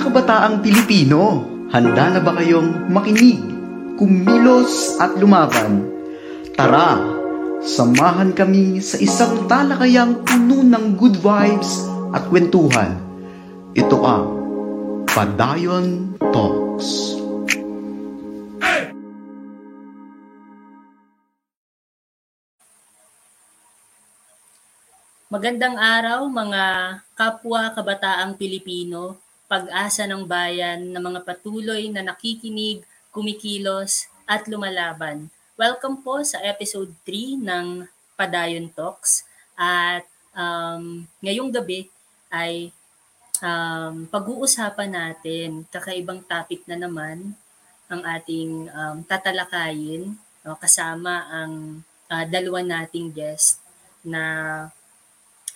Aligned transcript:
kabataang 0.00 0.64
Pilipino, 0.64 1.44
handa 1.68 2.16
na 2.16 2.20
ba 2.24 2.32
kayong 2.40 2.88
makinig, 2.88 3.38
kumilos 4.00 4.96
at 4.96 5.12
lumaban? 5.20 5.84
Tara, 6.56 6.96
samahan 7.60 8.32
kami 8.32 8.80
sa 8.80 8.96
isang 8.96 9.44
talakayang 9.44 10.24
puno 10.24 10.64
ng 10.64 10.96
good 10.96 11.20
vibes 11.20 11.84
at 12.16 12.24
kwentuhan. 12.32 12.96
Ito 13.76 13.98
ang 14.02 14.24
Padayon 15.06 16.16
Talks. 16.32 17.20
Magandang 25.30 25.78
araw 25.78 26.26
mga 26.26 26.64
kapwa 27.14 27.70
kabataang 27.70 28.34
Pilipino, 28.34 29.14
pag-asa 29.50 30.06
ng 30.06 30.30
bayan 30.30 30.94
na 30.94 31.02
mga 31.02 31.26
patuloy 31.26 31.90
na 31.90 32.06
nakikinig, 32.06 32.86
kumikilos 33.10 34.06
at 34.22 34.46
lumalaban. 34.46 35.26
Welcome 35.58 36.06
po 36.06 36.22
sa 36.22 36.38
episode 36.46 36.94
3 37.02 37.42
ng 37.42 37.66
Padayon 38.14 38.70
Talks 38.70 39.26
at 39.58 40.06
um, 40.38 41.02
ngayong 41.18 41.50
gabi 41.50 41.90
ay 42.30 42.70
um, 43.42 44.06
pag-uusapan 44.06 44.94
natin 44.94 45.66
kakaibang 45.66 46.22
topic 46.22 46.62
na 46.70 46.78
naman 46.78 47.34
ang 47.90 48.06
ating 48.06 48.70
um, 48.70 49.02
tatalakayin 49.02 50.14
no, 50.46 50.54
kasama 50.62 51.26
ang 51.26 51.82
uh, 52.06 52.22
dalawa 52.22 52.62
nating 52.62 53.10
guest 53.10 53.58
na 54.06 54.22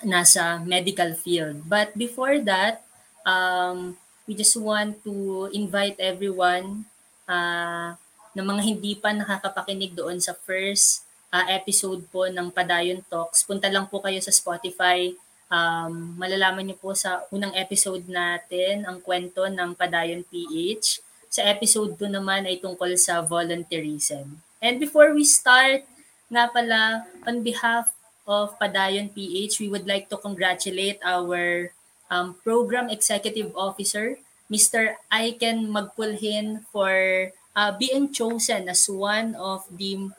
nasa 0.02 0.58
medical 0.66 1.14
field. 1.14 1.62
But 1.70 1.94
before 1.94 2.42
that, 2.42 2.83
um, 3.25 3.97
we 4.28 4.33
just 4.33 4.56
want 4.56 5.00
to 5.05 5.48
invite 5.53 5.97
everyone 6.00 6.84
uh, 7.28 7.97
na 8.34 8.42
mga 8.42 8.62
hindi 8.64 8.92
pa 8.97 9.12
nakakapakinig 9.12 9.92
doon 9.92 10.20
sa 10.20 10.33
first 10.33 11.05
uh, 11.34 11.44
episode 11.50 12.06
po 12.08 12.28
ng 12.31 12.48
Padayon 12.53 13.03
Talks. 13.11 13.42
Punta 13.42 13.66
lang 13.69 13.91
po 13.91 14.00
kayo 14.00 14.20
sa 14.22 14.31
Spotify. 14.31 15.11
Um, 15.50 16.16
malalaman 16.16 16.66
niyo 16.66 16.77
po 16.81 16.97
sa 16.97 17.27
unang 17.31 17.53
episode 17.55 18.06
natin 18.06 18.86
ang 18.86 18.98
kwento 19.03 19.44
ng 19.47 19.77
Padayon 19.77 20.25
PH. 20.27 21.03
Sa 21.34 21.42
episode 21.50 21.98
2 21.98 22.14
naman 22.14 22.47
ay 22.47 22.62
tungkol 22.62 22.94
sa 22.94 23.19
volunteerism. 23.22 24.38
And 24.62 24.78
before 24.78 25.12
we 25.12 25.27
start, 25.27 25.84
nga 26.31 26.48
pala, 26.48 27.05
on 27.28 27.44
behalf 27.44 27.92
of 28.25 28.56
Padayon 28.56 29.12
PH, 29.12 29.61
we 29.61 29.69
would 29.69 29.84
like 29.84 30.09
to 30.09 30.16
congratulate 30.16 30.97
our 31.05 31.73
um, 32.10 32.36
Program 32.44 32.91
Executive 32.91 33.52
Officer, 33.56 34.19
Mr. 34.50 35.00
Aiken 35.12 35.69
Magpulhin, 35.70 36.64
for 36.72 37.30
uh, 37.56 37.72
being 37.78 38.12
chosen 38.12 38.69
as 38.69 38.86
one 38.91 39.34
of 39.36 39.64
the 39.70 40.10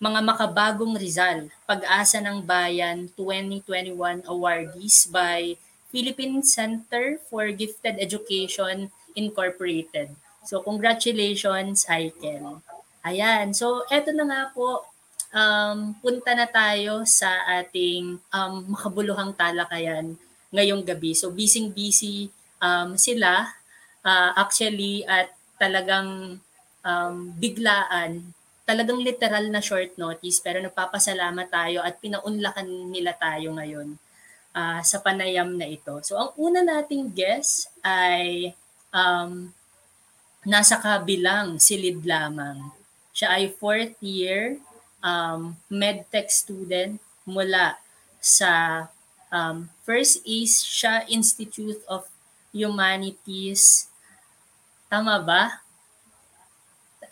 mga 0.00 0.20
makabagong 0.24 0.96
Rizal 0.96 1.52
Pag-asa 1.68 2.24
ng 2.24 2.40
Bayan 2.40 3.12
2021 3.20 4.24
awardees 4.24 5.04
by 5.12 5.60
Philippine 5.92 6.40
Center 6.40 7.20
for 7.28 7.52
Gifted 7.52 8.00
Education 8.00 8.88
Incorporated. 9.12 10.16
So 10.48 10.64
congratulations, 10.64 11.84
Aiken. 11.84 12.64
Ayan, 13.04 13.52
so 13.52 13.84
eto 13.92 14.12
na 14.16 14.24
nga 14.24 14.42
po, 14.56 14.88
um, 15.36 15.92
punta 16.00 16.32
na 16.32 16.48
tayo 16.48 17.04
sa 17.04 17.28
ating 17.60 18.16
um, 18.32 18.54
makabuluhang 18.72 19.36
talakayan 19.36 20.16
ngayong 20.50 20.82
gabi. 20.82 21.14
So 21.14 21.30
busy-busy 21.30 22.30
um, 22.62 22.94
sila 22.94 23.48
uh, 24.04 24.30
actually 24.36 25.06
at 25.06 25.32
talagang 25.56 26.40
um, 26.84 27.16
biglaan, 27.36 28.34
talagang 28.64 29.02
literal 29.02 29.50
na 29.50 29.62
short 29.62 29.96
notice 29.98 30.38
pero 30.38 30.62
nagpapasalamat 30.62 31.48
tayo 31.50 31.82
at 31.82 31.98
pinaunlakan 31.98 32.92
nila 32.92 33.16
tayo 33.18 33.56
ngayon 33.56 33.98
uh, 34.54 34.80
sa 34.82 34.98
panayam 35.02 35.54
na 35.54 35.66
ito. 35.66 35.98
So 36.06 36.16
ang 36.18 36.30
una 36.38 36.62
nating 36.62 37.12
guest 37.14 37.70
ay 37.82 38.54
um, 38.94 39.50
nasa 40.46 40.80
kabilang 40.80 41.60
silid 41.60 42.02
lamang. 42.06 42.72
Siya 43.12 43.36
ay 43.36 43.52
fourth 43.52 43.98
year 44.00 44.56
um, 45.04 45.58
medtech 45.68 46.32
student 46.32 46.96
mula 47.28 47.76
sa 48.20 48.86
um, 49.32 49.70
First 49.86 50.22
Asia 50.26 51.06
Institute 51.08 51.78
of 51.88 52.06
Humanities. 52.52 53.86
Tama 54.90 55.22
ba? 55.22 55.62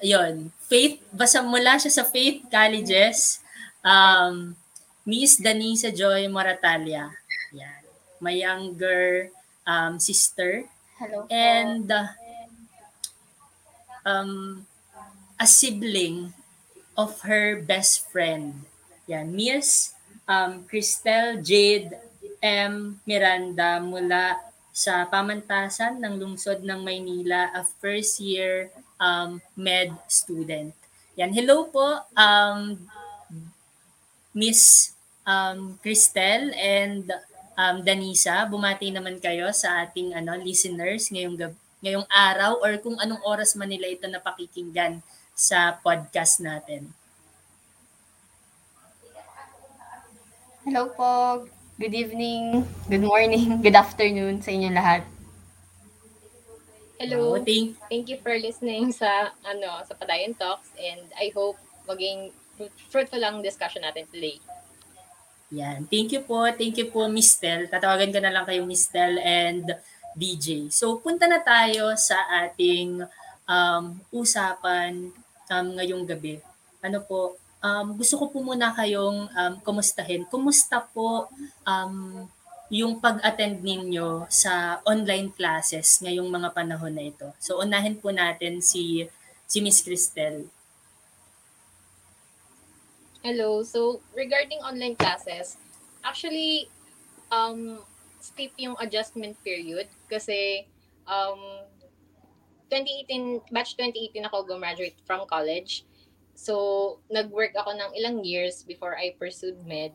Yon, 0.02 0.50
Faith, 0.70 1.02
basta 1.10 1.42
mula 1.42 1.74
siya 1.78 1.90
sa 1.90 2.04
Faith 2.06 2.46
Colleges, 2.46 3.42
um, 3.82 4.54
Miss 5.02 5.40
Danisa 5.40 5.90
Joy 5.90 6.30
Moratalia. 6.30 7.10
Yan. 7.50 7.82
My 8.20 8.34
younger 8.34 9.30
um, 9.66 9.98
sister. 9.98 10.66
Hello. 10.98 11.26
And 11.30 11.86
uh, 11.90 12.14
um, 14.04 14.66
a 15.38 15.46
sibling 15.46 16.34
of 16.98 17.22
her 17.22 17.58
best 17.62 18.06
friend. 18.10 18.66
Yan, 19.06 19.34
Miss 19.34 19.94
um, 20.28 20.62
Cristel 20.68 21.40
Jade 21.40 21.96
M. 22.42 23.02
Miranda 23.02 23.82
mula 23.82 24.38
sa 24.70 25.02
pamantasan 25.10 25.98
ng 25.98 26.14
lungsod 26.22 26.62
ng 26.62 26.80
Maynila, 26.86 27.50
a 27.50 27.66
first 27.82 28.22
year 28.22 28.70
um, 29.02 29.42
med 29.58 29.90
student. 30.06 30.70
Yan, 31.18 31.34
hello 31.34 31.66
po, 31.66 31.98
um, 32.14 32.78
Miss 34.30 34.94
um, 35.26 35.74
Cristel 35.82 36.54
and 36.54 37.10
um, 37.58 37.82
Danisa. 37.82 38.46
Bumati 38.46 38.94
naman 38.94 39.18
kayo 39.18 39.50
sa 39.50 39.82
ating 39.82 40.14
ano, 40.14 40.38
listeners 40.38 41.10
ngayong, 41.10 41.34
gab- 41.34 41.60
ngayong 41.82 42.06
araw 42.06 42.62
or 42.62 42.78
kung 42.78 42.94
anong 43.02 43.22
oras 43.26 43.58
man 43.58 43.66
nila 43.66 43.90
ito 43.90 44.06
napakikinggan 44.06 45.02
sa 45.34 45.74
podcast 45.82 46.38
natin. 46.38 46.86
Hello 50.62 50.86
po. 50.94 51.48
Good 51.78 51.94
evening, 51.94 52.66
good 52.90 53.06
morning, 53.06 53.62
good 53.64 53.78
afternoon 53.78 54.42
sa 54.42 54.50
inyo 54.50 54.74
lahat. 54.74 55.06
Hello. 56.98 57.38
Oh, 57.38 57.38
thank, 57.38 57.78
thank 57.86 58.10
you 58.10 58.18
for 58.18 58.34
listening 58.34 58.90
sa 58.90 59.30
ano 59.46 59.78
sa 59.86 59.94
Padayon 59.94 60.34
Talks 60.34 60.74
and 60.74 61.06
I 61.14 61.30
hope 61.30 61.54
maging 61.86 62.34
fruitful 62.90 63.22
lang 63.22 63.46
discussion 63.46 63.86
natin 63.86 64.10
today. 64.10 64.42
Yan. 65.54 65.86
Thank 65.86 66.18
you 66.18 66.26
po. 66.26 66.50
Thank 66.50 66.82
you 66.82 66.90
po, 66.90 67.06
Miss 67.06 67.38
Tel. 67.38 67.70
Tatawagan 67.70 68.10
ko 68.10 68.18
na 68.26 68.34
lang 68.34 68.42
kayo, 68.42 68.66
Miss 68.66 68.90
Tel 68.90 69.14
and 69.22 69.70
DJ. 70.18 70.74
So, 70.74 70.98
punta 70.98 71.30
na 71.30 71.38
tayo 71.38 71.94
sa 71.94 72.18
ating 72.42 73.06
um, 73.46 74.02
usapan 74.10 75.14
um, 75.46 75.66
ngayong 75.78 76.02
gabi. 76.10 76.42
Ano 76.82 77.06
po, 77.06 77.38
um, 77.62 77.98
gusto 77.98 78.18
ko 78.18 78.24
po 78.30 78.38
muna 78.42 78.74
kayong 78.74 79.28
um, 79.30 79.54
kumustahin. 79.62 80.26
Kumusta 80.26 80.82
po 80.92 81.26
um, 81.66 82.26
yung 82.68 83.00
pag-attend 83.00 83.64
ninyo 83.64 84.28
sa 84.28 84.84
online 84.84 85.32
classes 85.32 85.98
ngayong 86.04 86.28
mga 86.28 86.52
panahon 86.52 86.92
na 86.94 87.08
ito? 87.08 87.32
So, 87.40 87.58
unahin 87.58 87.96
po 87.98 88.12
natin 88.12 88.60
si, 88.60 89.08
si 89.48 89.58
Miss 89.64 89.80
Cristel. 89.80 90.46
Hello. 93.24 93.64
So, 93.64 94.04
regarding 94.14 94.62
online 94.62 94.94
classes, 94.94 95.58
actually, 96.04 96.70
um, 97.32 97.82
steep 98.20 98.52
yung 98.60 98.76
adjustment 98.78 99.34
period 99.42 99.88
kasi 100.06 100.68
um, 101.08 101.64
2018, 102.68 103.48
batch 103.48 103.74
2018 103.80 104.28
ako 104.28 104.44
gumraduate 104.44 104.96
from 105.08 105.24
college. 105.24 105.87
So, 106.38 106.54
nag-work 107.10 107.58
ako 107.58 107.74
ng 107.74 107.90
ilang 107.98 108.22
years 108.22 108.62
before 108.62 108.94
I 108.94 109.18
pursued 109.18 109.58
med. 109.66 109.90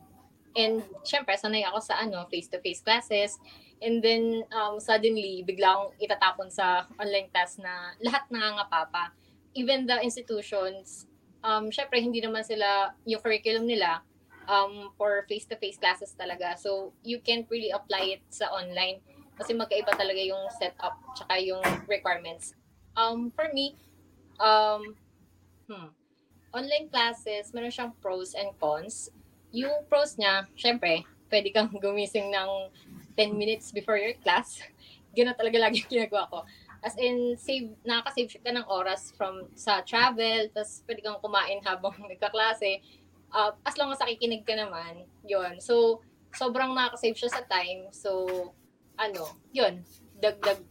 And 0.52 0.84
syempre, 1.00 1.32
sanay 1.40 1.64
ako 1.64 1.80
sa 1.80 2.04
ano, 2.04 2.28
face-to-face 2.28 2.84
classes. 2.84 3.40
And 3.80 4.04
then, 4.04 4.44
um, 4.52 4.76
suddenly, 4.76 5.40
bigla 5.48 5.72
akong 5.72 5.96
itatapon 5.96 6.52
sa 6.52 6.84
online 7.00 7.32
class 7.32 7.56
na 7.56 7.96
lahat 8.04 8.28
nangangapapa. 8.28 9.16
Even 9.56 9.88
the 9.88 9.96
institutions, 10.04 11.08
um, 11.40 11.72
syempre, 11.72 11.96
hindi 12.04 12.20
naman 12.20 12.44
sila, 12.44 12.92
yung 13.08 13.24
curriculum 13.24 13.64
nila, 13.64 14.04
um, 14.44 14.92
for 15.00 15.24
face-to-face 15.24 15.80
classes 15.80 16.12
talaga. 16.12 16.60
So, 16.60 16.92
you 17.00 17.24
can't 17.24 17.48
really 17.48 17.72
apply 17.72 18.20
it 18.20 18.22
sa 18.28 18.52
online 18.52 19.00
kasi 19.34 19.56
magkaiba 19.56 19.96
talaga 19.96 20.20
yung 20.20 20.44
setup 20.60 20.94
tsaka 21.16 21.40
yung 21.40 21.64
requirements. 21.88 22.52
Um, 22.94 23.32
for 23.32 23.48
me, 23.50 23.74
um, 24.38 24.94
hmm, 25.66 25.90
online 26.54 26.86
classes, 26.86 27.50
meron 27.50 27.74
siyang 27.74 27.92
pros 27.98 28.38
and 28.38 28.54
cons. 28.62 29.10
Yung 29.50 29.82
pros 29.90 30.14
niya, 30.14 30.46
syempre, 30.54 31.02
pwede 31.28 31.50
kang 31.50 31.68
gumising 31.82 32.30
ng 32.30 32.50
10 33.18 33.34
minutes 33.34 33.74
before 33.74 33.98
your 33.98 34.14
class. 34.22 34.62
Gano'n 35.18 35.34
talaga 35.34 35.58
lagi 35.58 35.82
yung 35.82 35.90
ginagawa 35.90 36.30
ko. 36.30 36.38
As 36.84 36.94
in, 37.00 37.34
save, 37.34 37.74
nakaka-save 37.82 38.38
ka 38.44 38.52
ng 38.54 38.66
oras 38.70 39.10
from 39.16 39.50
sa 39.56 39.82
travel, 39.82 40.52
tapos 40.54 40.84
pwede 40.86 41.00
kang 41.02 41.18
kumain 41.18 41.58
habang 41.66 41.94
nagkaklase. 42.10 42.82
Uh, 43.34 43.50
as 43.66 43.74
long 43.74 43.90
as 43.90 43.98
nakikinig 43.98 44.46
ka 44.46 44.54
naman, 44.54 45.10
yun. 45.26 45.58
So, 45.58 46.06
sobrang 46.34 46.70
nakaka-save 46.70 47.18
siya 47.18 47.30
sa 47.34 47.42
time. 47.50 47.90
So, 47.90 48.26
ano, 48.94 49.26
yun, 49.50 49.82
dagdag 50.22 50.62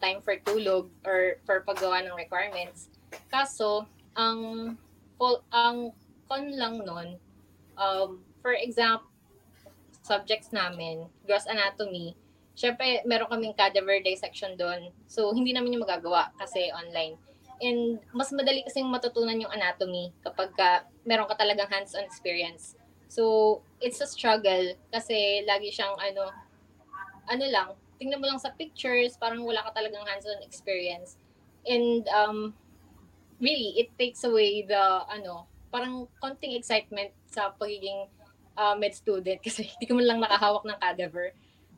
time 0.00 0.18
for 0.24 0.34
tulog 0.42 0.88
or 1.04 1.38
for 1.44 1.62
paggawa 1.62 2.02
ng 2.02 2.16
requirements. 2.16 2.88
Kaso, 3.28 3.84
ang 4.16 4.74
ang 5.52 5.92
con 6.30 6.48
lang 6.56 6.80
nun, 6.80 7.20
um, 7.76 8.24
for 8.40 8.56
example, 8.56 9.08
subjects 10.00 10.50
namin, 10.50 11.06
gross 11.28 11.44
anatomy, 11.44 12.16
syempre, 12.56 13.04
meron 13.04 13.28
kaming 13.28 13.54
cadaver 13.54 14.00
dissection 14.00 14.56
doon. 14.56 14.90
So, 15.06 15.32
hindi 15.32 15.52
namin 15.52 15.76
yung 15.76 15.84
magagawa 15.84 16.32
kasi 16.40 16.72
online. 16.72 17.20
And 17.60 18.00
mas 18.16 18.32
madali 18.32 18.64
kasing 18.64 18.88
matutunan 18.88 19.36
yung 19.36 19.52
anatomy 19.52 20.16
kapag 20.24 20.56
ka, 20.56 20.88
meron 21.04 21.28
ka 21.28 21.36
talagang 21.36 21.68
hands-on 21.68 22.08
experience. 22.08 22.76
So, 23.10 23.60
it's 23.84 24.00
a 24.00 24.08
struggle 24.08 24.72
kasi 24.88 25.44
lagi 25.44 25.68
siyang 25.68 25.96
ano, 26.00 26.32
ano 27.28 27.44
lang, 27.52 27.68
tingnan 28.00 28.20
mo 28.20 28.26
lang 28.32 28.40
sa 28.40 28.56
pictures, 28.56 29.20
parang 29.20 29.44
wala 29.44 29.60
ka 29.68 29.76
talagang 29.76 30.02
hands-on 30.08 30.40
experience. 30.40 31.20
And 31.68 32.08
um, 32.08 32.56
really, 33.40 33.80
it 33.80 33.90
takes 33.96 34.22
away 34.24 34.62
the, 34.62 35.04
ano, 35.08 35.48
parang 35.72 36.06
konting 36.20 36.54
excitement 36.54 37.10
sa 37.26 37.50
pagiging 37.56 38.06
uh, 38.54 38.76
med 38.76 38.92
student 38.92 39.40
kasi 39.46 39.66
hindi 39.66 39.84
ko 39.88 39.96
man 39.96 40.06
lang 40.06 40.20
nakahawak 40.20 40.64
ng 40.68 40.78
cadaver. 40.78 41.32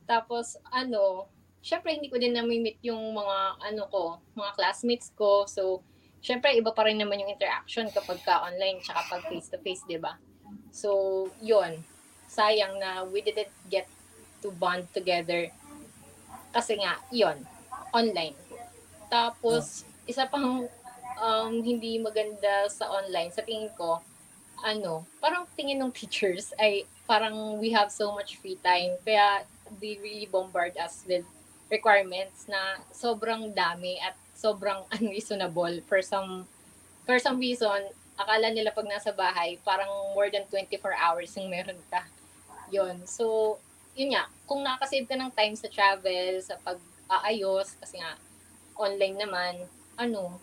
Tapos, 0.05 0.59
ano, 0.75 1.31
syempre 1.63 1.95
hindi 1.95 2.11
ko 2.11 2.19
din 2.19 2.35
na-meet 2.35 2.83
yung 2.83 3.15
mga, 3.15 3.39
ano 3.63 3.83
ko, 3.89 4.03
mga 4.35 4.53
classmates 4.59 5.15
ko. 5.15 5.47
So, 5.47 5.87
syempre 6.19 6.53
iba 6.59 6.75
pa 6.75 6.85
rin 6.87 6.99
naman 6.99 7.23
yung 7.23 7.31
interaction 7.31 7.87
kapag 7.91 8.21
ka 8.27 8.43
online 8.47 8.83
tsaka 8.83 9.07
pag 9.09 9.23
face-to-face, 9.31 9.87
di 9.87 9.99
ba? 10.03 10.19
So, 10.75 11.31
yun. 11.39 11.81
Sayang 12.27 12.81
na 12.83 13.07
we 13.07 13.23
didn't 13.23 13.53
get 13.71 13.87
to 14.43 14.51
bond 14.57 14.89
together 14.91 15.53
kasi 16.53 16.77
nga, 16.77 17.01
yon 17.09 17.41
online. 17.97 18.37
Tapos, 19.09 19.89
isa 20.05 20.29
pang 20.29 20.69
um, 21.23 21.63
hindi 21.63 22.03
maganda 22.03 22.67
sa 22.67 22.91
online, 22.91 23.31
sa 23.31 23.47
tingin 23.47 23.71
ko, 23.79 24.03
ano, 24.67 25.07
parang 25.23 25.47
tingin 25.55 25.79
ng 25.79 25.95
teachers 25.95 26.51
ay 26.63 26.83
parang 27.07 27.63
we 27.63 27.71
have 27.71 27.95
so 27.95 28.11
much 28.11 28.37
free 28.43 28.59
time. 28.59 28.99
Kaya 29.07 29.47
they 29.79 29.97
really 30.03 30.27
bombard 30.27 30.75
us 30.77 31.07
with 31.07 31.25
requirements 31.71 32.51
na 32.51 32.83
sobrang 32.91 33.55
dami 33.55 33.97
at 34.03 34.19
sobrang 34.37 34.85
unreasonable 34.99 35.81
for 35.87 36.03
some 36.03 36.45
for 37.07 37.17
some 37.23 37.39
reason. 37.39 37.89
Akala 38.19 38.53
nila 38.53 38.75
pag 38.75 38.85
nasa 38.91 39.15
bahay 39.15 39.57
parang 39.65 39.89
more 40.13 40.29
than 40.29 40.45
24 40.51 40.93
hours 40.99 41.33
yung 41.39 41.49
meron 41.49 41.81
ka. 41.89 42.05
Yon 42.69 43.07
so 43.09 43.57
yun 43.93 44.17
nga, 44.17 44.25
kung 44.49 44.65
nakasave 44.65 45.05
ka 45.05 45.17
ng 45.17 45.33
time 45.37 45.53
sa 45.53 45.69
travel, 45.69 46.41
sa 46.41 46.57
pag-aayos, 46.65 47.77
kasi 47.77 48.01
nga, 48.01 48.17
online 48.73 49.21
naman, 49.21 49.69
ano, 50.01 50.41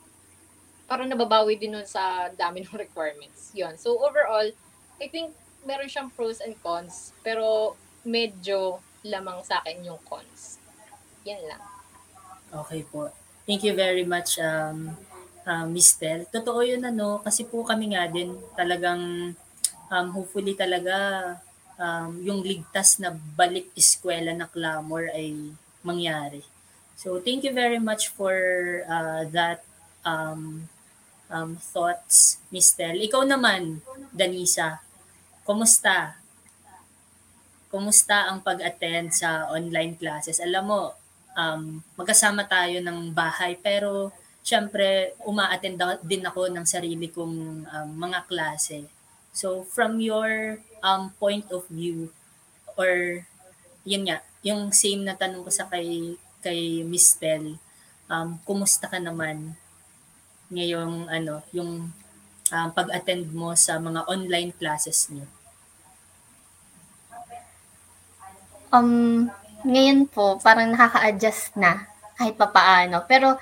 parang 0.89 1.05
nababawi 1.05 1.53
din 1.55 1.77
nun 1.77 1.85
sa 1.85 2.33
dami 2.33 2.65
ng 2.65 2.73
requirements. 2.83 3.53
Yun. 3.53 3.77
So, 3.77 4.01
overall, 4.01 4.49
I 4.97 5.07
think 5.07 5.37
meron 5.63 5.85
siyang 5.85 6.09
pros 6.09 6.41
and 6.41 6.57
cons, 6.65 7.13
pero 7.21 7.77
medyo 8.01 8.81
lamang 9.05 9.45
sa 9.45 9.61
akin 9.61 9.85
yung 9.85 10.01
cons. 10.09 10.57
Yan 11.29 11.39
lang. 11.45 11.61
Okay 12.49 12.81
po. 12.89 13.13
Thank 13.45 13.61
you 13.61 13.77
very 13.77 14.03
much, 14.03 14.41
um, 14.41 14.97
uh, 15.45 15.69
Miss 15.69 15.93
Tel. 15.93 16.25
Totoo 16.25 16.65
yun, 16.65 16.81
ano, 16.81 17.21
kasi 17.21 17.45
po 17.45 17.61
kami 17.61 17.93
nga 17.93 18.09
din 18.09 18.33
talagang 18.57 19.33
um, 19.93 20.07
hopefully 20.13 20.57
talaga 20.57 21.37
um, 21.79 22.17
yung 22.21 22.41
ligtas 22.41 22.97
na 22.97 23.13
balik 23.13 23.69
eskwela 23.73 24.33
na 24.33 24.49
clamor 24.49 25.09
ay 25.13 25.53
mangyari. 25.81 26.43
So 26.99 27.23
thank 27.23 27.47
you 27.47 27.55
very 27.55 27.79
much 27.79 28.11
for 28.11 28.35
uh, 28.83 29.23
that 29.31 29.63
um, 30.03 30.67
um, 31.29 31.55
thoughts, 31.57 32.41
Miss 32.49 32.73
Tel. 32.73 32.97
Ikaw 32.97 33.23
naman, 33.23 33.85
Danisa, 34.11 34.81
kumusta? 35.45 36.17
Kumusta 37.69 38.27
ang 38.27 38.41
pag-attend 38.41 39.13
sa 39.13 39.47
online 39.53 39.93
classes? 39.95 40.41
Alam 40.41 40.65
mo, 40.65 40.81
um, 41.37 41.79
magkasama 41.95 42.45
tayo 42.49 42.81
ng 42.81 43.13
bahay 43.13 43.55
pero 43.55 44.11
syempre 44.41 45.13
uma-attend 45.23 45.77
din 46.01 46.25
ako 46.25 46.49
ng 46.49 46.65
sarili 46.65 47.07
kong 47.13 47.65
um, 47.69 47.89
mga 47.95 48.25
klase. 48.25 48.89
So 49.31 49.63
from 49.63 50.01
your 50.01 50.59
um, 50.81 51.13
point 51.21 51.45
of 51.53 51.69
view 51.69 52.09
or 52.73 53.23
yun 53.85 54.09
nga, 54.09 54.25
yung 54.41 54.71
same 54.73 55.05
na 55.05 55.15
tanong 55.15 55.45
ko 55.45 55.51
sa 55.51 55.67
kay 55.67 56.15
kay 56.39 56.81
Miss 56.87 57.13
Tel, 57.19 57.59
um, 58.07 58.39
kumusta 58.47 58.87
ka 58.87 58.97
naman 58.97 59.53
ngayong 60.49 61.09
ano, 61.09 61.45
yung 61.53 61.93
um, 62.49 62.69
pag-attend 62.73 63.29
mo 63.33 63.53
sa 63.53 63.77
mga 63.77 64.05
online 64.09 64.51
classes 64.57 65.09
niyo? 65.13 65.25
Um, 68.69 69.29
ngayon 69.65 70.05
po, 70.09 70.37
parang 70.41 70.69
nakaka-adjust 70.69 71.57
na 71.57 71.89
kahit 72.17 72.37
papaano. 72.37 73.01
Pero 73.09 73.37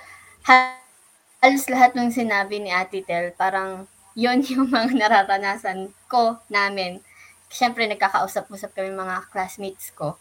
halos 0.47 1.65
lahat 1.67 1.95
ng 1.95 2.11
sinabi 2.13 2.63
ni 2.63 2.71
Ate 2.71 3.03
Tel, 3.03 3.35
parang 3.35 3.87
yon 4.15 4.43
yung 4.51 4.71
mga 4.71 4.95
nararanasan 4.95 5.91
ko 6.07 6.39
namin 6.47 7.03
syempre 7.47 7.87
nagkakausap-usap 7.87 8.75
kami 8.75 8.91
mga 8.91 9.31
classmates 9.31 9.91
ko. 9.95 10.19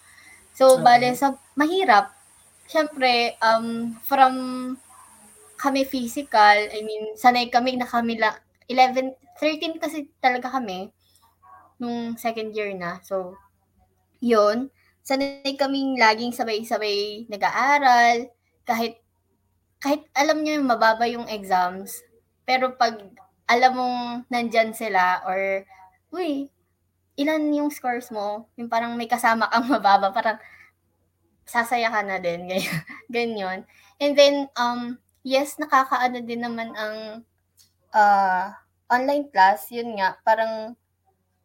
So, 0.56 0.78
okay. 0.78 0.82
bale, 0.82 1.08
sa 1.18 1.36
mahirap, 1.58 2.14
syempre, 2.70 3.36
um, 3.42 3.98
from 4.06 4.34
kami 5.66 5.82
physical, 5.82 6.56
I 6.70 6.80
mean, 6.86 7.18
sanay 7.18 7.50
kami 7.50 7.74
na 7.74 7.90
kami 7.90 8.22
lang, 8.22 8.38
11, 8.70 9.18
13 9.42 9.82
kasi 9.82 10.06
talaga 10.22 10.54
kami, 10.54 10.94
nung 11.82 12.14
second 12.14 12.54
year 12.54 12.70
na. 12.78 13.02
So, 13.02 13.34
yun, 14.22 14.70
sanay 15.02 15.58
kaming 15.58 15.98
laging 15.98 16.30
sabay-sabay 16.30 17.26
nag-aaral, 17.26 18.30
kahit, 18.62 19.02
kahit 19.82 20.06
alam 20.14 20.46
nyo 20.46 20.54
yung 20.54 20.70
mababa 20.70 21.10
yung 21.10 21.26
exams, 21.26 21.98
pero 22.46 22.78
pag 22.78 23.02
alam 23.50 23.72
mong 23.74 23.98
nandyan 24.30 24.70
sila, 24.70 25.26
or, 25.26 25.66
uy, 26.14 26.46
ilan 27.18 27.42
yung 27.50 27.74
scores 27.74 28.14
mo, 28.14 28.46
yung 28.54 28.70
parang 28.70 28.94
may 28.94 29.10
kasama 29.10 29.50
kang 29.50 29.66
mababa, 29.74 30.14
parang 30.14 30.38
sasaya 31.42 31.90
ka 31.90 32.06
na 32.06 32.22
din, 32.22 32.46
ganyan. 33.10 33.66
And 34.02 34.12
then, 34.12 34.52
um, 34.54 35.00
yes, 35.26 35.58
nakakaano 35.58 36.22
din 36.22 36.46
naman 36.46 36.70
ang 36.78 37.26
uh, 37.90 38.54
online 38.86 39.26
class, 39.34 39.66
yun 39.74 39.98
nga, 39.98 40.14
parang 40.22 40.78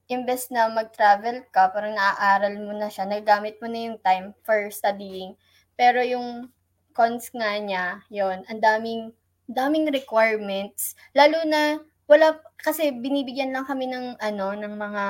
imbes 0.05 0.53
na 0.53 0.69
mag-travel 0.69 1.41
ka, 1.49 1.73
parang 1.73 1.97
naaaral 1.97 2.61
mo 2.61 2.77
na 2.77 2.93
siya, 2.93 3.09
nagagamit 3.09 3.57
mo 3.57 3.65
na 3.65 3.79
yung 3.89 3.99
time 4.05 4.37
for 4.45 4.69
studying. 4.69 5.33
Pero 5.73 6.05
yung 6.05 6.53
cons 6.93 7.33
nga 7.33 7.57
niya, 7.57 8.05
yon 8.13 8.45
ang 8.45 8.61
daming, 8.61 9.09
daming 9.49 9.89
requirements. 9.89 10.93
Lalo 11.17 11.41
na, 11.49 11.81
wala, 12.05 12.37
kasi 12.61 12.93
binibigyan 12.93 13.49
lang 13.49 13.65
kami 13.65 13.89
ng, 13.89 14.19
ano, 14.21 14.53
ng 14.53 14.75
mga 14.77 15.05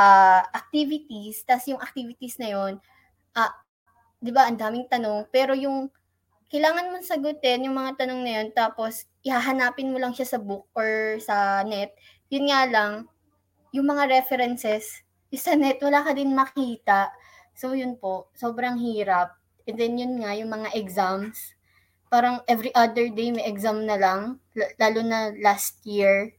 uh, 0.00 0.42
activities, 0.56 1.44
tas 1.44 1.68
yung 1.68 1.82
activities 1.82 2.40
na 2.40 2.48
yon 2.48 2.80
ah, 3.36 3.52
'di 4.18 4.30
ba, 4.34 4.46
ang 4.46 4.58
daming 4.58 4.86
tanong, 4.90 5.26
pero 5.30 5.54
yung 5.54 5.88
kailangan 6.50 6.90
mong 6.90 7.06
sagutin 7.06 7.62
yung 7.62 7.78
mga 7.78 8.02
tanong 8.02 8.20
na 8.26 8.32
yun, 8.42 8.48
tapos 8.50 9.06
ihahanapin 9.22 9.94
mo 9.94 10.02
lang 10.02 10.10
siya 10.10 10.36
sa 10.36 10.38
book 10.42 10.66
or 10.74 11.16
sa 11.22 11.62
net. 11.62 11.94
Yun 12.26 12.50
nga 12.50 12.66
lang, 12.66 12.92
yung 13.70 13.86
mga 13.86 14.10
references, 14.10 15.06
sa 15.46 15.54
net, 15.54 15.78
wala 15.78 16.02
ka 16.02 16.10
din 16.10 16.34
makita. 16.34 17.14
So, 17.54 17.78
yun 17.78 17.94
po, 18.02 18.34
sobrang 18.34 18.82
hirap. 18.82 19.38
And 19.70 19.78
then, 19.78 19.94
yun 19.94 20.18
nga, 20.18 20.34
yung 20.34 20.50
mga 20.50 20.74
exams, 20.74 21.54
parang 22.10 22.42
every 22.50 22.74
other 22.74 23.06
day 23.06 23.30
may 23.30 23.46
exam 23.46 23.86
na 23.86 23.94
lang, 23.94 24.42
lalo 24.82 25.00
na 25.06 25.30
last 25.38 25.78
year. 25.86 26.34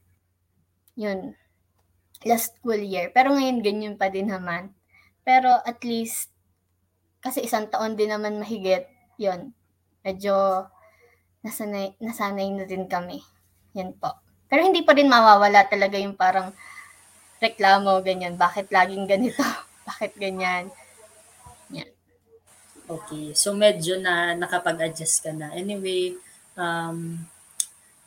Yun, 1.00 1.39
last 2.27 2.60
school 2.60 2.84
year. 2.84 3.15
Pero 3.15 3.32
ngayon, 3.32 3.63
ganyan 3.63 3.96
pa 3.96 4.12
din 4.12 4.27
naman. 4.27 4.75
Pero 5.24 5.56
at 5.63 5.80
least, 5.88 6.36
kasi 7.24 7.48
isang 7.48 7.72
taon 7.72 7.96
din 7.96 8.12
naman 8.12 8.44
mahigit, 8.44 8.91
yon 9.15 9.56
medyo 10.01 10.65
nasanay, 11.41 11.98
nasanay 11.98 12.50
na 12.53 12.65
din 12.65 12.86
kami. 12.86 13.22
Yan 13.77 13.96
po. 13.98 14.13
Pero 14.51 14.67
hindi 14.67 14.84
pa 14.84 14.93
rin 14.93 15.08
mawawala 15.08 15.65
talaga 15.65 15.96
yung 15.98 16.17
parang 16.17 16.51
reklamo, 17.41 18.03
ganyan. 18.03 18.38
Bakit 18.38 18.70
laging 18.70 19.08
ganito? 19.10 19.41
Bakit 19.89 20.20
ganyan? 20.20 20.70
Yan. 21.74 21.89
Okay, 22.86 23.31
so 23.34 23.55
medyo 23.55 23.98
na 23.98 24.36
nakapag-adjust 24.36 25.24
ka 25.24 25.31
na. 25.31 25.50
Anyway, 25.55 26.20
um, 26.60 27.24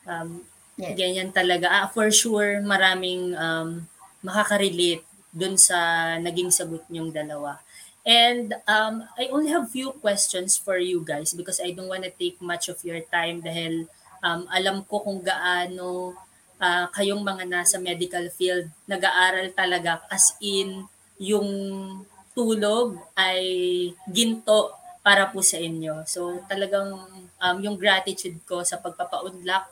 um, 0.05 0.29
Yes. 0.75 0.99
ganyan 0.99 1.31
talaga. 1.31 1.71
Ah, 1.71 1.87
for 1.87 2.11
sure, 2.11 2.59
maraming 2.59 3.31
um, 3.39 3.87
makaka-relate 4.19 5.07
dun 5.31 5.55
sa 5.55 5.75
naging 6.19 6.51
sagot 6.51 6.83
niyong 6.91 7.15
dalawa. 7.15 7.63
And 8.05 8.53
um, 8.69 9.09
I 9.17 9.33
only 9.33 9.49
have 9.49 9.73
few 9.73 9.97
questions 9.97 10.61
for 10.61 10.77
you 10.77 11.01
guys 11.01 11.33
because 11.33 11.57
I 11.57 11.73
don't 11.73 11.89
wanna 11.89 12.13
take 12.13 12.37
much 12.37 12.69
of 12.69 12.77
your 12.85 13.01
time 13.09 13.41
dahil 13.41 13.89
um, 14.21 14.45
alam 14.53 14.85
ko 14.85 15.01
kung 15.01 15.25
gaano 15.25 16.13
ah, 16.61 16.87
kayong 16.93 17.25
mga 17.25 17.49
nasa 17.49 17.81
medical 17.81 18.29
field 18.29 18.69
nag-aaral 18.85 19.51
talaga 19.57 20.05
as 20.07 20.37
in 20.39 20.85
yung 21.17 21.49
tulog 22.35 22.99
ay 23.17 23.41
ginto 24.05 24.75
para 25.05 25.29
po 25.29 25.41
sa 25.41 25.57
inyo. 25.57 26.03
So 26.05 26.45
talagang 26.49 26.93
um, 27.41 27.57
yung 27.61 27.77
gratitude 27.77 28.37
ko 28.45 28.61
sa 28.61 28.77
pagpapaunlak 28.77 29.65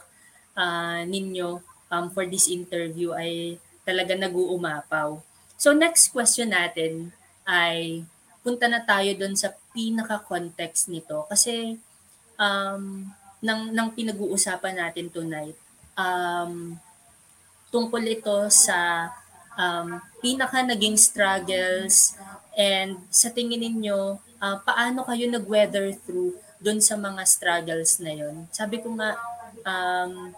ah, 0.58 1.06
ninyo 1.06 1.62
um, 1.94 2.06
for 2.10 2.25
this 2.25 2.50
interview 2.50 3.13
ay 3.13 3.62
talaga 3.86 4.18
nag-uumapaw. 4.18 5.20
So 5.60 5.72
next 5.75 6.10
question 6.10 6.50
natin 6.56 7.12
ay 7.44 8.08
punta 8.44 8.68
na 8.68 8.84
tayo 8.84 9.10
doon 9.16 9.34
sa 9.40 9.56
pinaka-context 9.72 10.92
nito 10.92 11.24
kasi 11.32 11.80
um, 12.36 13.08
ng, 13.40 13.62
ng 13.72 13.88
pinag-uusapan 13.96 14.76
natin 14.84 15.08
tonight, 15.08 15.56
um, 15.96 16.76
tungkol 17.72 18.04
ito 18.04 18.48
sa 18.52 19.10
um, 19.56 19.98
pinaka 20.20 20.62
naging 20.62 21.00
struggles 21.00 22.16
and 22.54 23.02
sa 23.10 23.34
tingin 23.34 23.64
ninyo, 23.64 24.20
ah, 24.38 24.62
paano 24.62 25.02
kayo 25.08 25.26
nag-weather 25.28 25.96
through 26.06 26.38
doon 26.64 26.80
sa 26.80 26.96
mga 26.96 27.22
struggles 27.28 28.00
na 28.00 28.14
yon? 28.14 28.48
Sabi 28.54 28.80
ko 28.80 28.94
nga, 28.96 29.18
um, 29.66 30.32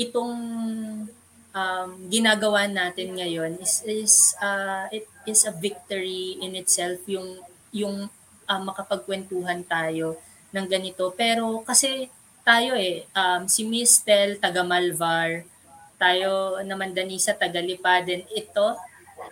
itong 0.00 0.34
um, 1.52 2.08
ginagawa 2.08 2.68
natin 2.68 3.16
ngayon 3.16 3.60
is, 3.62 3.84
is 3.84 4.14
uh, 4.40 4.88
it 4.92 5.08
is 5.24 5.44
a 5.48 5.52
victory 5.52 6.36
in 6.40 6.56
itself 6.56 7.00
yung 7.08 7.40
yung 7.72 8.08
ah, 8.48 8.60
makapagkwentuhan 8.60 9.60
tayo 9.68 10.16
ng 10.56 10.66
ganito. 10.66 11.12
Pero 11.12 11.60
kasi 11.62 12.08
tayo 12.40 12.72
eh, 12.72 13.04
um, 13.12 13.44
si 13.44 13.68
Miss 13.68 14.00
Tel, 14.00 14.40
taga 14.40 14.64
Malvar, 14.64 15.44
tayo 16.00 16.56
naman 16.64 16.96
Danisa, 16.96 17.36
taga 17.36 17.60
Lipa, 17.60 18.00
then 18.00 18.24
ito, 18.32 18.72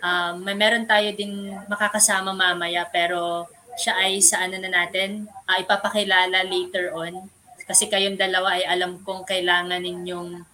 um, 0.05 0.33
may 0.45 0.53
meron 0.53 0.85
tayo 0.85 1.09
din 1.17 1.49
makakasama 1.65 2.29
mamaya 2.35 2.85
pero 2.85 3.49
siya 3.77 3.97
ay 3.97 4.21
sa 4.21 4.45
ano 4.45 4.61
na 4.61 4.69
natin, 4.69 5.25
ah, 5.49 5.57
ipapakilala 5.57 6.45
later 6.45 6.93
on. 6.93 7.25
Kasi 7.67 7.89
kayong 7.89 8.15
dalawa 8.15 8.55
ay 8.55 8.63
alam 8.69 9.01
kong 9.01 9.27
kailangan 9.27 9.81
ninyong 9.81 10.45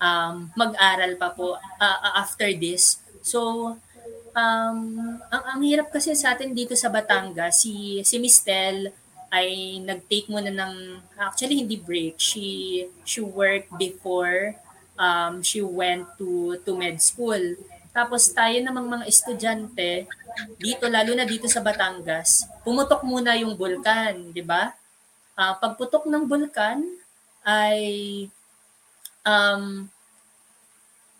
um, 0.00 0.48
mag-aral 0.56 1.16
pa 1.16 1.32
po 1.32 1.56
ah, 1.80 1.98
ah, 2.00 2.14
after 2.22 2.48
this. 2.56 3.00
So, 3.20 3.74
um, 4.36 4.80
ang, 5.32 5.44
ang 5.44 5.60
hirap 5.64 5.90
kasi 5.90 6.14
sa 6.14 6.36
atin 6.36 6.52
dito 6.52 6.76
sa 6.76 6.92
Batangas, 6.92 7.64
si, 7.64 8.00
si 8.04 8.16
Miss 8.20 8.40
Tel 8.40 8.92
ay 9.32 9.80
nag-take 9.82 10.30
muna 10.30 10.52
ng, 10.52 11.02
actually 11.18 11.58
hindi 11.58 11.76
break, 11.76 12.16
she, 12.16 12.86
she 13.02 13.20
worked 13.20 13.74
before 13.74 14.54
um, 14.96 15.44
she 15.44 15.60
went 15.60 16.08
to, 16.18 16.56
to 16.64 16.76
med 16.76 17.00
school. 17.00 17.40
Tapos 17.92 18.28
tayo 18.32 18.56
namang 18.60 18.88
mga 18.92 19.04
estudyante, 19.08 20.04
dito, 20.60 20.84
lalo 20.84 21.16
na 21.16 21.24
dito 21.24 21.48
sa 21.48 21.64
Batangas, 21.64 22.44
pumutok 22.60 23.00
muna 23.08 23.32
yung 23.40 23.56
bulkan, 23.56 24.32
di 24.36 24.44
ba? 24.44 24.72
Ah, 25.36 25.56
pagputok 25.56 26.04
ng 26.08 26.24
bulkan 26.28 26.84
ay 27.44 27.80
um, 29.26 29.90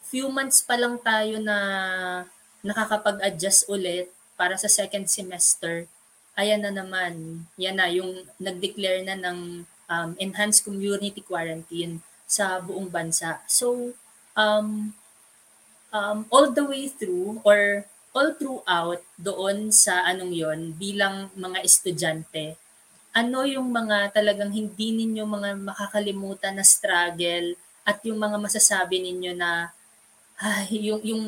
few 0.07 0.31
months 0.31 0.63
pa 0.63 0.79
lang 0.79 0.97
tayo 1.03 1.43
na 1.43 1.59
nakakapag-adjust 2.63 3.67
ulit 3.67 4.09
para 4.39 4.55
sa 4.55 4.71
second 4.71 5.11
semester. 5.11 5.91
Ayan 6.39 6.63
na 6.63 6.71
naman, 6.71 7.45
yan 7.59 7.77
na 7.77 7.91
yung 7.91 8.25
nag-declare 8.39 9.03
na 9.03 9.19
ng 9.19 9.67
um, 9.91 10.11
enhanced 10.23 10.63
community 10.63 11.21
quarantine 11.21 11.99
sa 12.25 12.63
buong 12.63 12.87
bansa. 12.87 13.43
So, 13.51 13.93
um, 14.39 14.95
um, 15.91 16.19
all 16.31 16.55
the 16.55 16.63
way 16.63 16.87
through 16.87 17.43
or 17.43 17.89
all 18.17 18.33
throughout 18.37 19.01
doon 19.21 19.73
sa 19.73 20.05
anong 20.09 20.33
yon 20.33 20.61
bilang 20.77 21.29
mga 21.37 21.61
estudyante, 21.65 22.57
ano 23.17 23.49
yung 23.49 23.73
mga 23.73 24.13
talagang 24.13 24.53
hindi 24.53 24.93
ninyo 24.93 25.25
mga 25.25 25.51
makakalimutan 25.57 26.61
na 26.61 26.65
struggle 26.67 27.57
at 27.87 28.03
yung 28.03 28.19
mga 28.19 28.37
masasabi 28.43 28.99
ninyo 28.99 29.33
na 29.39 29.71
ay, 30.43 30.91
yung 30.91 31.01
yung 31.07 31.25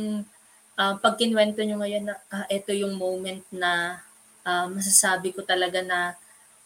uh, 0.75 0.95
pag 0.99 1.15
kinwento 1.17 1.63
nyo 1.63 1.81
ngayon 1.81 2.11
na 2.11 2.15
ah, 2.29 2.47
ito 2.51 2.75
yung 2.75 2.99
moment 2.99 3.41
na 3.55 4.03
ah, 4.43 4.67
masasabi 4.67 5.31
ko 5.33 5.47
talaga 5.47 5.81
na 5.81 6.19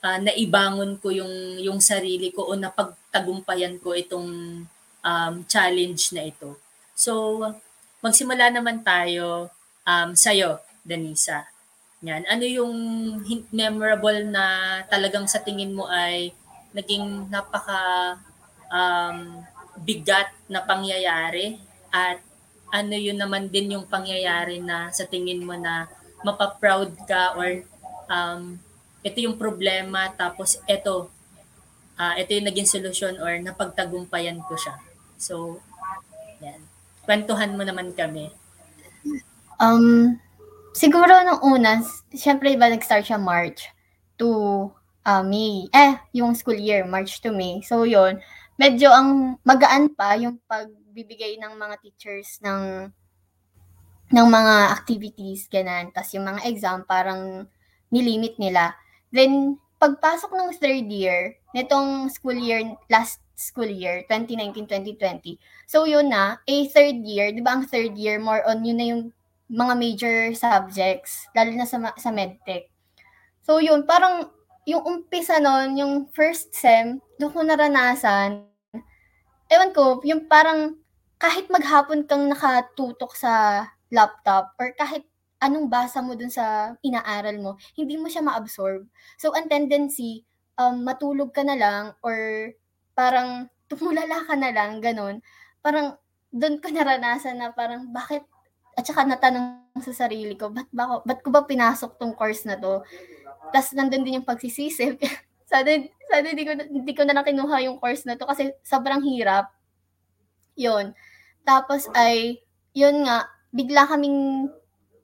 ah, 0.02 0.18
naibangon 0.18 0.96
ko 0.98 1.12
yung 1.12 1.60
yung 1.60 1.78
sarili 1.78 2.32
ko 2.32 2.48
o 2.48 2.56
napagtagumpayan 2.56 3.78
ko 3.78 3.94
itong 3.94 4.28
um, 5.04 5.34
challenge 5.46 6.10
na 6.16 6.26
ito. 6.26 6.56
So, 6.96 7.42
magsimula 8.02 8.50
naman 8.50 8.82
tayo 8.82 9.50
um, 9.86 10.10
sa'yo, 10.16 10.58
Danisa. 10.82 11.46
Yan. 12.02 12.26
Ano 12.26 12.42
yung 12.42 12.74
memorable 13.54 14.26
na 14.26 14.82
talagang 14.90 15.30
sa 15.30 15.38
tingin 15.38 15.70
mo 15.70 15.86
ay 15.86 16.34
naging 16.74 17.30
napaka 17.30 18.18
um, 18.66 19.46
bigat 19.82 20.30
na 20.46 20.62
pangyayari 20.62 21.58
at 21.90 22.22
ano 22.72 22.94
yun 22.96 23.20
naman 23.20 23.52
din 23.52 23.76
yung 23.76 23.84
pangyayari 23.84 24.62
na 24.62 24.88
sa 24.94 25.04
tingin 25.04 25.44
mo 25.44 25.52
na 25.58 25.90
mapaproud 26.24 26.94
ka 27.04 27.36
or 27.36 27.66
um, 28.08 28.56
ito 29.02 29.18
yung 29.20 29.36
problema 29.36 30.08
tapos 30.14 30.62
ito 30.70 31.10
ah 32.00 32.16
ito 32.16 32.32
yung 32.32 32.48
naging 32.48 32.68
solusyon 32.70 33.20
or 33.20 33.36
napagtagumpayan 33.42 34.40
ko 34.48 34.56
siya. 34.56 34.80
So, 35.20 35.60
yan. 36.40 36.58
Kwentuhan 37.04 37.54
mo 37.54 37.62
naman 37.62 37.92
kami. 37.92 38.32
Um, 39.60 40.18
siguro 40.74 41.12
nung 41.22 41.42
una, 41.44 41.78
syempre 42.10 42.50
iba 42.50 42.66
nag-start 42.66 43.06
siya 43.06 43.20
March 43.20 43.70
to 44.18 44.70
uh, 45.06 45.22
May. 45.22 45.70
Eh, 45.70 45.94
yung 46.16 46.34
school 46.34 46.58
year, 46.58 46.82
March 46.86 47.22
to 47.22 47.30
May. 47.30 47.62
So, 47.62 47.86
yon 47.86 48.18
medyo 48.56 48.92
ang 48.92 49.40
magaan 49.42 49.92
pa 49.92 50.16
yung 50.16 50.40
pagbibigay 50.44 51.40
ng 51.40 51.52
mga 51.56 51.74
teachers 51.80 52.40
ng 52.44 52.92
ng 54.12 54.28
mga 54.28 54.54
activities, 54.76 55.48
ganun. 55.48 55.88
Tapos 55.90 56.12
yung 56.12 56.28
mga 56.28 56.44
exam, 56.44 56.84
parang 56.84 57.48
nilimit 57.88 58.36
nila. 58.36 58.76
Then, 59.08 59.56
pagpasok 59.80 60.36
ng 60.36 60.50
third 60.60 60.86
year, 60.92 61.40
nitong 61.56 62.12
school 62.12 62.36
year, 62.36 62.60
last 62.92 63.24
school 63.32 63.66
year, 63.66 64.04
2019-2020. 64.12 65.40
So, 65.64 65.88
yun 65.88 66.12
na, 66.12 66.36
a 66.44 66.56
third 66.68 67.00
year, 67.08 67.32
di 67.32 67.40
ba 67.40 67.56
ang 67.56 67.64
third 67.64 67.96
year, 67.96 68.20
more 68.20 68.44
on 68.44 68.60
yun 68.62 68.76
na 68.76 68.86
yung 68.92 69.02
mga 69.48 69.74
major 69.80 70.16
subjects, 70.36 71.28
lalo 71.32 71.50
na 71.56 71.64
sa, 71.64 71.80
sa 71.96 72.12
medtech. 72.12 72.68
So, 73.42 73.58
yun, 73.58 73.88
parang 73.88 74.28
yung 74.66 74.82
umpisa 74.86 75.42
nun, 75.42 75.74
yung 75.74 75.94
first 76.14 76.54
sem, 76.54 77.02
doon 77.18 77.32
ko 77.34 77.40
naranasan, 77.42 78.46
ewan 79.50 79.70
ko, 79.74 79.98
yung 80.06 80.30
parang 80.30 80.78
kahit 81.18 81.50
maghapon 81.50 82.06
kang 82.06 82.30
nakatutok 82.30 83.14
sa 83.14 83.66
laptop 83.92 84.54
or 84.58 84.74
kahit 84.74 85.06
anong 85.42 85.66
basa 85.66 85.98
mo 85.98 86.14
dun 86.14 86.30
sa 86.30 86.74
inaaral 86.86 87.36
mo, 87.42 87.52
hindi 87.74 87.98
mo 87.98 88.06
siya 88.06 88.22
ma-absorb. 88.22 88.86
So, 89.18 89.34
ang 89.34 89.50
tendency, 89.50 90.22
um, 90.54 90.86
matulog 90.86 91.34
ka 91.34 91.42
na 91.42 91.58
lang 91.58 91.84
or 92.06 92.50
parang 92.94 93.50
tumulala 93.70 94.22
ka 94.22 94.38
na 94.38 94.54
lang, 94.54 94.78
ganun. 94.78 95.18
Parang 95.58 95.98
doon 96.32 96.62
ko 96.62 96.70
naranasan 96.70 97.42
na 97.42 97.50
parang 97.50 97.90
bakit 97.90 98.24
at 98.72 98.88
saka 98.88 99.04
natanong 99.04 99.68
sa 99.84 100.06
sarili 100.06 100.32
ko, 100.32 100.48
ba't, 100.48 100.68
ba, 100.72 101.04
ba't 101.04 101.20
ko 101.20 101.28
ba 101.28 101.44
pinasok 101.44 102.00
tong 102.00 102.16
course 102.16 102.48
na 102.48 102.56
to? 102.56 102.80
Tapos 103.52 103.76
nandun 103.76 104.02
din 104.02 104.18
yung 104.20 104.28
pagsisisi. 104.28 104.96
sana, 105.50 105.70
sana 106.08 106.26
hindi 106.32 106.44
ko, 106.48 106.52
hindi 106.56 106.92
ko 106.96 107.02
na 107.04 107.12
lang 107.12 107.28
kinuha 107.28 107.60
yung 107.68 107.76
course 107.76 108.08
na 108.08 108.16
to 108.16 108.24
kasi 108.24 108.50
sobrang 108.64 109.04
hirap. 109.04 109.52
Yun. 110.56 110.96
Tapos 111.44 111.86
ay, 111.92 112.40
yun 112.72 113.04
nga, 113.04 113.28
bigla 113.52 113.84
kaming, 113.84 114.48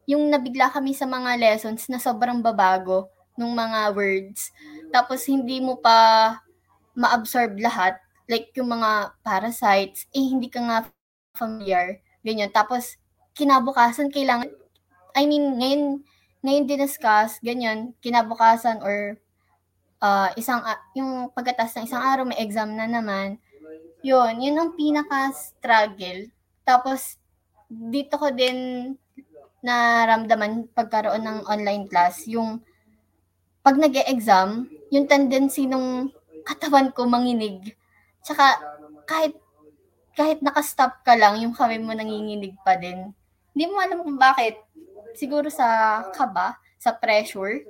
yung 0.08 0.32
nabigla 0.32 0.72
kami 0.72 0.96
sa 0.96 1.04
mga 1.04 1.36
lessons 1.36 1.84
na 1.92 2.00
sobrang 2.00 2.40
babago 2.40 3.12
ng 3.36 3.52
mga 3.52 3.80
words. 3.92 4.50
Tapos 4.88 5.22
hindi 5.28 5.60
mo 5.60 5.76
pa 5.76 6.40
ma-absorb 6.96 7.60
lahat. 7.60 8.00
Like 8.28 8.52
yung 8.56 8.72
mga 8.72 9.14
parasites, 9.20 10.08
eh 10.16 10.24
hindi 10.24 10.48
ka 10.48 10.60
nga 10.64 10.78
familiar. 11.36 12.00
Ganyan. 12.24 12.50
Tapos 12.50 12.98
kinabukasan 13.36 14.10
kailangan, 14.10 14.50
I 15.14 15.24
mean, 15.24 15.60
ngayon, 15.62 15.82
ngayon 16.44 16.68
diniscuss, 16.70 17.42
ganyan, 17.42 17.92
kinabukasan 17.98 18.78
or 18.82 19.18
ah, 20.02 20.30
isang 20.38 20.62
a 20.62 20.78
yung 20.94 21.30
pagkatapos 21.34 21.78
ng 21.78 21.86
isang 21.90 22.02
araw 22.02 22.24
may 22.26 22.38
exam 22.38 22.70
na 22.74 22.86
naman. 22.86 23.38
Yun, 24.06 24.38
yun 24.38 24.56
ang 24.58 24.70
pinaka-struggle. 24.78 26.30
Tapos 26.62 27.18
dito 27.68 28.16
ko 28.16 28.30
din 28.30 28.92
naramdaman 29.60 30.70
pagkaroon 30.70 31.22
ng 31.26 31.38
online 31.50 31.84
class, 31.90 32.24
yung 32.30 32.62
'pag 33.62 33.76
nag-e-exam, 33.76 34.70
yung 34.94 35.06
tendency 35.10 35.66
nung 35.66 36.08
katawan 36.46 36.94
ko 36.94 37.04
manginig. 37.04 37.74
Tsaka 38.24 38.56
kahit 39.04 39.34
kahit 40.18 40.42
naka-stop 40.42 41.02
ka 41.06 41.14
lang, 41.14 41.38
yung 41.42 41.54
kamay 41.54 41.78
mo 41.78 41.94
nanginginig 41.94 42.54
pa 42.66 42.74
din. 42.74 43.14
Hindi 43.54 43.64
mo 43.70 43.78
alam 43.78 44.02
kung 44.02 44.18
bakit. 44.18 44.58
Siguro 45.18 45.50
sa 45.50 46.00
kaba, 46.14 46.56
sa 46.78 46.94
pressure 46.94 47.66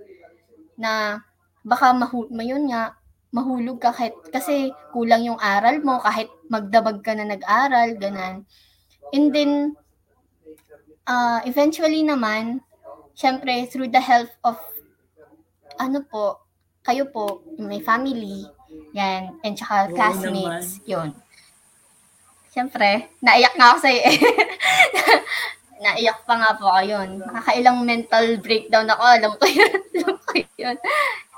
na 0.79 1.23
baka 1.65 1.93
mahu 1.93 2.29
yun 2.43 2.71
nga, 2.71 2.95
mahulog 3.33 3.77
ka 3.81 3.93
kahit 3.93 4.17
kasi 4.33 4.73
kulang 4.93 5.29
yung 5.29 5.41
aral 5.41 5.81
mo, 5.85 6.01
kahit 6.01 6.29
magdamag 6.49 7.05
ka 7.05 7.13
na 7.13 7.29
nag-aral, 7.29 7.93
gano'n. 8.01 8.45
And 9.13 9.27
then, 9.33 9.77
ah, 11.05 11.45
eventually 11.45 12.05
naman, 12.05 12.65
siyempre 13.13 13.67
through 13.69 13.91
the 13.93 14.01
help 14.01 14.31
of 14.47 14.57
ano 15.77 16.03
po, 16.09 16.41
kayo 16.83 17.05
po, 17.13 17.45
may 17.61 17.85
family, 17.85 18.49
'yan, 18.97 19.37
and 19.45 19.55
tsaka 19.59 19.93
Oo 19.93 19.95
classmates, 19.95 20.81
yun. 20.89 21.13
Siyempre, 22.49 23.13
naiyak 23.21 23.55
nga 23.55 23.77
ako 23.77 23.79
sa'yo, 23.85 24.01
eh. 24.09 24.17
Naiyak 25.79 26.27
pa 26.27 26.35
nga 26.35 26.51
po 26.59 26.67
ako, 26.67 26.83
yun. 26.83 27.09
Nakakailang 27.23 27.79
mental 27.87 28.27
breakdown 28.43 28.91
ako, 28.91 29.03
alam 29.07 29.33
ko 29.39 29.47
yun, 29.47 29.79
alam 30.03 30.17
ko 30.19 30.33
yun. 30.59 30.77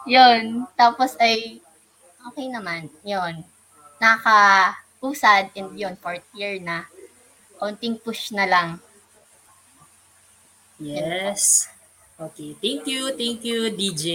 Yun, 0.08 0.42
tapos 0.74 1.12
ay 1.20 1.60
okey 2.32 2.48
naman, 2.48 2.88
yun. 3.04 3.44
Nakaka-usad 4.00 5.52
and 5.52 5.76
yun, 5.76 5.94
4th 6.00 6.24
year 6.32 6.56
na. 6.56 6.88
Konting 7.60 8.00
push 8.00 8.32
na 8.32 8.48
lang. 8.48 8.80
Yes. 10.80 11.68
Okay, 12.16 12.56
thank 12.56 12.88
you, 12.88 13.12
thank 13.12 13.44
you 13.44 13.68
DJ. 13.68 14.08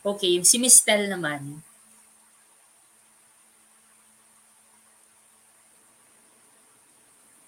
Okay, 0.00 0.40
si 0.44 0.56
Miss 0.56 0.80
Tel 0.80 1.08
naman. 1.12 1.60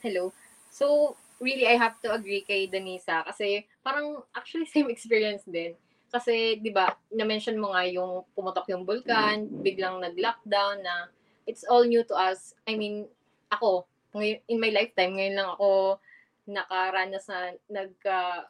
Hello. 0.04 0.30
So, 0.68 1.16
really 1.40 1.68
I 1.68 1.76
have 1.76 2.00
to 2.04 2.12
agree 2.12 2.42
kay 2.44 2.68
Danisa 2.68 3.24
kasi 3.26 3.64
parang 3.84 4.24
actually 4.32 4.66
same 4.68 4.88
experience 4.88 5.44
din. 5.44 5.76
Kasi 6.08 6.62
'di 6.62 6.70
ba, 6.72 6.94
na-mention 7.12 7.58
mo 7.58 7.74
nga 7.74 7.84
yung 7.84 8.24
pumutok 8.32 8.70
yung 8.72 8.86
bulkan, 8.86 9.50
biglang 9.60 10.00
nag-lockdown 10.00 10.80
na 10.80 11.10
it's 11.44 11.66
all 11.66 11.84
new 11.84 12.02
to 12.06 12.14
us. 12.14 12.54
I 12.64 12.78
mean, 12.78 13.06
ako, 13.52 13.84
in 14.16 14.58
my 14.58 14.72
lifetime 14.72 15.18
ngayon 15.18 15.36
lang 15.36 15.50
ako 15.52 16.00
nakaranas 16.46 17.26
na 17.26 17.52
nagka 17.68 18.48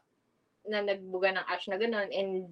na 0.67 0.79
nagbuga 0.85 1.33
ng 1.33 1.47
ash 1.49 1.67
na 1.71 1.81
gano'n 1.81 2.11
and 2.13 2.51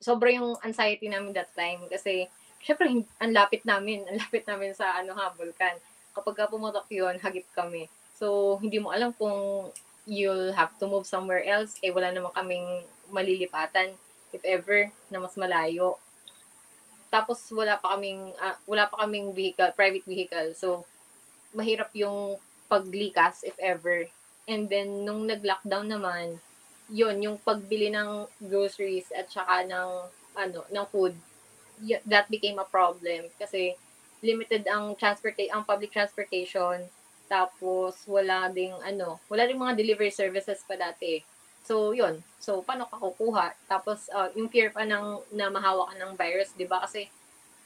sobra 0.00 0.32
yung 0.32 0.56
anxiety 0.62 1.10
namin 1.10 1.34
that 1.34 1.50
time 1.52 1.84
kasi 1.90 2.30
syempre 2.62 2.88
ang 3.22 3.32
lapit 3.32 3.62
namin, 3.62 4.02
ang 4.08 4.18
lapit 4.18 4.42
namin 4.48 4.72
sa 4.74 4.98
ano 4.98 5.14
ha, 5.14 5.30
bulkan. 5.34 5.78
Kapag 6.16 6.34
ka 6.34 6.48
pumutok 6.48 6.88
yun, 6.88 7.20
hagip 7.20 7.44
kami. 7.52 7.86
So, 8.16 8.56
hindi 8.64 8.80
mo 8.80 8.90
alam 8.90 9.12
kung 9.12 9.68
you'll 10.08 10.54
have 10.56 10.72
to 10.80 10.88
move 10.88 11.04
somewhere 11.04 11.44
else. 11.44 11.76
Eh, 11.84 11.92
wala 11.92 12.14
naman 12.14 12.32
kaming 12.32 12.86
malilipatan 13.12 13.92
if 14.32 14.42
ever 14.46 14.90
na 15.12 15.20
mas 15.20 15.36
malayo. 15.36 15.98
Tapos 17.10 17.38
wala 17.54 17.78
pa 17.78 17.94
kaming 17.94 18.34
ah, 18.42 18.58
wala 18.66 18.90
pa 18.90 19.06
kaming 19.06 19.30
vehicle, 19.32 19.70
private 19.74 20.06
vehicle. 20.06 20.54
So 20.58 20.86
mahirap 21.54 21.94
yung 21.94 22.38
paglikas 22.66 23.46
if 23.46 23.54
ever. 23.62 24.06
And 24.46 24.70
then 24.70 25.06
nung 25.06 25.26
nag-lockdown 25.26 25.90
naman, 25.90 26.38
yun 26.86 27.18
yung 27.18 27.36
pagbili 27.42 27.90
ng 27.90 28.30
groceries 28.38 29.10
at 29.10 29.30
saka 29.30 29.66
ng 29.66 29.90
ano, 30.38 30.60
ng 30.70 30.86
food, 30.90 31.14
that 32.06 32.30
became 32.30 32.58
a 32.62 32.68
problem 32.68 33.26
kasi 33.36 33.74
limited 34.24 34.64
ang 34.70 34.96
transport 34.96 35.36
ang 35.52 35.60
public 35.66 35.92
transportation 35.92 36.88
tapos 37.26 38.06
wala 38.06 38.46
ding 38.50 38.74
ano, 38.82 39.18
wala 39.26 39.46
ding 39.46 39.58
mga 39.58 39.78
delivery 39.78 40.10
services 40.10 40.62
pa 40.66 40.78
dati. 40.78 41.22
So, 41.66 41.90
yun. 41.90 42.22
So, 42.38 42.62
paano 42.62 42.86
ka 42.86 42.94
kukuha? 42.94 43.50
Tapos, 43.66 44.06
uh, 44.14 44.30
yung 44.38 44.46
fear 44.46 44.70
pa 44.70 44.86
ng, 44.86 45.18
na 45.34 45.50
mahawa 45.50 45.90
ka 45.90 45.94
ng 45.98 46.14
virus, 46.14 46.54
di 46.54 46.62
ba? 46.62 46.78
Kasi, 46.86 47.10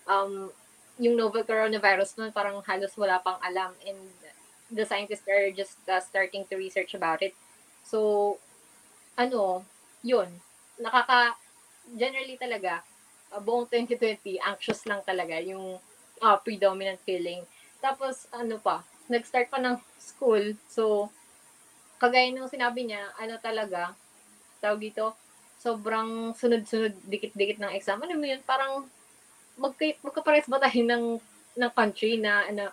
um, 0.09 0.49
yung 0.97 1.21
novel 1.21 1.45
coronavirus 1.45 2.17
nun, 2.17 2.33
parang 2.33 2.65
halos 2.65 2.97
wala 2.97 3.21
pang 3.21 3.37
alam. 3.45 3.77
And 3.85 4.01
the 4.73 4.89
scientists 4.89 5.29
are 5.29 5.53
just 5.53 5.77
uh, 5.85 6.01
starting 6.01 6.49
to 6.49 6.57
research 6.57 6.97
about 6.97 7.21
it. 7.21 7.37
So, 7.85 8.41
ano, 9.21 9.69
yun. 10.01 10.33
Nakaka, 10.81 11.37
generally 11.93 12.41
talaga, 12.41 12.81
uh, 13.37 13.41
buong 13.45 13.69
2020, 13.69 14.41
anxious 14.41 14.89
lang 14.89 15.05
talaga 15.05 15.37
yung 15.45 15.77
uh, 16.25 16.37
predominant 16.41 17.05
feeling. 17.05 17.45
Tapos, 17.85 18.25
ano 18.33 18.57
pa, 18.57 18.81
nag-start 19.11 19.51
pa 19.51 19.59
ng 19.59 19.77
school. 19.99 20.55
So, 20.71 21.11
kagaya 22.01 22.31
nung 22.31 22.49
sinabi 22.49 22.87
niya, 22.87 23.11
ano 23.19 23.37
talaga, 23.43 23.93
tawag 24.63 24.81
dito, 24.81 25.13
sobrang 25.61 26.33
sunod-sunod, 26.33 26.97
dikit-dikit 27.05 27.61
ng 27.61 27.75
exam. 27.77 28.01
Ano 28.01 28.17
mo 28.17 28.25
yun, 28.25 28.41
parang 28.47 28.89
magka, 29.61 29.93
magkapares 30.01 30.49
ba 30.49 30.57
tayo 30.57 30.81
ng, 30.81 31.05
ng 31.61 31.73
country 31.77 32.17
na, 32.17 32.49
na, 32.49 32.73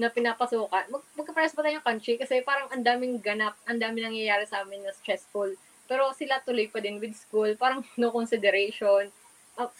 na 0.00 0.08
pinapasukan? 0.08 0.88
Mag, 0.88 1.04
magkapares 1.12 1.52
ba 1.52 1.60
tayo 1.60 1.76
ng 1.76 1.84
country? 1.84 2.16
Kasi 2.16 2.40
parang 2.40 2.72
ang 2.72 2.80
daming 2.80 3.20
ganap, 3.20 3.58
ang 3.68 3.76
daming 3.76 4.08
nangyayari 4.08 4.48
sa 4.48 4.64
amin 4.64 4.80
na 4.80 4.96
stressful. 4.96 5.52
Pero 5.84 6.08
sila 6.16 6.40
tuloy 6.40 6.72
pa 6.72 6.80
din 6.80 6.96
with 6.96 7.12
school, 7.12 7.52
parang 7.60 7.84
no 8.00 8.08
consideration. 8.08 9.12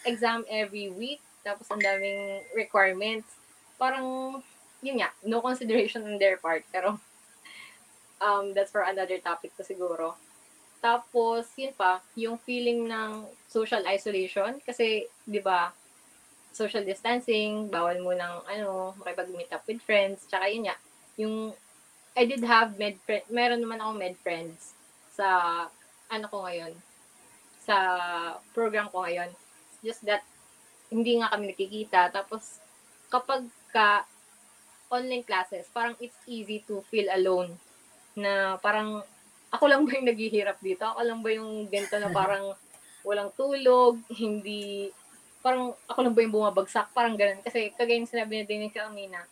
Exam 0.05 0.45
every 0.45 0.93
week, 0.93 1.17
tapos 1.41 1.65
ang 1.73 1.81
daming 1.81 2.45
requirements. 2.53 3.25
Parang, 3.81 4.37
yun 4.83 4.99
nga, 4.99 5.09
no 5.23 5.39
consideration 5.39 6.03
on 6.03 6.19
their 6.19 6.35
part. 6.37 6.67
Pero, 6.69 6.99
um, 8.19 8.51
that's 8.51 8.69
for 8.69 8.83
another 8.83 9.17
topic 9.23 9.55
to 9.55 9.63
siguro. 9.63 10.13
Tapos, 10.83 11.47
yun 11.55 11.71
pa, 11.71 12.03
yung 12.19 12.35
feeling 12.43 12.83
ng 12.91 13.23
social 13.47 13.79
isolation. 13.87 14.59
Kasi, 14.59 15.07
di 15.23 15.39
ba, 15.39 15.71
social 16.51 16.83
distancing, 16.83 17.71
bawal 17.71 17.97
mo 18.03 18.11
ng, 18.11 18.35
ano, 18.51 18.91
makipag-meet 18.99 19.49
up 19.55 19.63
with 19.63 19.79
friends. 19.79 20.27
Tsaka 20.27 20.51
yun 20.51 20.67
nga, 20.67 20.75
yung, 21.15 21.55
I 22.13 22.27
did 22.27 22.43
have 22.43 22.75
med 22.77 22.99
friend, 23.07 23.25
meron 23.31 23.63
naman 23.63 23.79
ako 23.79 23.91
med 23.95 24.15
friends 24.19 24.75
sa, 25.15 25.25
ano 26.11 26.25
ko 26.27 26.43
ngayon, 26.45 26.75
sa 27.63 27.75
program 28.51 28.91
ko 28.91 29.07
ngayon. 29.07 29.31
Just 29.79 30.03
that, 30.03 30.21
hindi 30.91 31.17
nga 31.17 31.31
kami 31.31 31.55
nakikita. 31.55 32.11
Tapos, 32.11 32.59
kapag 33.07 33.47
ka 33.71 34.05
online 34.93 35.25
classes, 35.25 35.65
parang 35.73 35.97
it's 35.97 36.17
easy 36.29 36.61
to 36.69 36.85
feel 36.93 37.09
alone. 37.09 37.57
Na 38.13 38.61
parang, 38.61 39.01
ako 39.49 39.65
lang 39.65 39.81
ba 39.89 39.97
yung 39.97 40.09
naghihirap 40.13 40.61
dito? 40.61 40.85
Ako 40.85 41.01
lang 41.01 41.19
ba 41.25 41.29
yung 41.33 41.65
ganito 41.65 41.97
na 41.97 42.13
parang 42.13 42.53
walang 43.01 43.33
tulog, 43.33 43.97
hindi, 44.13 44.93
parang 45.41 45.73
ako 45.89 45.99
lang 46.05 46.13
ba 46.13 46.21
yung 46.21 46.35
bumabagsak? 46.37 46.93
Parang 46.93 47.17
ganun. 47.17 47.41
Kasi 47.41 47.73
kagaya 47.73 47.97
yung 47.97 48.09
sinabi 48.09 48.41
na 48.41 48.45
din 48.45 48.61
ni 48.63 48.69
Kalmina, 48.69 49.25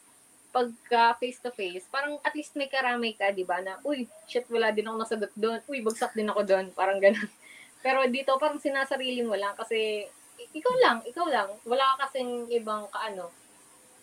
pagka 0.51 1.15
face-to-face, 1.15 1.87
parang 1.87 2.19
at 2.21 2.35
least 2.35 2.57
may 2.59 2.67
karamay 2.67 3.15
ka, 3.15 3.31
di 3.31 3.47
ba? 3.47 3.63
Na, 3.63 3.79
uy, 3.87 4.03
shit, 4.27 4.43
wala 4.51 4.75
din 4.75 4.83
ako 4.89 4.95
nasagot 4.99 5.31
doon. 5.39 5.63
Uy, 5.71 5.79
bagsak 5.79 6.11
din 6.11 6.27
ako 6.27 6.43
doon. 6.43 6.65
Parang 6.75 6.99
ganun. 6.99 7.29
Pero 7.85 8.03
dito, 8.11 8.35
parang 8.37 8.59
sinasarili 8.59 9.23
mo 9.23 9.33
lang 9.39 9.55
kasi 9.55 10.05
ikaw 10.51 10.75
lang, 10.83 10.97
ikaw 11.07 11.25
lang. 11.31 11.49
Wala 11.63 11.95
ka 11.95 12.11
kasing 12.11 12.51
ibang 12.51 12.85
kaano. 12.91 13.31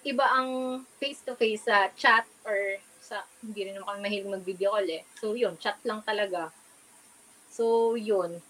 Iba 0.09 0.25
ang 0.25 0.81
face-to-face 0.97 1.69
sa 1.69 1.93
chat 1.93 2.25
or 2.49 2.81
sa, 3.05 3.29
hindi 3.45 3.69
rin 3.69 3.77
naman 3.77 4.01
kami 4.01 4.05
mahilig 4.09 4.33
mag-video 4.41 4.73
call 4.73 4.89
eh. 4.89 5.05
So, 5.21 5.37
yun, 5.37 5.61
chat 5.61 5.77
lang 5.85 6.01
talaga. 6.01 6.49
So, 7.53 7.93
yun. 7.93 8.41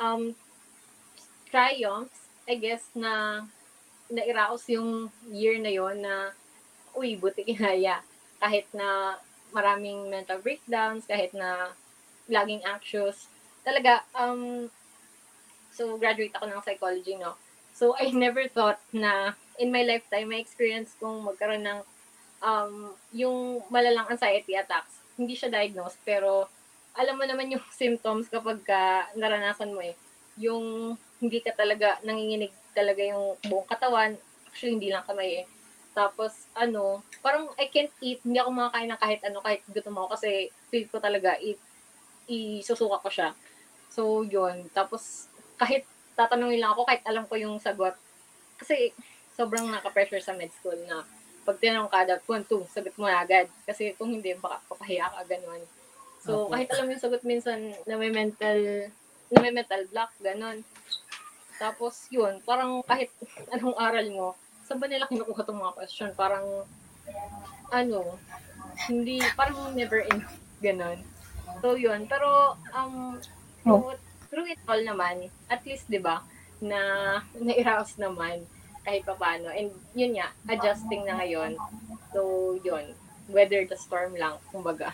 Um, 0.00 0.32
triumphs, 1.52 2.32
I 2.48 2.56
guess, 2.56 2.88
na 2.96 3.44
nairaos 4.08 4.64
yung 4.72 5.12
year 5.28 5.60
na 5.60 5.68
yon 5.68 6.00
na, 6.00 6.32
uy, 6.96 7.20
buti 7.20 7.44
kinaya. 7.44 8.00
Kahit 8.40 8.64
na 8.72 9.20
maraming 9.52 10.08
mental 10.08 10.40
breakdowns, 10.40 11.04
kahit 11.04 11.36
na 11.36 11.76
laging 12.24 12.64
anxious. 12.64 13.28
Talaga, 13.60 14.00
um, 14.16 14.72
so 15.68 16.00
graduate 16.00 16.32
ako 16.32 16.48
ng 16.48 16.64
psychology, 16.64 17.20
no? 17.20 17.36
So, 17.76 17.92
I 18.00 18.12
never 18.16 18.48
thought 18.48 18.80
na 18.96 19.36
in 19.58 19.72
my 19.72 19.84
lifetime, 19.84 20.28
may 20.28 20.40
experience 20.40 20.96
kong 20.96 21.24
magkaroon 21.26 21.64
ng 21.64 21.80
um, 22.42 22.92
yung 23.14 23.62
malalang 23.68 24.08
anxiety 24.10 24.56
attacks. 24.56 25.00
Hindi 25.16 25.36
siya 25.36 25.52
diagnosed, 25.52 26.00
pero 26.02 26.48
alam 26.92 27.16
mo 27.16 27.24
naman 27.24 27.52
yung 27.52 27.64
symptoms 27.82 28.28
kapag 28.28 28.60
ka 28.64 29.08
naranasan 29.16 29.72
mo 29.72 29.80
eh. 29.80 29.96
Yung 30.40 30.96
hindi 31.22 31.38
ka 31.38 31.54
talaga 31.54 32.02
nanginginig 32.02 32.52
talaga 32.72 33.04
yung 33.04 33.38
buong 33.46 33.68
katawan. 33.68 34.16
Actually, 34.48 34.80
hindi 34.80 34.88
lang 34.92 35.04
kamay 35.04 35.44
eh. 35.44 35.46
Tapos, 35.92 36.48
ano, 36.56 37.04
parang 37.20 37.52
I 37.60 37.68
can't 37.68 37.92
eat, 38.00 38.24
hindi 38.24 38.40
ako 38.40 38.50
makakain 38.52 38.88
ng 38.88 39.00
kahit 39.00 39.20
ano, 39.28 39.38
kahit 39.44 39.60
gutom 39.68 40.00
ako 40.00 40.16
kasi 40.16 40.48
feel 40.72 40.88
ko 40.88 40.96
talaga, 40.96 41.36
i, 41.36 41.52
isusuka 42.28 42.96
ko 43.00 43.08
siya. 43.12 43.28
So, 43.92 44.24
yun. 44.24 44.72
Tapos, 44.72 45.28
kahit 45.60 45.84
tatanungin 46.16 46.64
lang 46.64 46.72
ako, 46.72 46.88
kahit 46.88 47.04
alam 47.04 47.28
ko 47.28 47.36
yung 47.36 47.60
sagot. 47.60 47.92
Kasi, 48.56 48.96
sobrang 49.36 49.68
naka-pressure 49.68 50.22
sa 50.22 50.36
med 50.36 50.52
school 50.52 50.76
na 50.84 51.04
pag 51.42 51.58
tinanong 51.58 51.90
ka, 51.90 52.06
dapat 52.06 52.26
one, 52.30 52.44
two, 52.46 52.62
sagot 52.70 52.94
mo 52.94 53.10
na 53.10 53.22
agad. 53.22 53.50
Kasi 53.66 53.98
kung 53.98 54.14
hindi, 54.14 54.30
baka 54.38 54.62
papahiya 54.70 55.10
ka, 55.10 55.26
ganun. 55.26 55.62
So, 56.22 56.46
Opo. 56.46 56.54
kahit 56.54 56.70
alam 56.70 56.86
yung 56.86 57.02
sagot 57.02 57.22
minsan 57.26 57.74
na 57.82 57.98
may 57.98 58.14
mental, 58.14 58.86
na 59.34 59.38
may 59.42 59.50
mental 59.50 59.82
block, 59.90 60.14
ganun. 60.22 60.62
Tapos, 61.58 62.06
yun, 62.14 62.38
parang 62.46 62.86
kahit 62.86 63.10
anong 63.50 63.74
aral 63.74 64.06
mo, 64.14 64.28
saan 64.62 64.78
ba 64.78 64.86
nila 64.86 65.10
kinukuha 65.10 65.42
itong 65.42 65.58
mga 65.58 65.74
question? 65.74 66.10
Parang, 66.14 66.46
ano, 67.74 68.14
hindi, 68.86 69.18
parang 69.34 69.74
never 69.74 70.06
end, 70.06 70.22
ganun. 70.62 71.02
So, 71.58 71.74
yun. 71.74 72.06
Pero, 72.06 72.54
um, 72.70 73.18
through, 73.66 73.98
through 74.30 74.46
it 74.46 74.62
all 74.70 74.78
naman, 74.78 75.26
at 75.50 75.66
least, 75.66 75.90
di 75.90 75.98
ba, 75.98 76.22
na 76.62 76.78
na-arouse 77.34 77.98
naman 77.98 78.46
kahit 78.82 79.02
pa 79.06 79.14
paano. 79.14 79.48
And 79.50 79.70
yun 79.94 80.18
nga, 80.18 80.34
adjusting 80.50 81.06
na 81.06 81.18
ngayon. 81.22 81.54
So, 82.10 82.54
yun. 82.60 82.94
Weather 83.30 83.64
the 83.64 83.78
storm 83.78 84.18
lang, 84.18 84.36
kumbaga. 84.50 84.92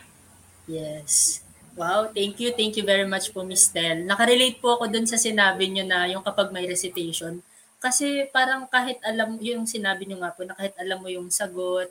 Yes. 0.69 1.41
Wow, 1.79 2.11
thank 2.11 2.37
you. 2.43 2.53
Thank 2.53 2.77
you 2.77 2.85
very 2.85 3.07
much 3.07 3.31
po, 3.33 3.47
Miss 3.47 3.71
Tel. 3.71 4.05
Nakarelate 4.05 4.59
po 4.59 4.77
ako 4.77 4.91
dun 4.91 5.07
sa 5.07 5.17
sinabi 5.17 5.71
nyo 5.71 5.87
na 5.87 6.11
yung 6.11 6.27
kapag 6.27 6.51
may 6.51 6.67
recitation. 6.67 7.41
Kasi 7.79 8.27
parang 8.35 8.67
kahit 8.67 8.99
alam, 9.07 9.39
yung 9.39 9.63
sinabi 9.63 10.05
nyo 10.05 10.19
nga 10.19 10.35
po, 10.35 10.43
na 10.43 10.59
kahit 10.59 10.75
alam 10.75 10.99
mo 10.99 11.07
yung 11.07 11.31
sagot, 11.31 11.87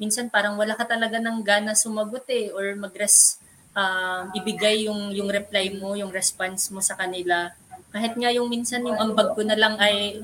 minsan 0.00 0.32
parang 0.32 0.56
wala 0.56 0.72
ka 0.72 0.88
talaga 0.88 1.20
ng 1.20 1.44
gana 1.44 1.76
sumagot 1.76 2.24
eh, 2.32 2.48
or 2.48 2.72
mag-res, 2.80 3.36
um, 3.76 4.32
ibigay 4.32 4.88
yung, 4.88 5.12
yung 5.12 5.28
reply 5.28 5.68
mo, 5.76 5.92
yung 5.92 6.08
response 6.08 6.72
mo 6.72 6.80
sa 6.80 6.96
kanila. 6.96 7.52
Kahit 7.96 8.12
nga 8.20 8.28
yung 8.36 8.48
minsan 8.52 8.84
yung 8.84 9.00
ambag 9.00 9.32
ko 9.36 9.40
na 9.48 9.56
lang 9.56 9.74
ay, 9.80 10.20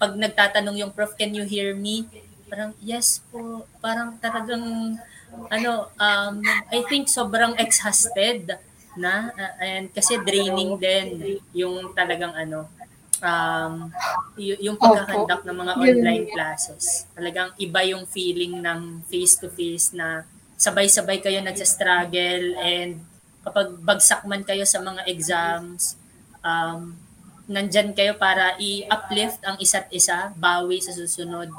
pag 0.00 0.12
nagtatanong 0.18 0.76
yung 0.82 0.92
prof, 0.96 1.14
can 1.14 1.30
you 1.38 1.46
hear 1.46 1.70
me? 1.86 1.96
Parang, 2.50 2.74
yes 2.82 3.22
po. 3.30 3.64
Parang 3.78 4.18
talagang 4.18 4.98
ano, 5.48 5.72
um, 5.96 6.34
I 6.68 6.80
think 6.90 7.08
sobrang 7.08 7.54
exhausted 7.64 8.58
na 8.98 9.32
uh, 9.32 9.54
and 9.64 9.88
kasi 9.96 10.20
draining 10.20 10.76
din 10.76 11.06
yung 11.56 11.96
talagang 11.96 12.36
ano 12.36 12.68
um 13.22 13.74
y- 14.36 14.58
yung 14.66 14.76
pagkakandak 14.76 15.40
ng 15.46 15.56
mga 15.62 15.74
online 15.86 16.24
classes. 16.28 17.06
Talagang 17.16 17.54
iba 17.56 17.80
yung 17.86 18.04
feeling 18.04 18.58
ng 18.60 18.80
face 19.08 19.38
to 19.40 19.48
face 19.48 19.94
na 19.94 20.26
sabay-sabay 20.58 21.22
kayo 21.24 21.38
nagsa-struggle 21.40 22.46
and 22.60 23.00
kapag 23.46 23.68
bagsak 23.82 24.22
man 24.28 24.42
kayo 24.46 24.64
sa 24.66 24.78
mga 24.82 25.02
exams 25.10 25.96
um 26.44 26.94
nandyan 27.50 27.90
kayo 27.94 28.14
para 28.18 28.54
i-uplift 28.58 29.42
ang 29.42 29.58
isa't 29.58 29.90
isa, 29.90 30.30
bawi 30.38 30.78
sa 30.78 30.94
susunod. 30.94 31.50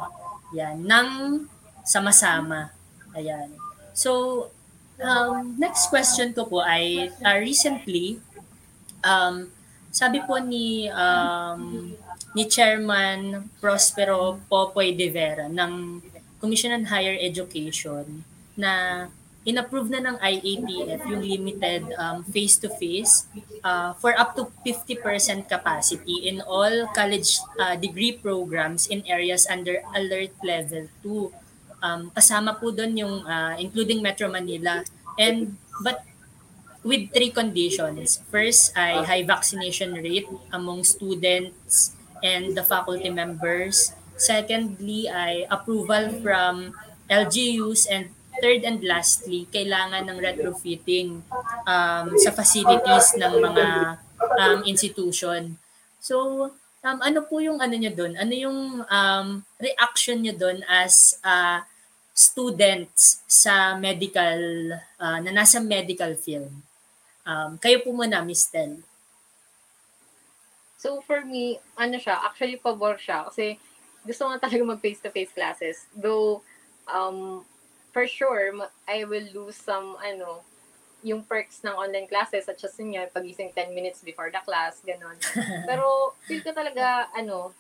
Yan, 0.56 0.84
nang 0.86 1.10
sama-sama. 1.84 2.72
Ayan. 3.14 3.52
So, 3.94 4.48
um, 5.02 5.56
next 5.60 5.92
question 5.92 6.32
ko 6.32 6.48
po 6.48 6.60
ay 6.64 7.12
uh, 7.22 7.38
recently, 7.38 8.18
um, 9.04 9.52
sabi 9.94 10.24
po 10.26 10.42
ni 10.42 10.90
um, 10.90 11.94
ni 12.34 12.50
Chairman 12.50 13.46
Prospero 13.62 14.42
Popoy 14.50 14.98
de 14.98 15.08
Vera 15.14 15.46
ng 15.46 16.02
Commission 16.42 16.74
on 16.74 16.90
Higher 16.90 17.16
Education 17.22 18.26
na 18.58 19.06
inapprove 19.44 19.92
na 19.92 20.00
ng 20.00 20.16
IATF 20.24 21.04
yung 21.08 21.24
limited 21.24 21.84
um, 22.00 22.24
face-to-face 22.24 23.28
uh, 23.64 23.92
for 24.00 24.16
up 24.16 24.36
to 24.40 24.48
50% 24.64 25.04
capacity 25.52 26.32
in 26.32 26.40
all 26.48 26.88
college 26.96 27.44
uh, 27.60 27.76
degree 27.76 28.16
programs 28.16 28.88
in 28.88 29.04
areas 29.04 29.44
under 29.52 29.84
Alert 29.92 30.32
Level 30.44 30.88
2 31.04 31.44
um, 31.84 32.02
kasama 32.16 32.56
po 32.56 32.72
doon 32.72 32.96
yung 32.96 33.16
uh, 33.28 33.54
including 33.60 34.00
Metro 34.00 34.32
Manila 34.32 34.80
and 35.20 35.60
but 35.84 36.08
with 36.84 37.12
three 37.12 37.32
conditions. 37.32 38.24
First 38.32 38.72
ay 38.80 39.04
high 39.04 39.26
vaccination 39.28 39.96
rate 40.00 40.28
among 40.52 40.88
students 40.88 41.96
and 42.24 42.56
the 42.56 42.64
faculty 42.64 43.12
members. 43.12 43.92
Secondly 44.16 45.12
ay 45.12 45.48
approval 45.52 46.12
from 46.24 46.76
LGUs 47.12 47.88
and 47.92 48.12
third 48.44 48.68
and 48.68 48.84
lastly, 48.84 49.48
kailangan 49.56 50.04
ng 50.04 50.20
retrofitting 50.20 51.24
um, 51.64 52.06
sa 52.20 52.36
facilities 52.36 53.16
ng 53.16 53.40
mga 53.40 53.68
um, 54.36 54.60
institution. 54.68 55.56
So, 56.04 56.52
um, 56.84 57.00
ano 57.00 57.24
po 57.24 57.40
yung 57.40 57.64
ano 57.64 57.72
niyo 57.72 57.96
doon? 57.96 58.20
Ano 58.20 58.34
yung 58.36 58.60
um, 58.84 59.28
reaction 59.56 60.20
niyo 60.20 60.36
doon 60.36 60.60
as 60.68 61.16
uh, 61.24 61.64
students 62.12 63.24
sa 63.32 63.80
medical, 63.80 64.76
uh, 65.00 65.24
na 65.24 65.32
nasa 65.32 65.64
medical 65.64 66.12
field? 66.20 66.52
Um, 67.24 67.56
kayo 67.56 67.80
po 67.80 67.96
muna, 67.96 68.20
Miss 68.20 68.44
Tel. 68.52 68.84
So, 70.76 71.00
for 71.08 71.24
me, 71.24 71.64
ano 71.80 71.96
siya, 71.96 72.20
actually, 72.28 72.60
pabor 72.60 73.00
siya. 73.00 73.24
Kasi, 73.32 73.56
gusto 74.04 74.28
nga 74.28 74.44
talaga 74.44 74.68
mag 74.68 74.84
face-to-face 74.84 75.32
classes. 75.32 75.88
Though, 75.96 76.44
um, 76.92 77.48
for 77.94 78.10
sure, 78.10 78.52
I 78.90 79.06
will 79.06 79.30
lose 79.32 79.56
some, 79.56 79.96
ano, 80.02 80.42
yung 81.06 81.22
perks 81.22 81.62
ng 81.62 81.72
online 81.72 82.10
classes, 82.10 82.50
such 82.50 82.66
as 82.66 82.74
yun 82.80 83.08
pagising 83.14 83.54
10 83.54 83.72
minutes 83.72 84.02
before 84.02 84.34
the 84.34 84.42
class, 84.42 84.82
ganon. 84.82 85.16
Pero, 85.70 86.18
feel 86.26 86.42
ko 86.42 86.52
talaga, 86.52 87.08
ano, 87.14 87.54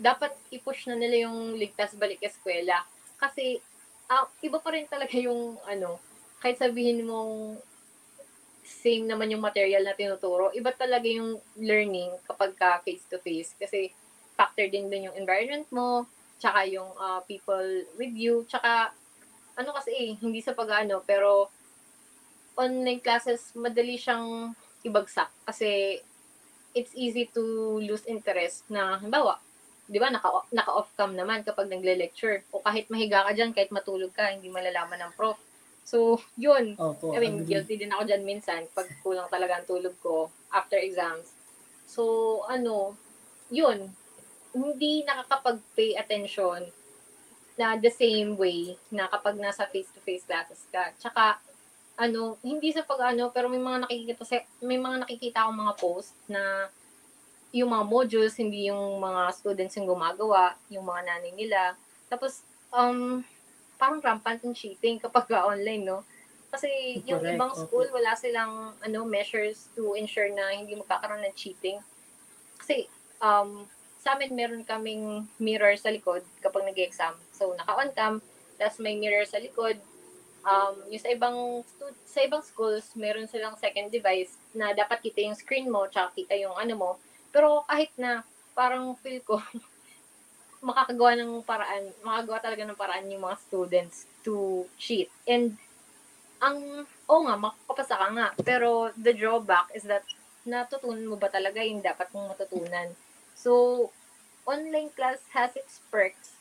dapat 0.00 0.32
i-push 0.48 0.88
na 0.88 0.96
nila 0.96 1.28
yung 1.28 1.60
ligtas 1.60 1.92
balik 1.94 2.24
eskwela. 2.24 2.88
Kasi, 3.20 3.60
uh, 4.08 4.24
iba 4.40 4.58
pa 4.58 4.72
rin 4.72 4.88
talaga 4.88 5.14
yung, 5.20 5.60
ano, 5.68 6.00
kahit 6.40 6.56
sabihin 6.56 7.04
mong 7.04 7.60
same 8.66 9.06
naman 9.06 9.30
yung 9.30 9.44
material 9.44 9.84
na 9.84 9.94
tinuturo, 9.94 10.50
iba 10.56 10.72
talaga 10.72 11.06
yung 11.06 11.38
learning 11.60 12.10
kapag 12.24 12.56
ka 12.56 12.80
face-to-face. 12.80 13.54
Kasi, 13.60 13.92
factor 14.38 14.66
din 14.72 14.88
din 14.88 15.10
yung 15.10 15.16
environment 15.20 15.68
mo, 15.68 16.08
tsaka 16.38 16.64
yung 16.68 16.88
uh, 16.96 17.20
people 17.28 17.84
with 17.98 18.14
you, 18.14 18.46
tsaka 18.48 18.94
ano 19.56 19.72
kasi 19.72 19.90
eh, 19.92 20.10
hindi 20.20 20.44
sa 20.44 20.52
pag-ano, 20.52 21.00
pero 21.02 21.48
online 22.56 23.00
classes, 23.00 23.52
madali 23.56 23.96
siyang 23.96 24.52
ibagsak 24.84 25.28
kasi 25.44 26.00
it's 26.76 26.92
easy 26.92 27.24
to 27.32 27.76
lose 27.80 28.04
interest 28.04 28.68
na, 28.68 29.00
halimbawa, 29.00 29.40
di 29.88 29.96
ba, 29.96 30.12
naka, 30.12 30.44
naka-off 30.52 30.92
cam 30.92 31.16
naman 31.16 31.40
kapag 31.40 31.72
nagle-lecture. 31.72 32.44
O 32.52 32.60
kahit 32.60 32.92
mahiga 32.92 33.24
ka 33.24 33.32
dyan, 33.32 33.56
kahit 33.56 33.72
matulog 33.72 34.12
ka, 34.12 34.28
hindi 34.28 34.52
malalaman 34.52 35.08
ng 35.08 35.12
prof. 35.16 35.40
So, 35.86 36.20
yun. 36.36 36.76
Opo, 36.76 37.16
I 37.16 37.22
mean, 37.22 37.40
agree. 37.40 37.56
guilty 37.56 37.80
din 37.80 37.94
ako 37.94 38.10
dyan 38.10 38.26
minsan 38.26 38.68
pag 38.76 38.90
kulang 39.00 39.30
talaga 39.32 39.56
ang 39.56 39.66
tulog 39.70 39.96
ko 40.02 40.28
after 40.52 40.76
exams. 40.76 41.32
So, 41.88 42.42
ano, 42.50 42.98
yun. 43.48 43.88
Hindi 44.52 45.06
nakakapag-pay 45.06 45.96
attention 45.96 46.66
na 47.56 47.76
the 47.80 47.88
same 47.88 48.36
way 48.36 48.76
na 48.92 49.08
kapag 49.08 49.40
nasa 49.40 49.64
face-to-face 49.64 50.28
classes 50.28 50.62
ka. 50.68 50.92
Tsaka, 51.00 51.40
ano, 51.96 52.36
hindi 52.44 52.70
sa 52.70 52.84
pag-ano, 52.84 53.32
pero 53.32 53.48
may 53.48 53.60
mga 53.60 53.88
nakikita, 53.88 54.22
sa- 54.28 54.48
may 54.60 54.76
mga 54.76 55.08
nakikita 55.08 55.44
akong 55.44 55.60
mga 55.64 55.74
post 55.80 56.12
na 56.28 56.68
yung 57.56 57.72
mga 57.72 57.84
modules, 57.88 58.36
hindi 58.36 58.68
yung 58.68 59.00
mga 59.00 59.32
students 59.32 59.80
yung 59.80 59.88
gumagawa, 59.88 60.52
yung 60.68 60.84
mga 60.84 61.00
nanay 61.08 61.32
nila. 61.32 61.72
Tapos, 62.12 62.44
um, 62.68 63.24
parang 63.80 64.04
rampant 64.04 64.44
yung 64.44 64.52
cheating 64.52 65.00
kapag 65.00 65.24
ka 65.24 65.48
online, 65.48 65.88
no? 65.88 66.04
Kasi 66.52 67.00
yung 67.08 67.20
Correct, 67.24 67.36
ibang 67.36 67.52
school, 67.56 67.88
wala 67.92 68.12
silang 68.16 68.76
ano 68.80 68.98
measures 69.08 69.68
to 69.72 69.96
ensure 69.96 70.28
na 70.32 70.52
hindi 70.52 70.76
magkakaroon 70.76 71.24
ng 71.24 71.36
cheating. 71.36 71.80
Kasi, 72.60 72.88
um, 73.24 73.64
sa 74.06 74.14
amin 74.14 74.30
meron 74.38 74.62
kaming 74.62 75.26
mirror 75.42 75.74
sa 75.74 75.90
likod 75.90 76.22
kapag 76.38 76.62
nag-exam. 76.62 77.18
So, 77.34 77.50
naka-on 77.58 77.90
cam, 77.90 78.22
tapos 78.54 78.78
may 78.78 78.94
mirror 78.94 79.26
sa 79.26 79.42
likod. 79.42 79.74
Um, 80.46 80.78
yung 80.94 81.02
sa 81.02 81.10
ibang 81.10 81.66
sa 82.06 82.22
ibang 82.22 82.38
schools, 82.46 82.86
meron 82.94 83.26
silang 83.26 83.58
second 83.58 83.90
device 83.90 84.38
na 84.54 84.70
dapat 84.70 85.02
kita 85.02 85.26
yung 85.26 85.34
screen 85.34 85.66
mo, 85.66 85.90
tsaka 85.90 86.14
kita 86.22 86.38
yung 86.38 86.54
ano 86.54 86.78
mo. 86.78 86.90
Pero 87.34 87.66
kahit 87.66 87.90
na, 87.98 88.22
parang 88.54 88.94
feel 89.02 89.18
ko, 89.26 89.42
makakagawa 90.70 91.18
ng 91.18 91.42
paraan, 91.42 91.90
makagawa 92.06 92.38
talaga 92.38 92.62
ng 92.62 92.78
paraan 92.78 93.10
yung 93.10 93.26
mga 93.26 93.42
students 93.42 94.06
to 94.22 94.62
cheat. 94.78 95.10
And, 95.26 95.58
ang, 96.38 96.86
oo 96.86 97.20
nga, 97.26 97.34
makakapasa 97.34 97.98
ka 97.98 98.08
nga. 98.14 98.28
Pero, 98.46 98.94
the 98.94 99.10
drawback 99.10 99.74
is 99.74 99.82
that, 99.90 100.06
natutunan 100.46 101.10
mo 101.10 101.18
ba 101.18 101.26
talaga 101.26 101.58
yung 101.58 101.82
dapat 101.82 102.06
mong 102.14 102.30
matutunan? 102.30 102.94
So, 103.46 103.94
online 104.42 104.90
class 104.90 105.22
has 105.30 105.54
its 105.54 105.78
perks. 105.86 106.34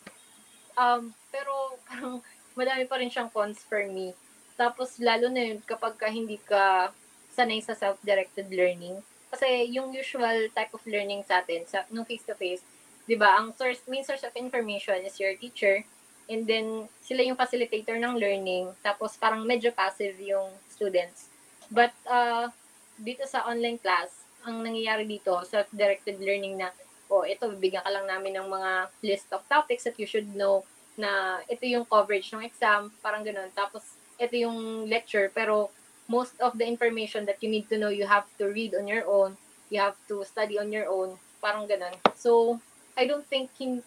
Um, 0.74 1.14
pero 1.30 1.54
parang 1.86 2.26
madami 2.58 2.90
pa 2.90 2.98
rin 2.98 3.14
siyang 3.14 3.30
cons 3.30 3.62
for 3.62 3.86
me. 3.86 4.18
Tapos 4.58 4.98
lalo 4.98 5.30
na 5.30 5.54
yun 5.54 5.62
kapag 5.62 6.02
ka 6.02 6.10
hindi 6.10 6.42
ka 6.42 6.90
sanay 7.30 7.62
sa 7.62 7.78
self-directed 7.78 8.50
learning. 8.50 9.06
Kasi 9.30 9.70
yung 9.70 9.94
usual 9.94 10.50
type 10.50 10.74
of 10.74 10.82
learning 10.90 11.22
sa 11.30 11.46
atin, 11.46 11.62
sa, 11.70 11.86
nung 11.94 12.10
face-to-face, 12.10 12.66
di 13.06 13.14
ba, 13.14 13.38
ang 13.38 13.54
source, 13.54 13.86
main 13.86 14.02
source 14.02 14.26
of 14.26 14.34
information 14.34 14.98
is 15.06 15.22
your 15.22 15.38
teacher, 15.38 15.86
and 16.26 16.50
then 16.50 16.90
sila 17.06 17.22
yung 17.22 17.38
facilitator 17.38 18.02
ng 18.02 18.18
learning, 18.18 18.74
tapos 18.82 19.14
parang 19.20 19.46
medyo 19.46 19.70
passive 19.76 20.18
yung 20.24 20.50
students. 20.72 21.30
But 21.70 21.92
uh, 22.08 22.50
dito 22.98 23.28
sa 23.30 23.46
online 23.46 23.78
class, 23.78 24.26
ang 24.48 24.64
nangyayari 24.64 25.04
dito, 25.04 25.36
self-directed 25.44 26.18
learning 26.24 26.56
na, 26.64 26.72
oh, 27.10 27.24
ito, 27.24 27.50
bibigyan 27.58 27.86
ka 27.86 27.92
lang 27.92 28.06
namin 28.10 28.40
ng 28.40 28.48
mga 28.50 28.72
list 29.06 29.28
of 29.32 29.46
topics 29.48 29.86
that 29.86 29.98
you 29.98 30.08
should 30.08 30.28
know 30.34 30.66
na 30.96 31.44
ito 31.52 31.68
yung 31.68 31.86
coverage 31.86 32.32
ng 32.32 32.44
exam, 32.44 32.92
parang 33.04 33.22
ganun. 33.22 33.52
Tapos, 33.52 33.84
ito 34.16 34.36
yung 34.36 34.88
lecture, 34.88 35.28
pero 35.34 35.70
most 36.08 36.38
of 36.40 36.56
the 36.56 36.66
information 36.66 37.26
that 37.28 37.42
you 37.44 37.50
need 37.50 37.68
to 37.68 37.78
know, 37.78 37.92
you 37.92 38.08
have 38.08 38.26
to 38.40 38.48
read 38.48 38.74
on 38.74 38.88
your 38.88 39.04
own, 39.06 39.36
you 39.70 39.82
have 39.82 39.98
to 40.08 40.24
study 40.24 40.56
on 40.56 40.72
your 40.72 40.88
own, 40.88 41.20
parang 41.44 41.68
ganun. 41.68 41.94
So, 42.16 42.62
I 42.96 43.06
don't 43.06 43.28
think 43.28 43.52
hin- 43.60 43.84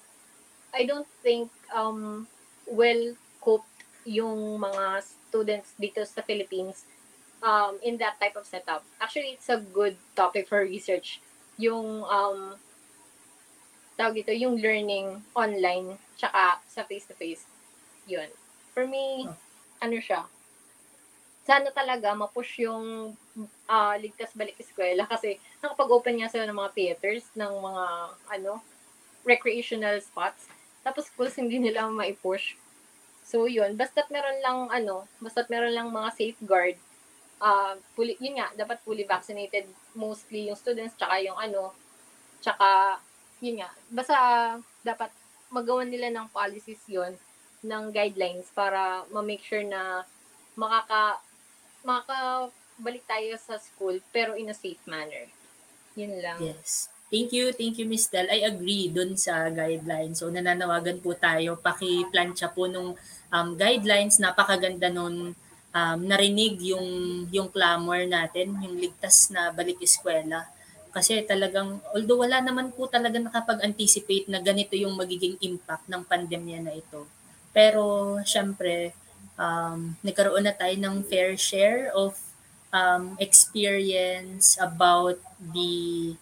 I 0.73 0.85
don't 0.85 1.09
think 1.25 1.49
um 1.73 2.29
well 2.69 3.17
coped 3.41 3.73
yung 4.05 4.61
mga 4.61 5.01
students 5.01 5.73
dito 5.81 6.05
sa 6.05 6.21
Philippines 6.21 6.85
um 7.41 7.81
in 7.81 7.97
that 7.99 8.21
type 8.21 8.37
of 8.37 8.45
setup. 8.45 8.85
Actually, 9.01 9.41
it's 9.41 9.49
a 9.49 9.61
good 9.61 9.97
topic 10.13 10.49
for 10.49 10.61
research. 10.61 11.25
Yung 11.57 12.05
um 12.05 12.61
tawag 13.99 14.23
dito, 14.23 14.31
yung 14.31 14.63
learning 14.63 15.19
online 15.35 15.99
tsaka 16.15 16.63
sa 16.71 16.87
face-to-face. 16.87 17.43
Yun. 18.07 18.31
For 18.71 18.87
me, 18.87 19.27
ano 19.83 19.99
siya, 19.99 20.23
sana 21.49 21.73
talaga 21.73 22.13
ma-push 22.13 22.63
yung 22.63 23.17
ah, 23.67 23.97
ligtas 23.97 24.37
balik 24.37 24.61
eskwela 24.61 25.09
kasi 25.09 25.41
nakapag-open 25.65 26.21
nga 26.21 26.29
sila 26.29 26.45
ng 26.47 26.61
mga 26.61 26.75
theaters, 26.77 27.25
ng 27.33 27.53
mga 27.59 27.85
ano, 28.39 28.61
recreational 29.25 29.97
spots. 30.05 30.47
Tapos 30.85 31.09
schools 31.09 31.41
hindi 31.41 31.57
nila 31.57 31.89
mai-push. 31.89 32.55
So 33.25 33.49
yun, 33.49 33.81
basta't 33.81 34.13
meron 34.13 34.39
lang 34.45 34.59
ano, 34.69 35.09
basta't 35.25 35.49
meron 35.49 35.73
lang 35.73 35.89
mga 35.89 36.11
safeguard, 36.13 36.77
ah 37.41 37.75
fully, 37.97 38.15
yun 38.21 38.37
nga, 38.37 38.53
dapat 38.53 38.79
fully 38.85 39.09
vaccinated 39.09 39.65
mostly 39.97 40.53
yung 40.53 40.59
students 40.59 40.97
tsaka 41.01 41.17
yung 41.25 41.37
ano, 41.37 41.73
tsaka 42.45 43.01
yun 43.38 43.62
nga, 43.62 43.70
basta 43.90 44.16
dapat 44.83 45.11
magawan 45.48 45.88
nila 45.88 46.12
ng 46.12 46.29
policies 46.31 46.83
yon 46.88 47.16
ng 47.64 47.90
guidelines 47.90 48.46
para 48.55 49.03
ma-make 49.11 49.42
sure 49.42 49.64
na 49.66 50.07
makaka 50.55 51.18
makakabalik 51.83 53.03
tayo 53.07 53.35
sa 53.38 53.59
school 53.59 53.98
pero 54.14 54.35
in 54.38 54.51
a 54.51 54.57
safe 54.57 54.81
manner. 54.87 55.27
Yun 55.98 56.22
lang. 56.22 56.38
Yes. 56.38 56.92
Thank 57.09 57.33
you, 57.33 57.57
thank 57.57 57.81
you 57.81 57.88
Miss 57.88 58.07
Del. 58.12 58.29
I 58.29 58.44
agree 58.44 58.92
dun 58.92 59.16
sa 59.16 59.48
guidelines. 59.48 60.20
So 60.20 60.29
nananawagan 60.29 61.01
po 61.01 61.16
tayo, 61.16 61.57
paki-plancha 61.57 62.53
po 62.53 62.68
nung 62.68 62.94
um, 63.33 63.48
guidelines, 63.57 64.20
napakaganda 64.20 64.92
nun 64.92 65.33
um, 65.72 65.98
narinig 66.05 66.61
yung 66.61 66.88
yung 67.33 67.48
clamor 67.48 68.05
natin, 68.05 68.53
yung 68.61 68.77
ligtas 68.77 69.33
na 69.33 69.48
balik 69.51 69.81
eskwela. 69.81 70.44
Kasi 70.90 71.22
talagang 71.24 71.81
although 71.92 72.24
wala 72.24 72.40
naman 72.40 72.72
po 72.72 72.88
talaga 72.88 73.20
nakapag-anticipate 73.20 74.27
na 74.29 74.40
ganito 74.40 74.74
yung 74.74 74.96
magiging 74.96 75.37
impact 75.44 75.87
ng 75.87 76.03
pandemya 76.05 76.59
na 76.64 76.72
ito. 76.74 77.05
Pero 77.53 78.16
syempre, 78.24 78.92
um, 79.38 79.94
nagkaroon 80.03 80.44
na 80.44 80.55
tayo 80.57 80.74
ng 80.74 81.07
fair 81.07 81.38
share 81.38 81.94
of 81.94 82.18
um, 82.74 83.16
experience 83.22 84.59
about 84.61 85.16
the 85.40 86.14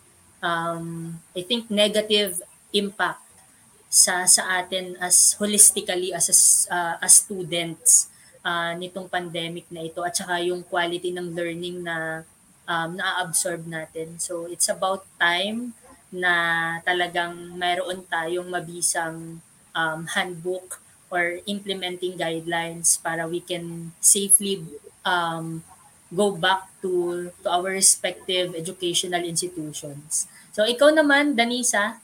um, 0.44 1.18
I 1.34 1.42
think 1.42 1.70
negative 1.70 2.42
impact 2.70 3.24
sa 3.86 4.26
sa 4.28 4.60
atin 4.60 4.98
as 5.00 5.38
holistically 5.40 6.12
as 6.12 6.28
uh, 6.68 7.00
as 7.00 7.24
students 7.24 8.12
uh, 8.44 8.74
nitong 8.76 9.08
pandemic 9.08 9.66
na 9.72 9.86
ito 9.86 10.04
at 10.04 10.14
saka 10.14 10.42
yung 10.44 10.62
quality 10.66 11.10
ng 11.10 11.32
learning 11.32 11.82
na 11.82 12.26
um, 12.68 12.98
na-absorb 12.98 13.64
natin. 13.66 14.18
So 14.20 14.46
it's 14.50 14.68
about 14.68 15.06
time 15.18 15.72
na 16.12 16.78
talagang 16.86 17.58
mayroon 17.58 18.06
tayong 18.06 18.50
mabisang 18.50 19.42
um, 19.74 20.00
handbook 20.14 20.82
or 21.10 21.38
implementing 21.46 22.18
guidelines 22.18 22.98
para 22.98 23.26
we 23.26 23.42
can 23.42 23.94
safely 24.02 24.62
um, 25.06 25.62
go 26.10 26.34
back 26.34 26.70
to 26.82 27.30
to 27.42 27.46
our 27.50 27.74
respective 27.74 28.54
educational 28.54 29.22
institutions. 29.26 30.30
So 30.54 30.62
ikaw 30.62 30.94
naman, 30.94 31.34
Danisa, 31.34 31.98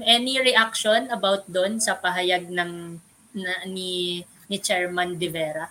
any 0.00 0.40
reaction 0.40 1.12
about 1.12 1.44
doon 1.46 1.76
sa 1.78 1.96
pahayag 1.96 2.48
ng 2.48 2.98
na, 3.36 3.52
ni 3.68 4.24
ni 4.48 4.56
Chairman 4.60 5.16
De 5.16 5.28
Vera? 5.28 5.68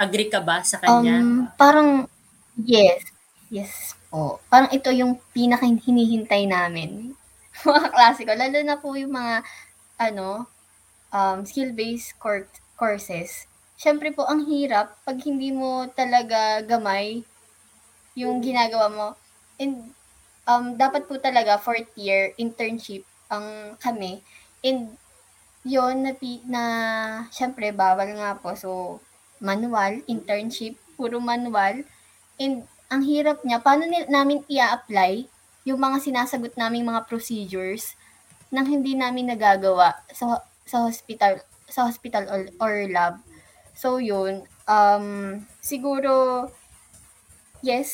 Agree 0.00 0.32
ka 0.32 0.40
ba 0.40 0.64
sa 0.64 0.80
kanya? 0.80 1.20
Um, 1.20 1.52
parang, 1.60 2.08
yes. 2.64 3.00
Yes 3.50 3.98
po. 4.10 4.38
Parang 4.46 4.70
ito 4.70 4.90
yung 4.94 5.18
pinaka 5.34 5.66
hinihintay 5.66 6.46
namin. 6.46 7.14
mga 7.66 7.90
klase 7.90 8.22
ko. 8.22 8.32
Lalo 8.34 8.58
na 8.62 8.78
po 8.78 8.94
yung 8.94 9.14
mga, 9.14 9.42
ano, 9.98 10.46
um, 11.12 11.38
skill-based 11.46 12.16
cour- 12.22 12.50
courses. 12.78 13.46
Siyempre 13.80 14.12
po, 14.14 14.28
ang 14.28 14.46
hirap 14.46 14.94
pag 15.02 15.18
hindi 15.24 15.50
mo 15.50 15.88
talaga 15.92 16.62
gamay 16.62 17.24
yung 18.14 18.38
ginagawa 18.44 18.86
mo. 18.90 19.08
And 19.58 19.92
um, 20.46 20.76
dapat 20.78 21.06
po 21.10 21.18
talaga 21.18 21.60
fourth 21.60 21.90
year 21.98 22.32
internship 22.38 23.04
ang 23.30 23.76
kami. 23.82 24.22
And 24.62 24.94
yun, 25.64 26.06
na, 26.06 26.12
na 26.48 26.62
syempre, 27.30 27.72
bawal 27.74 28.16
nga 28.16 28.36
po. 28.38 28.54
So, 28.56 29.00
manual, 29.40 30.04
internship, 30.08 30.76
puro 30.96 31.20
manual. 31.20 31.84
And 32.40 32.64
ang 32.88 33.04
hirap 33.04 33.44
niya, 33.44 33.60
paano 33.60 33.84
namin 34.08 34.42
i-apply 34.48 35.28
yung 35.68 35.76
mga 35.76 36.00
sinasagot 36.00 36.56
naming 36.56 36.88
mga 36.88 37.04
procedures 37.04 37.94
nang 38.48 38.66
hindi 38.66 38.96
namin 38.96 39.30
nagagawa 39.30 39.94
sa 40.10 40.42
sa 40.64 40.88
hospital 40.88 41.44
sa 41.70 41.86
hospital 41.86 42.26
or, 42.26 42.48
or 42.58 42.74
lab. 42.90 43.20
So 43.76 44.00
yun, 44.02 44.48
um 44.66 45.38
siguro 45.60 46.48
yes, 47.62 47.92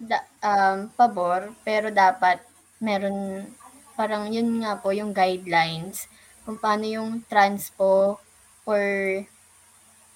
da, 0.00 0.24
um 0.42 0.90
pabor, 0.96 1.54
pero 1.62 1.92
dapat 1.92 2.42
meron 2.82 3.46
parang 3.94 4.32
yun 4.32 4.64
nga 4.64 4.80
po 4.80 4.90
yung 4.90 5.12
guidelines 5.12 6.08
kung 6.42 6.58
paano 6.58 6.88
yung 6.88 7.22
transpo 7.28 8.18
or 8.66 8.82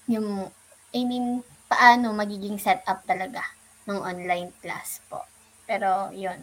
yung 0.08 0.48
I 0.90 1.00
mean 1.06 1.46
paano 1.72 2.12
magiging 2.12 2.60
setup 2.60 3.00
talaga 3.08 3.40
ng 3.88 3.96
online 3.96 4.52
class 4.60 5.00
po. 5.08 5.24
Pero 5.64 6.12
yun, 6.12 6.36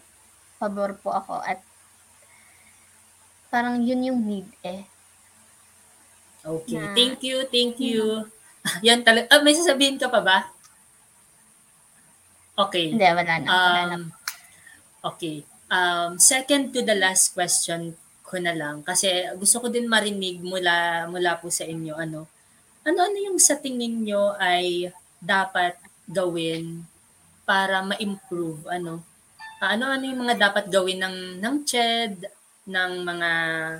pabor 0.57 0.97
po 0.97 1.13
ako 1.13 1.37
at 1.45 1.61
parang 3.53 3.85
yun 3.85 4.09
yung 4.09 4.19
need 4.25 4.49
eh. 4.65 4.89
Okay. 6.41 6.81
Na- 6.81 6.97
Thank 6.97 7.21
you, 7.21 7.45
thank 7.53 7.77
you. 7.77 8.25
Yan 8.87 9.05
talaga. 9.05 9.29
Ah, 9.29 9.45
may 9.45 9.53
sasabihin 9.53 10.01
ka 10.01 10.09
pa 10.09 10.25
ba? 10.25 10.49
Okay. 12.57 12.91
Hindi, 12.91 13.05
wala 13.05 13.33
na. 13.39 13.47
Wala 13.47 13.81
na. 13.85 13.95
Um, 13.95 14.03
okay. 15.05 15.45
Um, 15.69 16.17
second 16.17 16.73
to 16.73 16.81
the 16.81 16.97
last 16.97 17.37
question 17.37 17.93
ko 18.25 18.41
na 18.41 18.53
lang 18.57 18.81
kasi 18.85 19.09
gusto 19.37 19.61
ko 19.61 19.67
din 19.73 19.89
marinig 19.89 20.41
mula 20.41 21.05
mula 21.09 21.41
po 21.41 21.49
sa 21.49 21.65
inyo 21.65 21.97
ano 21.97 22.29
ano 22.85 22.99
ano 23.01 23.17
yung 23.25 23.41
sa 23.41 23.57
tingin 23.57 24.05
nyo 24.05 24.37
ay 24.37 24.93
dapat 25.21 25.75
gawin 26.09 26.83
para 27.45 27.85
ma-improve 27.85 28.65
ano 28.71 29.03
ano 29.59 29.83
ano 29.91 30.03
yung 30.07 30.25
mga 30.25 30.49
dapat 30.49 30.65
gawin 30.71 31.03
ng 31.03 31.17
ng 31.43 31.55
CHED 31.67 32.31
ng 32.69 32.91
mga 33.03 33.31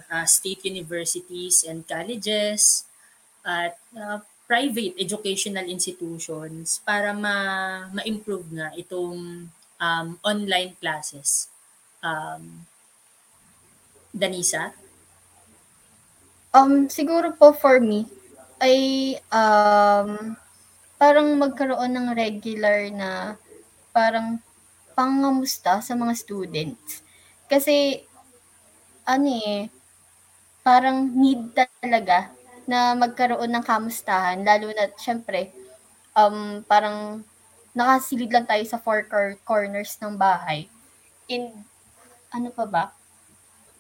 uh, 0.10 0.26
state 0.26 0.66
universities 0.68 1.64
and 1.64 1.86
colleges 1.86 2.84
at 3.46 3.78
uh, 3.96 4.20
private 4.50 4.98
educational 4.98 5.64
institutions 5.70 6.82
para 6.82 7.14
ma 7.14 7.38
ma-improve 7.94 8.50
nga 8.58 8.74
itong 8.74 9.46
um, 9.78 10.08
online 10.26 10.74
classes. 10.82 11.48
Um, 12.02 12.66
Danisa? 14.10 14.74
Um, 16.50 16.90
siguro 16.90 17.30
po 17.38 17.54
for 17.54 17.78
me, 17.78 18.10
ay 18.58 19.16
um, 19.30 20.34
parang 21.00 21.32
magkaroon 21.40 21.96
ng 21.96 22.08
regular 22.12 22.92
na 22.92 23.40
parang 23.96 24.38
pangamusta 24.94 25.80
sa 25.80 25.96
mga 25.96 26.14
students. 26.14 27.00
Kasi 27.48 28.04
ano 29.08 29.28
eh, 29.32 29.72
parang 30.62 31.08
need 31.08 31.56
talaga 31.56 32.30
na 32.70 32.94
magkaroon 32.94 33.50
ng 33.50 33.66
kamustahan 33.66 34.46
lalo 34.46 34.70
na 34.76 34.92
siyempre 35.00 35.50
um, 36.14 36.62
parang 36.68 37.24
nakasilid 37.74 38.30
lang 38.30 38.46
tayo 38.46 38.62
sa 38.68 38.78
four 38.78 39.08
cor- 39.08 39.40
corners 39.48 39.96
ng 40.04 40.20
bahay. 40.20 40.68
And 41.32 41.64
ano 42.30 42.52
pa 42.52 42.66
ba? 42.68 42.84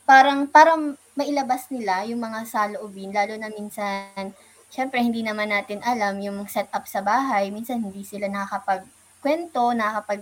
Parang 0.07 0.47
parang 0.49 0.97
mailabas 1.13 1.67
nila 1.69 2.07
yung 2.07 2.23
mga 2.23 2.47
saloobin 2.47 3.11
lalo 3.13 3.35
na 3.35 3.51
minsan 3.51 4.33
syempre 4.69 5.01
hindi 5.01 5.25
naman 5.25 5.49
natin 5.49 5.81
alam 5.81 6.21
yung 6.21 6.45
setup 6.45 6.85
sa 6.85 7.01
bahay. 7.01 7.49
Minsan 7.49 7.81
hindi 7.81 8.05
sila 8.05 8.29
nakakapagkwento, 8.29 9.73
nakakapag 9.73 10.21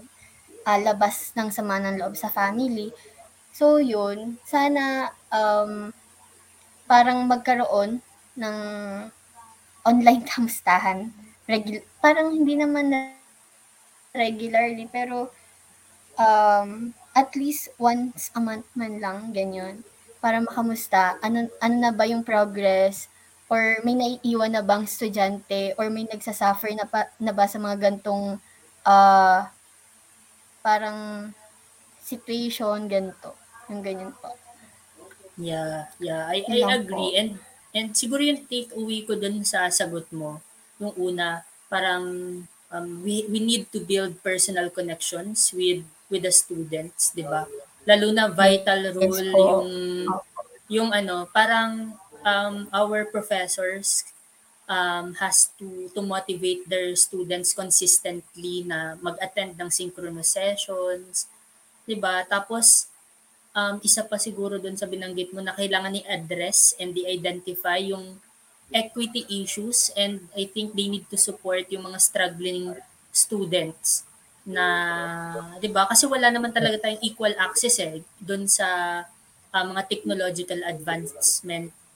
ah, 0.67 0.79
labas 0.79 1.31
ng 1.35 1.47
sama 1.51 1.79
ng 1.79 1.99
loob 1.99 2.15
sa 2.19 2.31
family. 2.31 2.91
So 3.55 3.79
yun, 3.79 4.39
sana 4.47 5.11
um, 5.31 5.91
parang 6.87 7.23
magkaroon 7.27 8.03
ng 8.35 8.57
online 9.83 10.23
kamustahan. 10.31 11.11
Regul- 11.47 11.87
parang 12.03 12.35
hindi 12.35 12.59
naman 12.59 12.91
na 12.91 13.15
regularly, 14.11 14.87
pero 14.91 15.31
um, 16.19 16.91
at 17.15 17.31
least 17.33 17.71
once 17.79 18.29
a 18.35 18.41
month 18.41 18.67
man 18.75 18.99
lang, 18.99 19.31
ganyan. 19.31 19.81
Para 20.19 20.41
makamusta, 20.41 21.15
ano, 21.21 21.47
ano 21.61 21.75
na 21.77 21.91
ba 21.93 22.03
yung 22.09 22.25
progress, 22.25 23.07
or 23.47 23.79
may 23.83 23.95
naiiwan 23.95 24.51
na 24.51 24.63
bang 24.63 24.83
estudyante, 24.83 25.75
or 25.79 25.87
may 25.87 26.03
nagsasuffer 26.03 26.71
na, 26.75 26.83
pa, 26.83 27.07
na 27.19 27.31
ba 27.31 27.47
sa 27.47 27.59
mga 27.59 27.77
gantong 27.79 28.39
uh, 28.83 29.39
parang 30.59 31.31
situation, 32.03 32.87
ganito. 32.91 33.35
Yung 33.71 33.83
ganyan 33.83 34.11
po. 34.15 34.31
Yeah, 35.37 35.87
yeah, 36.01 36.27
I, 36.27 36.43
lang 36.49 36.71
I 36.71 36.77
agree. 36.81 37.11
po. 37.11 37.17
And 37.19 37.29
and 37.77 37.87
siguro 37.93 38.25
yung 38.25 38.49
take 38.49 38.73
away 38.73 39.05
ko 39.05 39.13
dun 39.13 39.45
sa 39.45 39.69
sagot 39.69 40.09
mo, 40.09 40.41
yung 40.81 40.97
una, 40.97 41.45
parang 41.69 42.03
um, 42.73 42.89
we, 43.05 43.27
we 43.29 43.39
need 43.39 43.69
to 43.69 43.79
build 43.83 44.17
personal 44.25 44.71
connections 44.73 45.53
with 45.53 45.85
with 46.09 46.25
the 46.25 46.33
students, 46.33 47.13
'di 47.13 47.27
ba? 47.27 47.45
Lalo 47.87 48.11
na 48.11 48.27
vital 48.31 48.91
role 48.95 49.29
po. 49.31 49.39
yung 49.39 49.67
yung 50.67 50.89
ano, 50.91 51.29
parang 51.31 51.95
um, 52.27 52.67
our 52.75 53.07
professors 53.07 54.03
um, 54.67 55.15
has 55.23 55.47
to 55.55 55.87
to 55.95 56.03
motivate 56.03 56.67
their 56.67 56.91
students 56.99 57.55
consistently 57.55 58.67
na 58.67 58.99
mag-attend 58.99 59.55
ng 59.55 59.71
synchronous 59.71 60.35
sessions, 60.35 61.31
'di 61.87 61.95
ba? 61.95 62.27
Tapos 62.27 62.91
um, 63.55 63.79
isa 63.79 64.03
pa 64.03 64.19
siguro 64.19 64.59
doon 64.59 64.75
sa 64.75 64.85
binanggit 64.85 65.31
mo 65.31 65.39
na 65.39 65.55
kailangan 65.55 65.95
i-address 66.03 66.75
and 66.77 66.93
i-identify 66.99 67.79
yung 67.79 68.19
equity 68.75 69.23
issues 69.31 69.95
and 69.95 70.27
I 70.35 70.43
think 70.51 70.75
they 70.75 70.91
need 70.91 71.07
to 71.07 71.15
support 71.15 71.71
yung 71.71 71.87
mga 71.87 72.03
struggling 72.03 72.75
students 73.15 74.03
na 74.43 74.67
'di 75.59 75.71
ba 75.71 75.87
kasi 75.87 76.03
wala 76.07 76.27
naman 76.27 76.51
talaga 76.51 76.83
tayong 76.83 77.03
equal 77.03 77.31
access 77.39 77.79
eh 77.79 78.03
doon 78.19 78.47
sa 78.47 78.67
uh, 79.55 79.63
mga 79.63 79.87
technological 79.87 80.59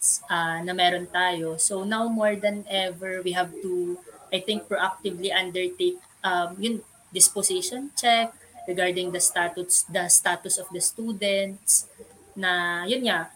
advancements 0.01 0.21
uh, 0.29 0.59
na 0.65 0.73
meron 0.73 1.05
tayo. 1.07 1.57
So 1.61 1.85
now 1.85 2.09
more 2.09 2.35
than 2.35 2.65
ever 2.69 3.21
we 3.21 3.31
have 3.37 3.53
to 3.61 3.97
I 4.33 4.41
think 4.41 4.65
proactively 4.65 5.29
undertake 5.29 6.01
um, 6.23 6.57
yun 6.57 6.81
disposition 7.13 7.91
check 7.93 8.33
regarding 8.67 9.11
the 9.11 9.19
status 9.19 9.85
the 9.85 10.07
status 10.09 10.57
of 10.57 10.67
the 10.73 10.81
students 10.81 11.85
na 12.33 12.83
yun 12.87 13.05
nga 13.05 13.29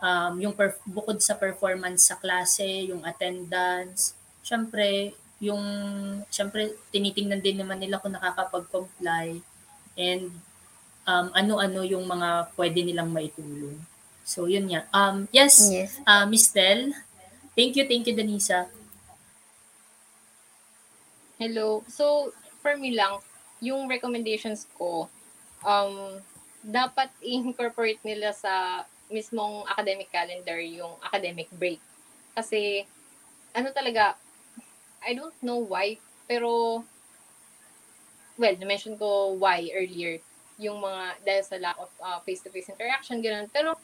um, 0.00 0.40
yung 0.40 0.54
per, 0.54 0.78
bukod 0.86 1.18
sa 1.20 1.34
performance 1.34 2.08
sa 2.08 2.16
klase, 2.16 2.88
yung 2.88 3.02
attendance, 3.04 4.14
syempre 4.40 5.12
yung 5.36 5.60
syempre 6.32 6.72
tinitingnan 6.88 7.44
din 7.44 7.60
naman 7.60 7.76
nila 7.76 8.00
kung 8.00 8.16
nakakapag-comply 8.16 9.36
and 10.00 10.32
um, 11.04 11.28
ano-ano 11.36 11.84
yung 11.84 12.08
mga 12.08 12.56
pwede 12.56 12.80
nilang 12.80 13.12
maitulong. 13.12 13.76
So 14.26 14.50
yun 14.50 14.66
nga. 14.66 14.90
Um, 14.90 15.30
yes, 15.30 15.70
Yes. 15.70 16.02
uh, 16.02 16.26
Miss 16.26 16.50
Tel. 16.50 16.90
Thank 17.54 17.78
you, 17.78 17.86
thank 17.86 18.04
you 18.04 18.12
Denisa. 18.12 18.66
Hello. 21.38 21.84
So, 21.86 22.32
for 22.58 22.76
me 22.76 22.96
lang, 22.96 23.20
yung 23.60 23.88
recommendations 23.88 24.66
ko, 24.76 25.08
um, 25.62 26.18
dapat 26.60 27.12
i-incorporate 27.24 28.00
nila 28.02 28.32
sa 28.34 28.84
mismong 29.06 29.62
academic 29.70 30.10
calendar 30.10 30.58
yung 30.58 30.96
academic 31.00 31.46
break. 31.54 31.78
Kasi, 32.34 32.82
ano 33.54 33.70
talaga, 33.70 34.16
I 35.00 35.14
don't 35.14 35.36
know 35.40 35.62
why, 35.62 35.96
pero, 36.26 36.82
well, 38.34 38.56
na-mention 38.58 38.98
ko 38.98 39.36
why 39.38 39.70
earlier, 39.72 40.18
yung 40.58 40.80
mga, 40.82 41.20
dahil 41.22 41.44
sa 41.46 41.56
lack 41.60 41.78
of 41.78 41.92
uh, 42.00 42.18
face-to-face 42.24 42.72
interaction, 42.72 43.22
gano'n. 43.22 43.46
Pero, 43.52 43.76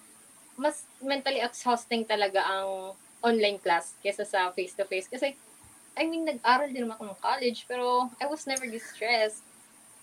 mas 0.56 0.84
mentally 1.00 1.40
exhausting 1.40 2.04
talaga 2.04 2.44
ang 2.44 2.96
online 3.22 3.56
class 3.62 3.94
kesa 4.02 4.26
sa 4.26 4.50
face-to-face. 4.50 5.08
Kasi, 5.08 5.38
I 5.94 6.04
mean, 6.04 6.26
nag-aral 6.26 6.68
din 6.68 6.84
naman 6.84 6.98
ako 6.98 7.04
ng 7.14 7.20
college, 7.22 7.64
pero 7.70 8.10
I 8.18 8.26
was 8.26 8.44
never 8.44 8.66
distressed. 8.66 9.46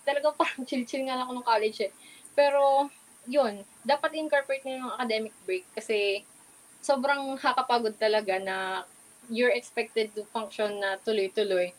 Talagang 0.02 0.34
parang 0.40 0.64
chill-chill 0.64 1.06
nga 1.06 1.20
lang 1.20 1.28
ako 1.28 1.34
ng 1.38 1.46
college 1.46 1.78
eh. 1.84 1.92
Pero, 2.34 2.88
yun, 3.28 3.62
dapat 3.84 4.16
incorporate 4.16 4.64
nyo 4.64 4.88
yung 4.88 4.92
academic 4.96 5.34
break 5.44 5.66
kasi 5.76 6.24
sobrang 6.80 7.36
hakapagod 7.36 7.92
talaga 8.00 8.40
na 8.40 8.88
you're 9.28 9.52
expected 9.52 10.10
to 10.16 10.24
function 10.32 10.80
na 10.80 10.96
tuloy-tuloy. 11.04 11.70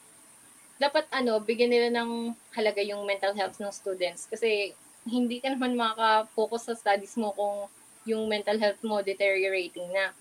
Dapat 0.77 1.09
ano, 1.13 1.41
bigyan 1.41 1.73
nila 1.73 1.89
ng 1.93 2.33
halaga 2.53 2.81
yung 2.85 3.05
mental 3.05 3.33
health 3.33 3.57
ng 3.57 3.73
students 3.73 4.29
kasi 4.29 4.73
hindi 5.05 5.41
ka 5.41 5.49
naman 5.49 5.73
makaka-focus 5.73 6.71
sa 6.71 6.73
studies 6.77 7.17
mo 7.17 7.33
kung 7.33 7.65
yung 8.05 8.25
mental 8.25 8.57
health 8.57 8.81
mo 8.81 9.01
deteriorating 9.05 9.89
na. 9.93 10.13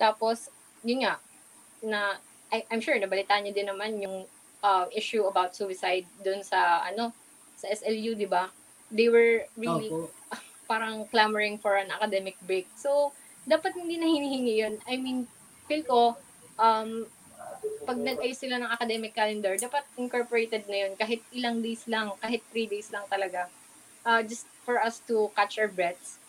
Tapos, 0.00 0.48
yun 0.80 1.04
nga, 1.04 1.20
na 1.84 2.16
I, 2.50 2.66
I'm 2.68 2.82
sure 2.82 2.96
nabalitaan 2.98 3.46
niyo 3.46 3.54
din 3.54 3.68
naman 3.70 4.00
yung 4.02 4.26
uh, 4.60 4.86
issue 4.92 5.24
about 5.24 5.56
suicide 5.56 6.04
dun 6.20 6.44
sa 6.44 6.84
ano 6.84 7.12
sa 7.56 7.68
SLU, 7.70 8.16
'di 8.16 8.28
ba? 8.28 8.48
They 8.90 9.08
were 9.08 9.46
really 9.56 9.92
Opo. 9.92 10.10
parang 10.70 11.06
clamoring 11.10 11.58
for 11.58 11.74
an 11.74 11.90
academic 11.90 12.38
break. 12.46 12.70
So, 12.78 13.10
dapat 13.42 13.74
hindi 13.74 13.98
na 13.98 14.06
hinihingi 14.06 14.54
yun. 14.62 14.74
I 14.86 14.98
mean, 15.02 15.26
feel 15.66 15.82
ko, 15.82 16.14
um, 16.54 17.10
pag 17.82 17.98
nag-ayos 17.98 18.38
sila 18.38 18.62
ng 18.62 18.70
academic 18.70 19.10
calendar, 19.10 19.58
dapat 19.58 19.82
incorporated 19.98 20.70
na 20.70 20.86
yun. 20.86 20.92
Kahit 20.94 21.26
ilang 21.34 21.58
days 21.58 21.90
lang, 21.90 22.14
kahit 22.22 22.46
three 22.54 22.70
days 22.70 22.94
lang 22.94 23.02
talaga. 23.10 23.50
Uh, 24.06 24.22
just 24.22 24.46
for 24.62 24.78
us 24.78 25.02
to 25.10 25.26
catch 25.34 25.58
our 25.58 25.66
breaths. 25.66 26.19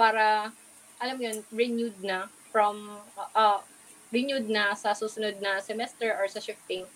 Para, 0.00 0.48
alam 0.96 1.14
mo 1.20 1.22
yun, 1.28 1.44
renewed 1.52 1.98
na 2.00 2.32
from, 2.48 2.80
uh, 3.36 3.60
renewed 4.08 4.48
na 4.48 4.72
sa 4.72 4.96
susunod 4.96 5.36
na 5.44 5.60
semester 5.60 6.16
or 6.16 6.24
sa 6.32 6.40
shifting. 6.40 6.88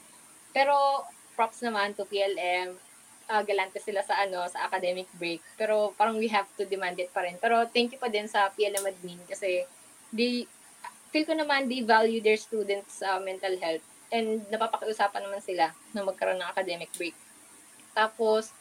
Pero, 0.57 1.05
props 1.37 1.61
naman 1.61 1.93
to 1.93 2.09
PLM, 2.09 2.81
uh, 3.29 3.43
galante 3.45 3.81
sila 3.81 4.05
sa 4.05 4.21
ano 4.25 4.45
sa 4.49 4.65
academic 4.69 5.09
break. 5.17 5.41
Pero 5.57 5.93
parang 5.97 6.17
we 6.17 6.29
have 6.29 6.49
to 6.57 6.65
demand 6.65 6.99
it 7.01 7.13
pa 7.13 7.25
rin. 7.25 7.37
Pero 7.41 7.65
thank 7.71 7.93
you 7.93 8.01
pa 8.01 8.09
din 8.09 8.29
sa 8.29 8.49
PLM 8.53 8.85
admin 8.85 9.21
kasi 9.29 9.65
they 10.13 10.49
feel 11.15 11.25
ko 11.25 11.35
naman 11.37 11.71
they 11.71 11.81
value 11.85 12.21
their 12.21 12.39
students 12.39 13.01
uh, 13.05 13.21
mental 13.23 13.55
health. 13.61 13.85
And 14.15 14.47
napapakiusapan 14.53 15.27
naman 15.27 15.43
sila 15.43 15.75
na 15.97 16.01
magkaroon 16.07 16.39
ng 16.39 16.51
academic 16.51 16.91
break. 16.95 17.17
Tapos 17.97 18.55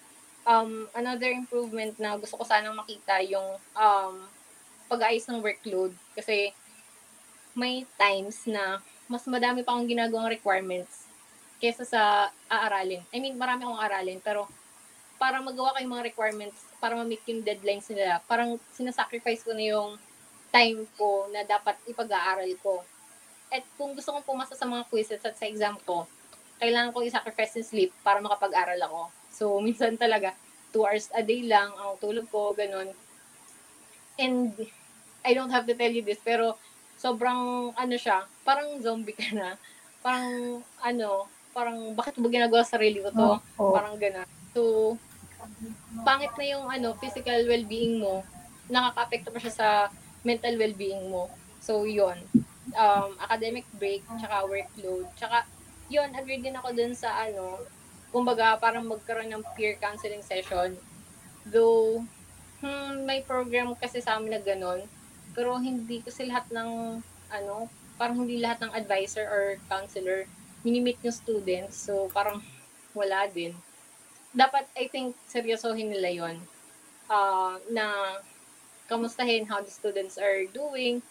um 0.44 0.88
another 0.92 1.32
improvement 1.32 1.96
na 2.00 2.20
gusto 2.20 2.36
ko 2.36 2.44
sanang 2.44 2.76
makita 2.76 3.24
yung 3.24 3.56
um 3.76 4.16
pag-aayos 4.92 5.26
ng 5.32 5.40
workload 5.40 5.96
kasi 6.14 6.52
may 7.56 7.88
times 7.96 8.44
na 8.50 8.84
mas 9.08 9.24
madami 9.30 9.62
pa 9.62 9.76
akong 9.76 9.90
ginagawang 9.90 10.32
requirements 10.32 11.06
kesa 11.64 11.88
sa 11.88 12.28
aaralin. 12.52 13.00
I 13.16 13.24
mean, 13.24 13.40
marami 13.40 13.64
akong 13.64 13.80
aralin, 13.80 14.20
pero 14.20 14.52
para 15.16 15.40
magawa 15.40 15.72
ko 15.72 15.78
yung 15.80 15.96
mga 15.96 16.12
requirements, 16.12 16.60
para 16.84 17.00
ma-meet 17.00 17.24
yung 17.24 17.40
deadlines 17.40 17.88
nila, 17.88 18.20
parang 18.28 18.60
sinasacrifice 18.76 19.48
ko 19.48 19.56
na 19.56 19.64
yung 19.72 19.96
time 20.52 20.84
ko 21.00 21.32
na 21.32 21.48
dapat 21.48 21.80
ipag-aaral 21.88 22.52
ko. 22.60 22.84
At 23.48 23.64
kung 23.80 23.96
gusto 23.96 24.12
kong 24.12 24.28
pumasa 24.28 24.60
sa 24.60 24.68
mga 24.68 24.84
quizzes 24.92 25.24
at 25.24 25.40
sa 25.40 25.48
exam 25.48 25.80
ko, 25.88 26.04
kailangan 26.60 26.92
ko 26.92 27.00
i-sacrifice 27.00 27.56
yung 27.64 27.70
sleep 27.70 27.92
para 28.04 28.20
makapag-aral 28.20 28.80
ako. 28.84 29.02
So, 29.34 29.58
minsan 29.58 29.98
talaga, 29.98 30.38
two 30.70 30.86
hours 30.86 31.10
a 31.14 31.26
day 31.26 31.42
lang 31.50 31.74
ang 31.74 31.98
tulog 31.98 32.30
ko, 32.30 32.54
ganun. 32.54 32.94
And, 34.22 34.54
I 35.26 35.34
don't 35.34 35.50
have 35.50 35.66
to 35.66 35.74
tell 35.74 35.90
you 35.90 36.06
this, 36.06 36.22
pero 36.22 36.54
sobrang, 37.02 37.74
ano 37.74 37.96
siya, 37.98 38.30
parang 38.46 38.78
zombie 38.80 39.18
ka 39.18 39.34
na. 39.34 39.58
Parang, 40.06 40.62
ano, 40.86 41.26
parang 41.54 41.94
bakit 41.98 42.18
mo 42.22 42.30
ginagawa 42.30 42.62
sa 42.66 42.78
sarili 42.78 43.02
ko 43.02 43.10
to? 43.14 43.32
Oo. 43.58 43.74
Parang 43.74 43.96
gano'n. 43.98 44.28
So, 44.54 44.94
pangit 46.04 46.34
na 46.38 46.46
yung 46.46 46.66
ano, 46.70 46.94
physical 46.98 47.46
well-being 47.46 48.02
mo, 48.02 48.26
nakaka-apekto 48.70 49.30
pa 49.34 49.40
siya 49.40 49.54
sa 49.54 49.68
mental 50.26 50.58
well-being 50.58 51.10
mo. 51.10 51.30
So, 51.62 51.86
yun. 51.86 52.20
Um, 52.74 53.16
academic 53.22 53.70
break, 53.78 54.02
tsaka 54.18 54.50
workload, 54.50 55.06
tsaka, 55.16 55.46
yun, 55.94 56.10
agree 56.18 56.42
din 56.42 56.58
ako 56.58 56.74
dun 56.74 56.94
sa 56.98 57.14
ano, 57.22 57.62
kumbaga, 58.14 58.56
parang 58.62 58.86
magkaroon 58.86 59.34
ng 59.34 59.44
peer 59.58 59.76
counseling 59.82 60.22
session. 60.22 60.78
Though, 61.50 62.06
hmm, 62.62 63.04
may 63.04 63.26
program 63.26 63.74
kasi 63.74 64.00
sa 64.00 64.22
amin 64.22 64.38
na 64.38 64.42
ganun, 64.46 64.86
pero 65.34 65.58
hindi 65.58 66.06
kasi 66.06 66.30
lahat 66.30 66.46
ng, 66.54 67.02
ano, 67.34 67.68
parang 67.98 68.22
hindi 68.22 68.38
lahat 68.38 68.62
ng 68.62 68.72
advisor 68.78 69.26
or 69.26 69.58
counselor 69.66 70.30
minimit 70.62 71.02
yung 71.02 71.18
students. 71.18 71.90
So, 71.90 72.08
parang 72.14 72.46
wala 72.94 73.26
din. 73.28 73.58
Dapat, 74.32 74.70
I 74.78 74.86
think, 74.88 75.18
seryosohin 75.26 75.90
nila 75.90 76.14
yon 76.14 76.38
uh, 77.10 77.58
na 77.74 78.18
kamustahin 78.88 79.50
how 79.50 79.60
the 79.62 79.74
students 79.74 80.22
are 80.22 80.46
doing 80.54 81.02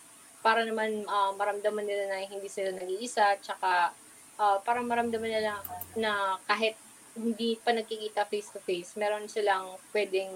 para 0.42 0.66
naman 0.66 1.06
uh, 1.06 1.30
maramdaman 1.38 1.86
nila 1.86 2.10
na 2.10 2.26
hindi 2.26 2.50
sila 2.50 2.74
nag-iisa 2.74 3.38
tsaka 3.38 3.94
uh, 4.36 4.58
para 4.66 4.82
maramdaman 4.82 5.30
nila 5.30 5.62
na 5.94 6.36
kahit 6.50 6.74
hindi 7.16 7.60
pa 7.60 7.76
nagkikita 7.76 8.24
face 8.28 8.48
to 8.52 8.60
face 8.64 8.96
meron 8.96 9.28
silang 9.28 9.76
pwedeng 9.92 10.32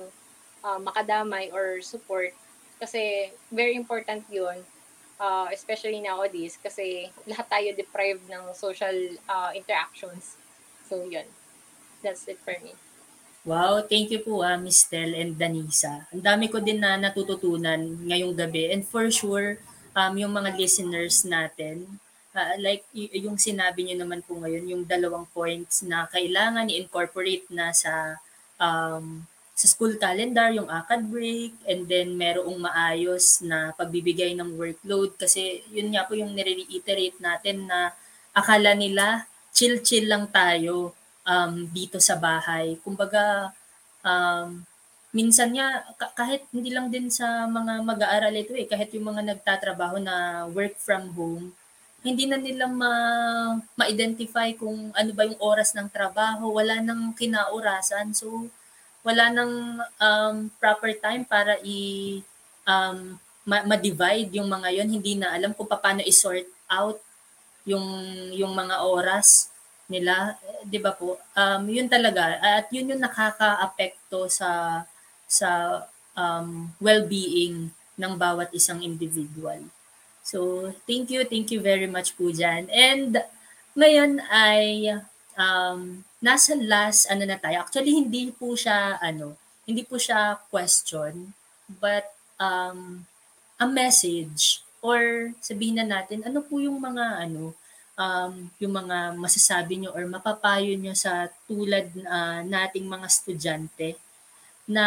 uh, 0.61 0.79
makadamay 0.81 1.49
or 1.53 1.81
support. 1.81 2.33
Kasi 2.77 3.33
very 3.49 3.72
important 3.72 4.29
yun 4.29 4.61
uh, 5.20 5.49
especially 5.53 6.01
nowadays 6.01 6.61
kasi 6.61 7.09
lahat 7.24 7.47
tayo 7.49 7.68
deprived 7.77 8.24
ng 8.29 8.53
social 8.53 8.95
uh, 9.29 9.51
interactions. 9.57 10.37
So 10.89 11.05
yun. 11.05 11.27
That's 12.05 12.29
it 12.29 12.39
for 12.45 12.55
me. 12.61 12.77
Wow, 13.47 13.87
thank 13.87 14.11
you 14.11 14.20
po 14.20 14.43
ah, 14.43 14.59
Miss 14.59 14.83
Tel 14.91 15.14
and 15.14 15.39
Danisa. 15.39 16.11
Ang 16.11 16.22
dami 16.22 16.51
ko 16.51 16.59
din 16.59 16.83
na 16.83 16.99
natututunan 16.99 17.79
ngayong 18.05 18.35
gabi. 18.35 18.74
And 18.74 18.83
for 18.83 19.07
sure 19.09 19.62
um, 19.97 20.12
yung 20.18 20.35
mga 20.35 20.55
listeners 20.59 21.24
natin, 21.24 21.99
uh, 22.37 22.57
like 22.61 22.84
yung 22.93 23.41
sinabi 23.41 23.89
niyo 23.89 24.05
naman 24.05 24.20
po 24.20 24.37
ngayon, 24.37 24.68
yung 24.68 24.82
dalawang 24.84 25.24
points 25.32 25.80
na 25.82 26.05
kailangan 26.12 26.68
i-incorporate 26.68 27.49
na 27.49 27.72
sa 27.72 28.20
um, 28.61 29.24
sa 29.57 29.66
school 29.72 29.97
calendar, 29.97 30.53
yung 30.53 30.68
ACAD 30.68 31.09
break, 31.09 31.57
and 31.64 31.89
then 31.89 32.12
merong 32.12 32.61
maayos 32.61 33.41
na 33.41 33.72
pagbibigay 33.72 34.37
ng 34.37 34.53
workload 34.53 35.16
kasi 35.16 35.64
yun 35.72 35.89
nga 35.97 36.05
po 36.05 36.12
yung 36.12 36.37
nire-reiterate 36.37 37.16
natin 37.24 37.64
na 37.64 37.97
akala 38.37 38.76
nila 38.76 39.24
chill-chill 39.57 40.12
lang 40.12 40.28
tayo 40.28 40.93
um, 41.24 41.64
dito 41.72 41.97
sa 41.97 42.20
bahay. 42.20 42.76
Kumbaga, 42.84 43.57
um, 44.05 44.61
minsan 45.16 45.57
nga, 45.57 45.89
kahit 46.12 46.45
hindi 46.53 46.68
lang 46.68 46.93
din 46.93 47.09
sa 47.09 47.49
mga 47.49 47.80
mag-aaral 47.80 48.37
ito 48.37 48.53
eh, 48.53 48.68
kahit 48.68 48.93
yung 48.93 49.09
mga 49.09 49.24
nagtatrabaho 49.32 49.97
na 49.97 50.45
work 50.53 50.76
from 50.76 51.16
home, 51.16 51.57
hindi 52.05 52.25
na 52.29 52.39
nila 52.39 52.67
ma, 52.69 52.93
ma-identify 53.79 54.53
kung 54.57 54.93
ano 54.93 55.11
ba 55.17 55.23
yung 55.29 55.41
oras 55.41 55.73
ng 55.75 55.89
trabaho, 55.91 56.53
wala 56.53 56.81
nang 56.81 57.15
kinaurasan. 57.17 58.13
So, 58.13 58.49
wala 59.07 59.31
nang 59.31 59.81
um, 60.03 60.37
proper 60.59 60.93
time 60.99 61.23
para 61.23 61.57
i 61.63 61.79
um, 62.67 63.19
ma- 63.47 63.63
ma-divide 63.63 64.35
yung 64.35 64.51
mga 64.51 64.83
yon 64.83 64.89
hindi 64.91 65.15
na 65.15 65.31
alam 65.31 65.55
kung 65.55 65.71
paano 65.71 66.03
i-sort 66.03 66.51
out 66.67 66.99
yung 67.67 67.87
yung 68.35 68.55
mga 68.55 68.83
oras 68.83 69.51
nila, 69.87 70.35
'di 70.67 70.79
ba 70.83 70.95
po? 70.95 71.19
Um, 71.39 71.63
'yun 71.71 71.87
talaga 71.87 72.39
at 72.43 72.67
'yun 72.75 72.91
yung 72.95 73.03
nakakaapekto 73.03 74.27
sa 74.31 74.83
sa 75.27 75.83
um, 76.19 76.71
well-being 76.83 77.71
ng 77.99 78.13
bawat 78.19 78.51
isang 78.55 78.83
individual. 78.83 79.63
So, 80.27 80.74
thank 80.91 81.14
you, 81.14 81.22
thank 81.22 81.55
you 81.55 81.62
very 81.62 81.87
much 81.87 82.18
po 82.18 82.35
dyan. 82.35 82.66
And 82.74 83.22
ngayon 83.79 84.18
ay 84.27 84.91
um, 85.39 86.03
nasa 86.18 86.59
last 86.59 87.07
ano 87.07 87.22
na 87.22 87.39
tayo. 87.39 87.62
Actually, 87.62 87.95
hindi 87.95 88.35
po 88.35 88.59
siya 88.59 88.99
ano, 88.99 89.39
hindi 89.62 89.87
po 89.87 90.03
siya 90.03 90.43
question, 90.51 91.31
but 91.70 92.11
um, 92.43 93.07
a 93.62 93.66
message 93.70 94.66
or 94.83 95.31
sabihin 95.39 95.79
na 95.79 95.87
natin 95.87 96.27
ano 96.27 96.43
po 96.43 96.59
yung 96.59 96.83
mga 96.83 97.22
ano 97.31 97.55
um, 97.95 98.51
yung 98.61 98.74
mga 98.77 99.16
masasabi 99.16 99.81
nyo 99.81 99.91
or 99.95 100.05
mapapayo 100.07 100.74
nyo 100.77 100.93
sa 100.93 101.31
tulad 101.49 101.89
uh, 102.03 102.43
nating 102.45 102.87
mga 102.87 103.07
estudyante 103.09 103.97
na 104.66 104.87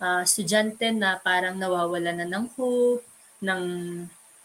uh, 0.00 0.22
estudyante 0.24 0.90
na 0.90 1.16
parang 1.20 1.56
nawawala 1.56 2.12
na 2.12 2.26
ng 2.26 2.46
hope, 2.56 3.04
ng, 3.42 3.64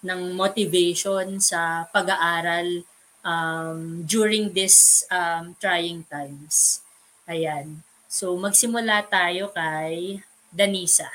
ng 0.04 0.22
motivation 0.36 1.40
sa 1.40 1.90
pag-aaral 1.90 2.86
um, 3.26 4.04
during 4.04 4.52
this 4.52 5.08
um, 5.10 5.56
trying 5.58 6.04
times. 6.12 6.84
Ayan. 7.26 7.82
So, 8.12 8.36
magsimula 8.38 9.10
tayo 9.10 9.50
kay 9.56 10.22
Danisa. 10.54 11.10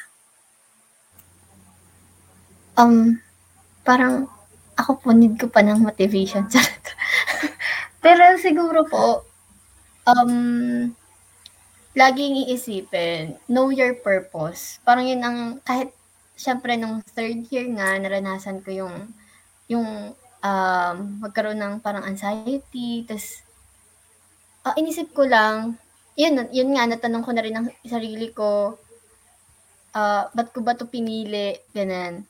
Um, 2.75 3.23
parang 3.87 4.27
ako 4.79 5.03
po 5.03 5.09
need 5.11 5.35
ko 5.39 5.51
pa 5.51 5.63
ng 5.63 5.83
motivation. 5.83 6.47
Pero 8.05 8.39
siguro 8.39 8.87
po, 8.87 9.27
um, 10.07 10.91
laging 11.99 12.47
iisipin, 12.47 13.35
know 13.51 13.75
your 13.75 13.99
purpose. 13.99 14.79
Parang 14.87 15.03
yun 15.03 15.19
ang, 15.19 15.39
kahit 15.67 15.91
syempre 16.39 16.79
nung 16.79 17.03
third 17.03 17.51
year 17.51 17.67
nga, 17.75 17.99
naranasan 17.99 18.63
ko 18.63 18.71
yung, 18.71 18.97
yung 19.67 20.15
um, 20.39 20.97
magkaroon 21.19 21.59
ng 21.59 21.75
parang 21.83 22.07
anxiety, 22.07 23.03
tapos 23.03 23.43
uh, 24.63 24.75
inisip 24.79 25.11
ko 25.11 25.27
lang, 25.27 25.75
yun, 26.15 26.47
yun 26.55 26.71
nga, 26.79 26.87
natanong 26.87 27.27
ko 27.27 27.35
na 27.35 27.43
rin 27.43 27.59
ang 27.59 27.67
sarili 27.83 28.31
ko, 28.31 28.79
uh, 29.99 30.23
ba't 30.31 30.49
ko 30.55 30.63
ba 30.63 30.79
to 30.79 30.87
pinili, 30.87 31.59
ganun. 31.75 32.23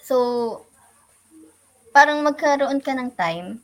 So, 0.00 0.16
parang 1.92 2.24
magkaroon 2.24 2.80
ka 2.80 2.96
ng 2.96 3.12
time 3.12 3.60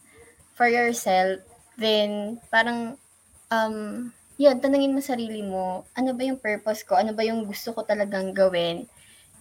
for 0.52 0.68
yourself, 0.68 1.40
then 1.80 2.36
parang, 2.52 3.00
um, 3.48 4.08
yun, 4.38 4.60
tanungin 4.60 4.94
mo 4.94 5.00
sarili 5.02 5.42
mo, 5.42 5.88
ano 5.96 6.14
ba 6.14 6.22
yung 6.22 6.38
purpose 6.38 6.86
ko? 6.86 6.94
Ano 6.94 7.10
ba 7.16 7.26
yung 7.26 7.42
gusto 7.42 7.74
ko 7.74 7.82
talagang 7.82 8.30
gawin? 8.36 8.86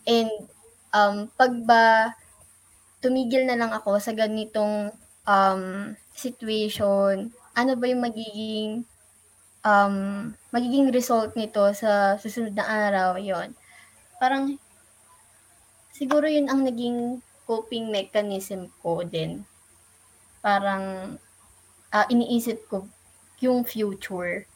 And, 0.07 0.31
um, 0.95 1.27
pag 1.35 1.51
ba 1.67 2.15
tumigil 3.03 3.45
na 3.45 3.59
lang 3.59 3.69
ako 3.75 3.99
sa 3.99 4.15
ganitong 4.15 4.89
um, 5.27 5.63
situation, 6.15 7.29
ano 7.53 7.71
ba 7.77 7.85
yung 7.85 8.01
magiging 8.01 8.87
um, 9.67 9.95
magiging 10.49 10.89
result 10.89 11.35
nito 11.35 11.61
sa 11.75 12.15
susunod 12.17 12.55
na 12.55 12.65
araw, 12.65 13.19
yon 13.19 13.53
Parang, 14.17 14.57
siguro 15.93 16.25
yun 16.25 16.49
ang 16.49 16.65
naging 16.65 17.21
coping 17.45 17.91
mechanism 17.91 18.71
ko 18.81 19.05
din. 19.05 19.45
Parang 20.41 21.15
uh, 21.93 22.05
iniisip 22.09 22.65
ko 22.71 22.87
yung 23.43 23.61
future. 23.67 24.47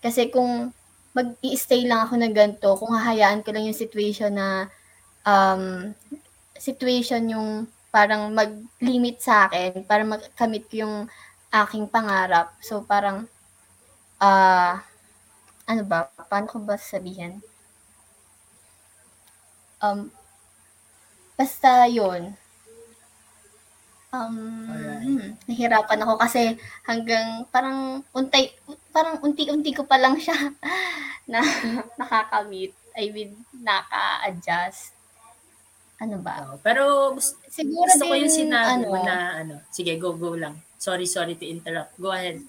Kasi 0.00 0.32
kung 0.32 0.72
mag-i-stay 1.14 1.86
lang 1.86 2.08
ako 2.08 2.18
na 2.18 2.28
ganito, 2.32 2.74
kung 2.76 2.92
hahayaan 2.92 3.44
ko 3.44 3.54
lang 3.54 3.68
yung 3.68 3.76
situation 3.76 4.34
na 4.34 4.68
um, 5.24 5.92
situation 6.56 7.24
yung 7.28 7.48
parang 7.90 8.30
mag-limit 8.34 9.22
sa 9.22 9.46
akin 9.48 9.84
para 9.86 10.02
mag-commit 10.02 10.64
ko 10.70 10.74
yung 10.86 10.96
aking 11.52 11.86
pangarap. 11.90 12.54
So 12.64 12.82
parang 12.82 13.28
uh, 14.20 14.74
ano 15.64 15.82
ba, 15.88 16.10
paano 16.28 16.46
ko 16.48 16.58
ba 16.60 16.76
sabihin? 16.76 17.40
Um, 19.80 20.10
Basta 21.34 21.90
yun. 21.90 22.30
Um, 24.14 24.38
hmm, 24.70 25.34
nahirapan 25.50 26.06
ako 26.06 26.14
kasi 26.22 26.54
hanggang 26.86 27.42
parang 27.50 28.06
untay 28.14 28.54
parang 28.94 29.18
unti-unti 29.26 29.74
ko 29.74 29.82
pa 29.82 29.98
lang 29.98 30.14
siya 30.14 30.54
na 31.30 31.42
nakakamit. 31.98 32.70
I 32.94 33.10
mean, 33.10 33.34
naka-adjust. 33.50 34.94
Ano 36.02 36.18
ba? 36.18 36.34
Oh, 36.50 36.58
pero 36.58 37.14
gusto, 37.14 37.38
Siguro 37.46 37.86
gusto 37.86 38.02
din, 38.02 38.10
ko 38.10 38.14
yung 38.18 38.34
sinabi 38.34 38.82
ano, 38.82 38.86
mo 38.90 38.98
na 38.98 39.16
ano. 39.38 39.54
Sige, 39.70 39.94
go, 39.94 40.18
go 40.18 40.34
lang. 40.34 40.58
Sorry, 40.74 41.06
sorry 41.06 41.38
to 41.38 41.46
interrupt. 41.46 41.94
Go 41.96 42.10
ahead. 42.10 42.42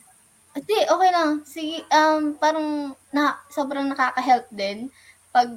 Hindi, 0.55 0.77
okay 0.87 1.09
lang. 1.13 1.45
Sige, 1.45 1.85
um, 1.93 2.33
parang 2.41 2.97
na, 3.13 3.37
sobrang 3.53 3.85
nakaka-help 3.91 4.49
din 4.49 4.89
pag 5.29 5.51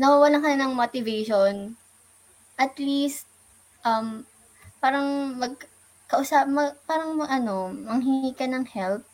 nawawalan 0.00 0.42
ka 0.42 0.56
ng 0.56 0.72
motivation 0.74 1.76
at 2.58 2.74
least, 2.82 3.22
um, 3.86 4.26
parang 4.82 5.38
mag, 5.38 5.54
kausap, 6.10 6.50
mag, 6.50 6.74
parang 6.90 7.22
ano, 7.22 7.70
manghingi 7.70 8.34
ka 8.34 8.50
ng 8.50 8.66
help. 8.74 9.06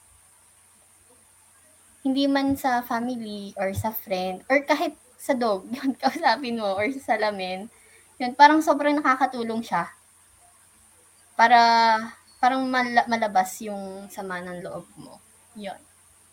Hindi 2.00 2.24
man 2.24 2.56
sa 2.56 2.80
family 2.80 3.52
or 3.60 3.76
sa 3.76 3.92
friend 3.92 4.44
or 4.48 4.64
kahit 4.64 4.96
sa 5.24 5.32
dog, 5.32 5.64
yun, 5.72 5.96
kausapin 5.96 6.60
mo, 6.60 6.76
or 6.76 6.84
sa 7.00 7.16
salamin, 7.16 7.72
yun, 8.20 8.36
parang 8.36 8.60
sobrang 8.60 9.00
nakakatulong 9.00 9.64
siya. 9.64 9.88
Para, 11.32 11.58
parang 12.38 12.68
mala- 12.68 13.08
malabas 13.08 13.56
yung 13.64 14.06
sama 14.12 14.44
ng 14.44 14.60
loob 14.60 14.84
mo. 15.00 15.16
Yun. 15.56 15.80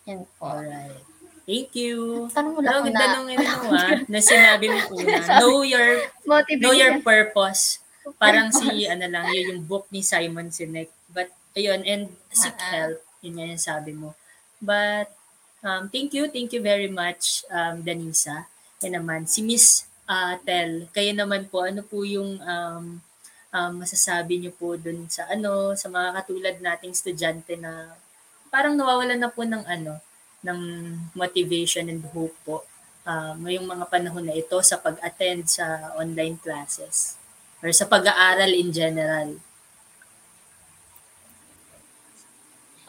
Yan 0.04 0.28
po. 0.36 0.52
Alright. 0.52 1.00
Thank 1.42 1.74
you. 1.74 2.30
Tanong 2.30 2.54
mo 2.54 2.60
Ano, 2.62 2.68
lang 2.70 2.86
ganda 2.86 3.02
na, 3.02 3.16
ano 3.18 3.64
mo 3.66 3.74
ah, 3.80 3.98
na 4.06 4.20
sinabi 4.22 4.70
mo 4.70 4.78
una. 5.00 5.40
Know 5.42 5.66
your, 5.66 6.06
motivation. 6.22 6.62
know 6.62 6.76
your 6.76 6.94
purpose. 7.02 7.82
Parang 8.20 8.54
si, 8.54 8.86
ano 8.86 9.08
lang, 9.10 9.26
yun 9.32 9.56
yung 9.56 9.62
book 9.66 9.90
ni 9.90 10.04
Simon 10.04 10.52
Sinek. 10.52 10.92
But, 11.10 11.34
ayun, 11.56 11.82
and 11.82 12.12
seek 12.30 12.54
ah. 12.60 12.70
help. 12.70 12.98
Yun 13.24 13.34
nga 13.40 13.46
yung 13.48 13.62
sabi 13.62 13.90
mo. 13.96 14.14
But, 14.62 15.10
um, 15.66 15.90
thank 15.90 16.14
you, 16.14 16.30
thank 16.30 16.54
you 16.54 16.62
very 16.62 16.92
much, 16.92 17.42
um, 17.50 17.82
Danisa. 17.82 18.51
Yan 18.82 18.98
naman, 18.98 19.30
si 19.30 19.46
Miss 19.46 19.86
uh, 20.10 20.34
Tel, 20.42 20.90
kayo 20.90 21.14
naman 21.14 21.46
po, 21.46 21.62
ano 21.62 21.86
po 21.86 22.02
yung 22.02 22.42
um, 22.42 22.98
um, 23.54 23.72
masasabi 23.78 24.42
niyo 24.42 24.52
po 24.58 24.74
dun 24.74 25.06
sa 25.06 25.30
ano, 25.30 25.78
sa 25.78 25.86
mga 25.86 26.08
katulad 26.18 26.54
nating 26.58 26.90
estudyante 26.90 27.54
na 27.54 27.94
parang 28.50 28.74
nawawalan 28.74 29.22
na 29.22 29.30
po 29.30 29.46
ng 29.46 29.62
ano, 29.62 30.02
ng 30.42 30.60
motivation 31.14 31.86
and 31.86 32.02
hope 32.10 32.34
po 32.42 32.66
um, 33.06 33.46
ngayong 33.46 33.66
mga 33.66 33.86
panahon 33.86 34.26
na 34.26 34.34
ito 34.34 34.58
sa 34.66 34.78
pag-attend 34.78 35.46
sa 35.46 35.94
online 35.94 36.34
classes 36.42 37.14
or 37.62 37.70
sa 37.70 37.86
pag-aaral 37.86 38.50
in 38.50 38.74
general. 38.74 39.38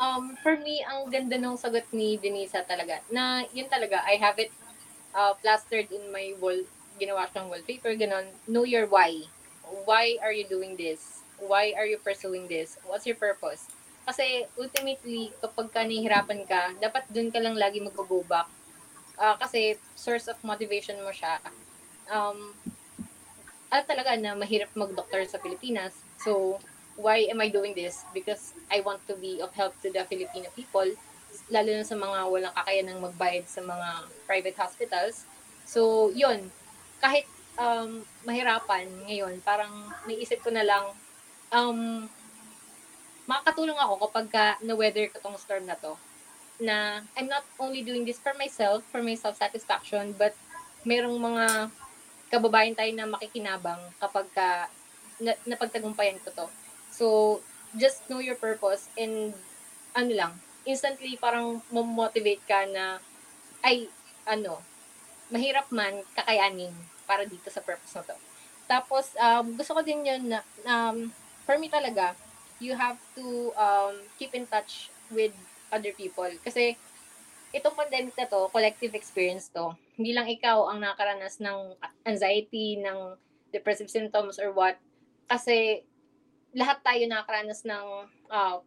Um, 0.02 0.36
for 0.42 0.58
me, 0.60 0.82
ang 0.84 1.08
ganda 1.08 1.38
ng 1.38 1.56
sagot 1.56 1.86
ni 1.94 2.18
Denisa 2.18 2.66
talaga. 2.66 3.00
Na 3.14 3.46
yun 3.54 3.70
talaga, 3.70 4.02
I 4.04 4.18
have 4.18 4.36
it 4.42 4.52
uh, 5.14 5.34
plastered 5.40 5.90
in 5.94 6.12
my 6.12 6.34
wall, 6.42 6.58
ginawa 6.98 7.30
siyang 7.30 7.50
wallpaper, 7.50 7.94
ganon. 7.96 8.28
Know 8.50 8.66
your 8.66 8.90
why. 8.90 9.30
Why 9.86 10.18
are 10.22 10.34
you 10.34 10.46
doing 10.46 10.76
this? 10.76 11.24
Why 11.40 11.74
are 11.78 11.88
you 11.88 11.98
pursuing 11.98 12.50
this? 12.50 12.78
What's 12.86 13.06
your 13.06 13.18
purpose? 13.18 13.70
Kasi 14.04 14.44
ultimately, 14.60 15.32
kapag 15.40 15.72
ka 15.72 15.82
nahihirapan 15.88 16.44
ka, 16.44 16.76
dapat 16.78 17.08
dun 17.08 17.32
ka 17.32 17.40
lang 17.40 17.56
lagi 17.56 17.80
mag-go 17.80 18.22
back. 18.28 18.52
Ah, 19.16 19.40
kasi 19.40 19.80
source 19.96 20.28
of 20.28 20.36
motivation 20.44 21.00
mo 21.00 21.14
siya. 21.14 21.40
Um, 22.12 22.52
alam 23.72 23.86
talaga 23.88 24.14
na 24.20 24.36
mahirap 24.36 24.76
mag-doctor 24.76 25.24
sa 25.26 25.40
Pilipinas. 25.40 25.96
So, 26.20 26.60
why 27.00 27.26
am 27.32 27.42
I 27.42 27.50
doing 27.50 27.74
this? 27.74 28.06
Because 28.14 28.54
I 28.70 28.84
want 28.84 29.02
to 29.10 29.16
be 29.18 29.42
of 29.42 29.56
help 29.56 29.74
to 29.82 29.90
the 29.90 30.04
Filipino 30.06 30.52
people, 30.54 30.86
lalo 31.50 31.70
na 31.74 31.86
sa 31.86 31.98
mga 31.98 32.20
walang 32.30 32.56
kakayanang 32.56 33.02
magbayad 33.02 33.46
sa 33.50 33.62
mga 33.62 34.08
private 34.26 34.58
hospitals. 34.58 35.26
So, 35.68 36.12
yun. 36.14 36.50
Kahit 37.04 37.28
um, 37.60 38.06
mahirapan 38.24 38.88
ngayon, 39.08 39.42
parang 39.44 39.72
naisip 40.08 40.42
ko 40.42 40.50
na 40.50 40.66
lang, 40.66 40.86
um, 41.54 42.10
makakatulong 43.30 43.80
ako 43.80 43.94
kapag 44.08 44.28
ka 44.32 44.46
na-weather 44.64 45.08
ko 45.12 45.18
tong 45.24 45.40
storm 45.40 45.64
na 45.68 45.80
to. 45.80 45.96
Na 46.60 47.02
I'm 47.16 47.28
not 47.32 47.44
only 47.60 47.82
doing 47.82 48.04
this 48.04 48.20
for 48.20 48.36
myself, 48.36 48.84
for 48.92 49.02
my 49.02 49.16
self-satisfaction, 49.16 50.16
but 50.20 50.36
merong 50.84 51.16
mga 51.16 51.72
kababayan 52.34 52.76
tayo 52.76 52.92
na 52.98 53.08
makikinabang 53.08 53.80
kapag 54.02 54.28
ka 54.34 54.68
na, 55.22 55.38
napagtagumpayan 55.46 56.20
ko 56.26 56.34
to. 56.34 56.48
So, 56.92 57.06
just 57.78 58.06
know 58.10 58.22
your 58.22 58.38
purpose 58.38 58.90
and 58.98 59.34
ano 59.94 60.12
lang, 60.14 60.34
instantly 60.64 61.20
parang 61.20 61.60
motivate 61.72 62.44
ka 62.48 62.64
na 62.68 63.00
ay, 63.64 63.88
ano, 64.28 64.60
mahirap 65.32 65.68
man 65.72 66.04
kakayanin 66.16 66.72
para 67.08 67.24
dito 67.28 67.48
sa 67.52 67.64
purpose 67.64 67.96
na 67.96 68.04
to. 68.04 68.16
Tapos, 68.68 69.12
um, 69.20 69.56
gusto 69.56 69.76
ko 69.76 69.82
din 69.84 70.08
yun 70.08 70.24
na, 70.32 70.40
um, 70.64 71.12
for 71.44 71.60
me 71.60 71.68
talaga, 71.68 72.16
you 72.64 72.76
have 72.76 72.96
to 73.16 73.52
um, 73.60 73.96
keep 74.16 74.32
in 74.32 74.48
touch 74.48 74.88
with 75.12 75.36
other 75.72 75.92
people. 75.92 76.30
Kasi, 76.44 76.80
itong 77.52 77.76
pandemic 77.76 78.16
na 78.16 78.28
to, 78.28 78.48
collective 78.50 78.96
experience 78.96 79.52
to. 79.52 79.76
Hindi 80.00 80.16
lang 80.16 80.32
ikaw 80.32 80.72
ang 80.72 80.80
nakaranas 80.80 81.44
ng 81.44 81.76
anxiety, 82.08 82.80
ng 82.80 83.20
depressive 83.52 83.92
symptoms 83.92 84.40
or 84.40 84.56
what. 84.56 84.80
Kasi, 85.28 85.84
lahat 86.56 86.80
tayo 86.86 87.04
nakakaranas 87.04 87.68
ng 87.68 87.86
uh, 88.32 88.58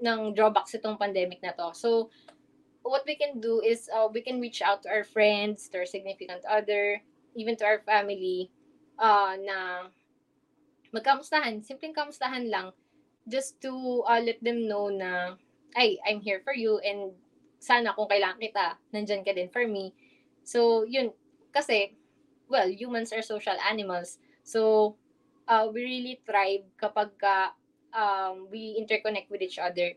ng 0.00 0.34
drawbacks 0.34 0.74
itong 0.74 0.98
pandemic 0.98 1.40
na 1.44 1.52
to. 1.52 1.72
So, 1.76 2.10
what 2.82 3.04
we 3.06 3.14
can 3.14 3.40
do 3.40 3.60
is 3.60 3.88
uh, 3.92 4.08
we 4.08 4.20
can 4.24 4.40
reach 4.40 4.60
out 4.64 4.82
to 4.84 4.88
our 4.88 5.04
friends, 5.04 5.68
to 5.70 5.84
our 5.84 5.88
significant 5.88 6.44
other, 6.48 7.00
even 7.36 7.56
to 7.60 7.64
our 7.64 7.80
family, 7.84 8.50
uh, 8.98 9.36
na 9.36 9.88
magkamustahan, 10.90 11.62
simpleng 11.62 11.94
kamustahan 11.94 12.50
lang, 12.50 12.72
just 13.28 13.60
to 13.62 14.02
uh, 14.08 14.18
let 14.18 14.40
them 14.42 14.66
know 14.66 14.88
na, 14.90 15.36
ay, 15.76 16.00
I'm 16.02 16.20
here 16.20 16.40
for 16.42 16.56
you, 16.56 16.80
and 16.82 17.14
sana 17.60 17.94
kung 17.94 18.08
kailangan 18.08 18.40
kita, 18.40 18.66
nandyan 18.90 19.22
ka 19.22 19.36
din 19.36 19.52
for 19.52 19.68
me. 19.68 19.94
So, 20.42 20.82
yun, 20.82 21.12
kasi, 21.54 21.94
well, 22.48 22.66
humans 22.66 23.12
are 23.12 23.22
social 23.22 23.56
animals. 23.62 24.18
So, 24.42 24.96
uh, 25.46 25.68
we 25.70 25.84
really 25.84 26.16
thrive 26.26 26.66
kapag 26.80 27.14
ka, 27.20 27.54
um, 27.94 28.46
we 28.50 28.76
interconnect 28.78 29.30
with 29.30 29.42
each 29.42 29.58
other. 29.58 29.94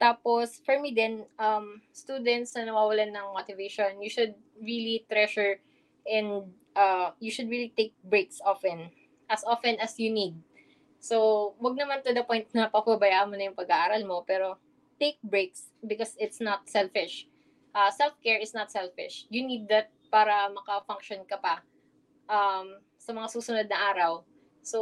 Tapos, 0.00 0.60
for 0.66 0.76
me 0.80 0.92
din, 0.92 1.24
um, 1.38 1.80
students 1.94 2.52
na 2.58 2.66
nawawalan 2.68 3.14
ng 3.14 3.26
motivation, 3.32 4.02
you 4.02 4.10
should 4.10 4.34
really 4.58 5.06
treasure 5.06 5.62
and 6.04 6.50
uh, 6.76 7.14
you 7.22 7.30
should 7.30 7.48
really 7.48 7.72
take 7.76 7.94
breaks 8.04 8.42
often. 8.44 8.90
As 9.30 9.40
often 9.46 9.80
as 9.80 9.96
you 9.96 10.12
need. 10.12 10.36
So, 11.00 11.52
wag 11.60 11.76
naman 11.76 12.04
to 12.04 12.12
the 12.12 12.24
point 12.24 12.48
na 12.52 12.68
papabayaan 12.68 13.28
mo 13.28 13.36
na 13.36 13.48
yung 13.48 13.56
pag-aaral 13.56 14.02
mo, 14.04 14.24
pero 14.24 14.60
take 15.00 15.20
breaks 15.24 15.72
because 15.84 16.16
it's 16.20 16.40
not 16.40 16.68
selfish. 16.68 17.28
Uh, 17.74 17.90
self-care 17.90 18.38
is 18.38 18.54
not 18.54 18.70
selfish. 18.70 19.26
You 19.28 19.44
need 19.44 19.66
that 19.68 19.90
para 20.08 20.48
maka-function 20.52 21.26
ka 21.26 21.40
pa 21.42 21.60
um, 22.30 22.78
sa 22.96 23.10
mga 23.12 23.28
susunod 23.30 23.66
na 23.66 23.92
araw. 23.92 24.22
So, 24.64 24.80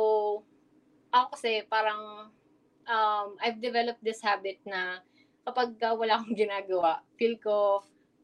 ako 1.10 1.36
kasi 1.36 1.66
parang 1.66 2.30
um, 2.88 3.38
I've 3.42 3.60
developed 3.62 4.02
this 4.02 4.22
habit 4.22 4.58
na 4.66 5.02
kapag 5.42 5.74
uh, 5.82 5.94
wala 5.94 6.18
akong 6.18 6.38
ginagawa, 6.38 7.02
feel 7.18 7.38
ko 7.38 7.82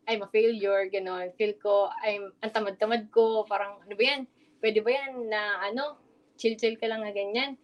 I'm 0.09 0.25
a 0.25 0.31
failure, 0.33 0.89
gano'n. 0.89 1.37
Feel 1.37 1.53
ko 1.61 1.93
I'm 2.01 2.33
ang 2.41 2.53
tamad-tamad 2.55 3.13
ko, 3.13 3.45
parang 3.45 3.77
ano 3.85 3.93
ba 3.93 4.03
yan? 4.03 4.25
Pwede 4.59 4.81
ba 4.81 4.91
yan 4.91 5.29
na 5.29 5.61
ano, 5.69 6.01
chill-chill 6.41 6.81
ka 6.81 6.89
lang 6.89 7.05
na 7.05 7.13
ganyan. 7.13 7.61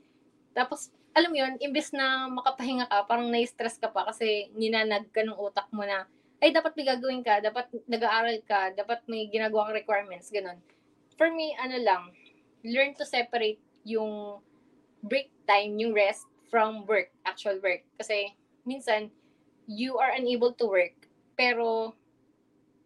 Tapos, 0.53 0.93
alam 1.15 1.31
mo 1.31 1.39
yun, 1.41 1.55
imbes 1.63 1.95
na 1.95 2.27
makapahinga 2.29 2.91
ka, 2.91 3.07
parang 3.07 3.31
na-stress 3.31 3.79
ka 3.79 3.89
pa 3.89 4.05
kasi 4.11 4.51
ninanag 4.59 5.09
ka 5.15 5.23
ng 5.23 5.39
utak 5.39 5.71
mo 5.71 5.87
na, 5.87 6.05
ay, 6.43 6.51
dapat 6.51 6.77
may 6.77 6.85
gagawin 6.85 7.23
ka, 7.25 7.41
dapat 7.41 7.71
nag-aaral 7.89 8.37
ka, 8.45 8.75
dapat 8.77 9.01
may 9.09 9.31
ginagawa 9.31 9.71
kang 9.71 9.79
requirements, 9.81 10.29
ganun. 10.29 10.59
For 11.15 11.31
me, 11.31 11.55
ano 11.57 11.79
lang, 11.81 12.03
learn 12.67 12.93
to 12.99 13.07
separate 13.07 13.63
yung 13.87 14.43
break 15.01 15.31
time, 15.47 15.79
yung 15.79 15.95
rest 15.95 16.27
from 16.55 16.87
work, 16.87 17.11
actual 17.27 17.59
work. 17.59 17.83
Kasi, 17.99 18.31
minsan, 18.63 19.11
you 19.67 19.99
are 19.99 20.15
unable 20.15 20.55
to 20.55 20.71
work, 20.71 20.95
pero 21.35 21.99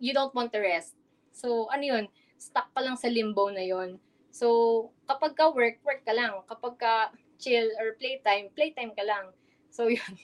you 0.01 0.17
don't 0.17 0.33
want 0.33 0.49
to 0.57 0.65
rest. 0.65 0.97
So, 1.37 1.69
ano 1.69 1.85
yun, 1.85 2.05
stuck 2.41 2.73
ka 2.73 2.81
lang 2.81 2.97
sa 2.97 3.13
limbo 3.13 3.53
na 3.53 3.61
yun. 3.61 4.01
So, 4.33 4.89
kapag 5.05 5.37
ka 5.37 5.53
work, 5.53 5.85
work 5.85 6.01
ka 6.09 6.17
lang. 6.17 6.41
Kapag 6.49 6.81
ka 6.81 7.13
chill 7.37 7.69
or 7.77 7.93
playtime, 8.01 8.49
playtime 8.57 8.97
ka 8.97 9.05
lang. 9.05 9.37
So, 9.69 9.91
yun. 9.93 10.17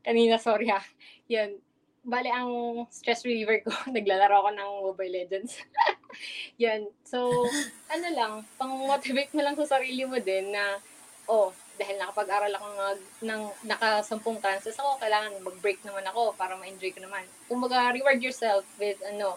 Kanina, 0.00 0.40
sorry 0.40 0.72
ha. 0.72 0.80
Yun. 1.28 1.60
Bale, 2.00 2.32
ang 2.32 2.86
stress 2.88 3.28
reliever 3.28 3.60
ko, 3.60 3.76
naglalaro 3.92 4.40
ako 4.40 4.50
ng 4.56 4.70
Mobile 4.88 5.12
Legends. 5.20 5.60
yun. 6.64 6.88
So, 7.04 7.28
ano 7.92 8.08
lang, 8.16 8.32
pang-motivate 8.56 9.36
mo 9.36 9.44
lang 9.44 9.58
sa 9.60 9.68
sarili 9.68 10.08
mo 10.08 10.16
din 10.16 10.56
na, 10.56 10.80
oh, 11.28 11.52
dahil 11.76 11.96
nakapag-aral 12.00 12.52
ako 12.56 12.66
ng, 12.66 12.80
ng 13.28 13.42
nakasampung 13.68 14.40
classes 14.40 14.76
ako, 14.76 15.00
kailangan 15.00 15.36
mag-break 15.44 15.80
naman 15.84 16.04
ako 16.08 16.32
para 16.34 16.56
ma-enjoy 16.56 16.92
ko 16.92 17.00
naman. 17.04 17.24
Kumbaga, 17.48 17.92
reward 17.92 18.20
yourself 18.20 18.64
with, 18.80 18.96
ano, 19.04 19.36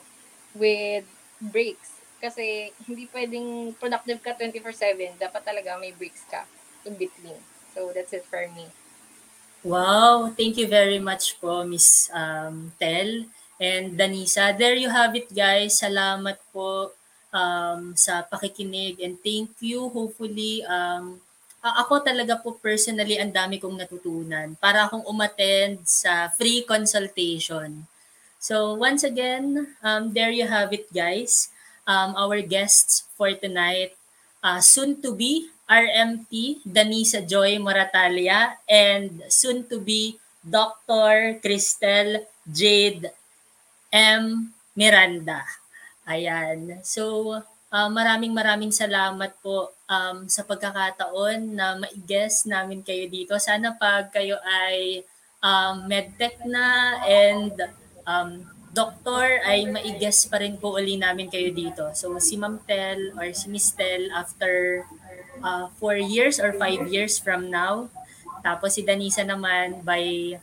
with 0.55 1.05
breaks. 1.39 1.99
Kasi, 2.19 2.75
hindi 2.87 3.07
pwedeng 3.11 3.75
productive 3.79 4.19
ka 4.19 4.35
24-7. 4.35 5.19
Dapat 5.19 5.41
talaga 5.43 5.79
may 5.79 5.95
breaks 5.95 6.23
ka 6.27 6.43
in 6.83 6.95
between. 6.95 7.37
So, 7.75 7.91
that's 7.95 8.11
it 8.11 8.27
for 8.27 8.43
me. 8.55 8.67
Wow, 9.59 10.31
thank 10.39 10.55
you 10.55 10.71
very 10.71 11.03
much 11.03 11.35
po, 11.43 11.67
Miss 11.67 12.07
um, 12.15 12.71
Tel 12.79 13.27
and 13.59 13.99
Danisa. 13.99 14.55
There 14.55 14.79
you 14.79 14.87
have 14.87 15.11
it, 15.19 15.27
guys. 15.35 15.83
Salamat 15.83 16.39
po 16.55 16.95
um, 17.35 17.91
sa 17.91 18.23
pakikinig 18.23 19.03
and 19.03 19.19
thank 19.19 19.51
you. 19.59 19.91
Hopefully, 19.91 20.63
um, 20.63 21.19
ako 21.59 21.99
talaga 22.01 22.39
po 22.39 22.55
personally, 22.55 23.19
ang 23.19 23.35
dami 23.35 23.59
kong 23.59 23.75
natutunan 23.75 24.55
para 24.59 24.87
akong 24.87 25.03
umattend 25.07 25.83
sa 25.83 26.31
free 26.31 26.63
consultation. 26.63 27.83
So, 28.39 28.79
once 28.79 29.03
again, 29.03 29.75
um, 29.83 30.15
there 30.15 30.31
you 30.31 30.47
have 30.47 30.71
it, 30.71 30.87
guys. 30.95 31.51
um, 31.89 32.13
our 32.13 32.45
guests 32.45 33.09
for 33.17 33.33
tonight. 33.33 33.97
Uh, 34.45 34.61
soon 34.61 35.01
to 35.01 35.17
be 35.17 35.49
RMT 35.65 36.61
Danisa 36.61 37.25
Joy 37.25 37.57
Moratalia 37.57 38.61
and 38.69 39.25
soon 39.27 39.65
to 39.65 39.81
be 39.81 40.21
Dr. 40.45 41.41
Cristel 41.41 42.23
Jade 42.45 43.09
M. 43.91 44.53
Miranda. 44.77 45.41
Ayan. 46.05 46.79
So, 46.85 47.33
uh, 47.73 47.89
maraming 47.89 48.31
maraming 48.31 48.71
salamat 48.71 49.33
po 49.41 49.73
um, 49.89 50.29
sa 50.29 50.45
pagkakataon 50.45 51.57
na 51.57 51.81
ma-guest 51.81 52.45
namin 52.45 52.85
kayo 52.85 53.09
dito. 53.09 53.33
Sana 53.41 53.73
pag 53.75 54.13
kayo 54.13 54.37
ay 54.45 55.03
um, 55.41 55.89
medtech 55.89 56.37
na 56.45 57.01
and 57.03 57.57
um, 58.05 58.45
doctor 58.69 59.41
ay 59.43 59.65
ma-guest 59.65 60.29
pa 60.29 60.37
rin 60.37 60.55
po 60.61 60.77
uli 60.77 60.95
namin 60.95 61.27
kayo 61.27 61.49
dito. 61.49 61.89
So 61.97 62.13
si 62.21 62.37
Ma'am 62.37 62.61
Tel 62.69 63.17
or 63.17 63.33
si 63.33 63.49
Miss 63.49 63.73
Tel 63.73 64.13
after 64.13 64.85
uh, 65.41 65.67
four 65.81 65.97
years 65.97 66.37
or 66.37 66.53
five 66.53 66.85
years 66.87 67.17
from 67.17 67.49
now. 67.49 67.89
Tapos 68.45 68.77
si 68.77 68.85
Danisa 68.85 69.25
naman 69.25 69.83
by 69.83 70.37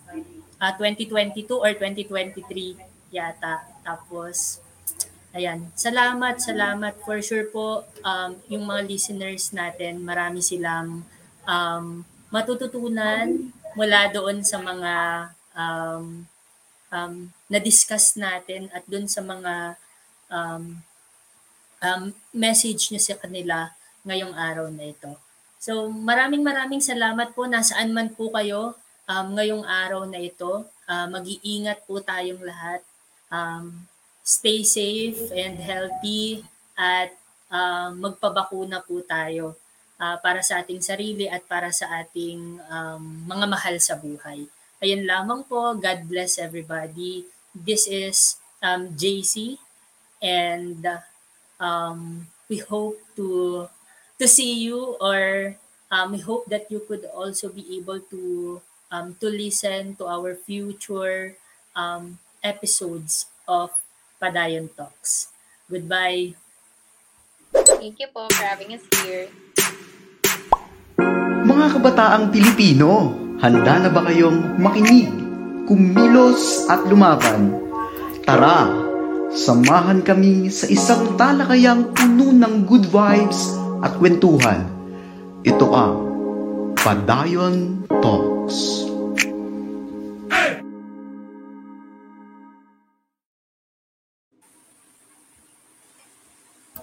uh, 0.61 0.73
2022 0.77 1.49
or 1.55 1.73
2023 1.79 3.15
yata. 3.15 3.63
Tapos 3.87 4.61
Ayan, 5.37 5.69
salamat, 5.77 6.41
salamat. 6.41 6.97
For 7.05 7.21
sure 7.21 7.45
po, 7.53 7.85
um, 8.01 8.41
yung 8.49 8.65
mga 8.65 8.89
listeners 8.89 9.53
natin, 9.53 10.01
marami 10.01 10.41
silang 10.41 11.05
um, 11.45 12.01
matututunan 12.33 13.53
mula 13.77 14.09
doon 14.09 14.41
sa 14.41 14.57
mga 14.57 14.95
um, 15.53 16.25
um, 16.89 17.15
na-discuss 17.53 18.17
natin 18.17 18.73
at 18.73 18.89
doon 18.89 19.05
sa 19.05 19.21
mga 19.21 19.77
um, 20.33 20.81
um, 21.85 22.03
message 22.33 22.89
niya 22.89 23.13
sa 23.13 23.21
kanila 23.21 23.77
ngayong 24.09 24.33
araw 24.33 24.73
na 24.73 24.89
ito. 24.89 25.21
So 25.61 25.93
maraming 25.93 26.41
maraming 26.41 26.81
salamat 26.81 27.37
po 27.37 27.45
nasaan 27.45 27.93
man 27.93 28.09
po 28.17 28.33
kayo 28.33 28.73
um, 29.05 29.37
ngayong 29.37 29.69
araw 29.69 30.09
na 30.09 30.17
ito. 30.17 30.65
Uh, 30.89 31.13
mag-iingat 31.13 31.85
po 31.85 32.01
tayong 32.01 32.41
lahat. 32.41 32.81
Um, 33.29 33.85
stay 34.27 34.67
safe 34.67 35.31
and 35.31 35.63
healthy 35.63 36.43
at 36.75 37.15
uh, 37.47 37.95
magpabakuna 37.95 38.83
po 38.83 38.99
tayo 39.07 39.55
uh, 40.03 40.19
para 40.19 40.43
sa 40.43 40.59
ating 40.67 40.83
sarili 40.83 41.31
at 41.31 41.47
para 41.47 41.71
sa 41.71 41.87
ating 42.03 42.59
um, 42.67 43.23
mga 43.23 43.47
mahal 43.47 43.77
sa 43.79 43.95
buhay. 43.95 44.51
Ayun 44.83 45.07
lamang 45.07 45.47
po. 45.47 45.79
God 45.79 46.11
bless 46.11 46.43
everybody. 46.43 47.23
This 47.55 47.87
is 47.87 48.43
um, 48.61 48.93
JC 48.99 49.63
and 50.19 50.83
um, 51.63 52.27
we 52.51 52.59
hope 52.67 52.99
to 53.15 53.65
to 54.19 54.27
see 54.27 54.67
you 54.67 54.99
or 54.99 55.55
um, 55.95 56.13
we 56.13 56.21
hope 56.21 56.51
that 56.51 56.67
you 56.67 56.83
could 56.83 57.07
also 57.15 57.49
be 57.49 57.65
able 57.79 58.03
to 58.11 58.59
um, 58.91 59.15
to 59.23 59.31
listen 59.31 59.95
to 59.97 60.11
our 60.11 60.35
future 60.35 61.39
um, 61.79 62.19
episodes 62.43 63.31
of 63.47 63.71
Padayon 64.17 64.73
Talks. 64.73 65.29
Goodbye. 65.69 66.33
Thank 67.53 68.01
you 68.01 68.09
po 68.13 68.29
for 68.33 68.45
having 68.45 68.73
us 68.77 68.85
here. 69.03 69.29
Mga 71.47 71.67
kabataang 71.79 72.35
Pilipino, 72.35 73.15
handa 73.39 73.87
na 73.87 73.91
ba 73.93 74.03
kayong 74.09 74.59
makinig, 74.59 75.13
kumilos 75.69 76.67
at 76.67 76.83
lumaban? 76.89 77.55
Tara, 78.27 78.67
samahan 79.31 80.03
kami 80.03 80.51
sa 80.51 80.67
isang 80.67 81.15
talakayang 81.15 81.95
puno 81.95 82.35
ng 82.35 82.67
good 82.67 82.89
vibes 82.91 83.55
at 83.85 83.95
kwentuhan. 84.01 84.67
Ito 85.47 85.67
ang 85.71 85.95
Padayon 86.81 87.87
Talks. 88.03 88.96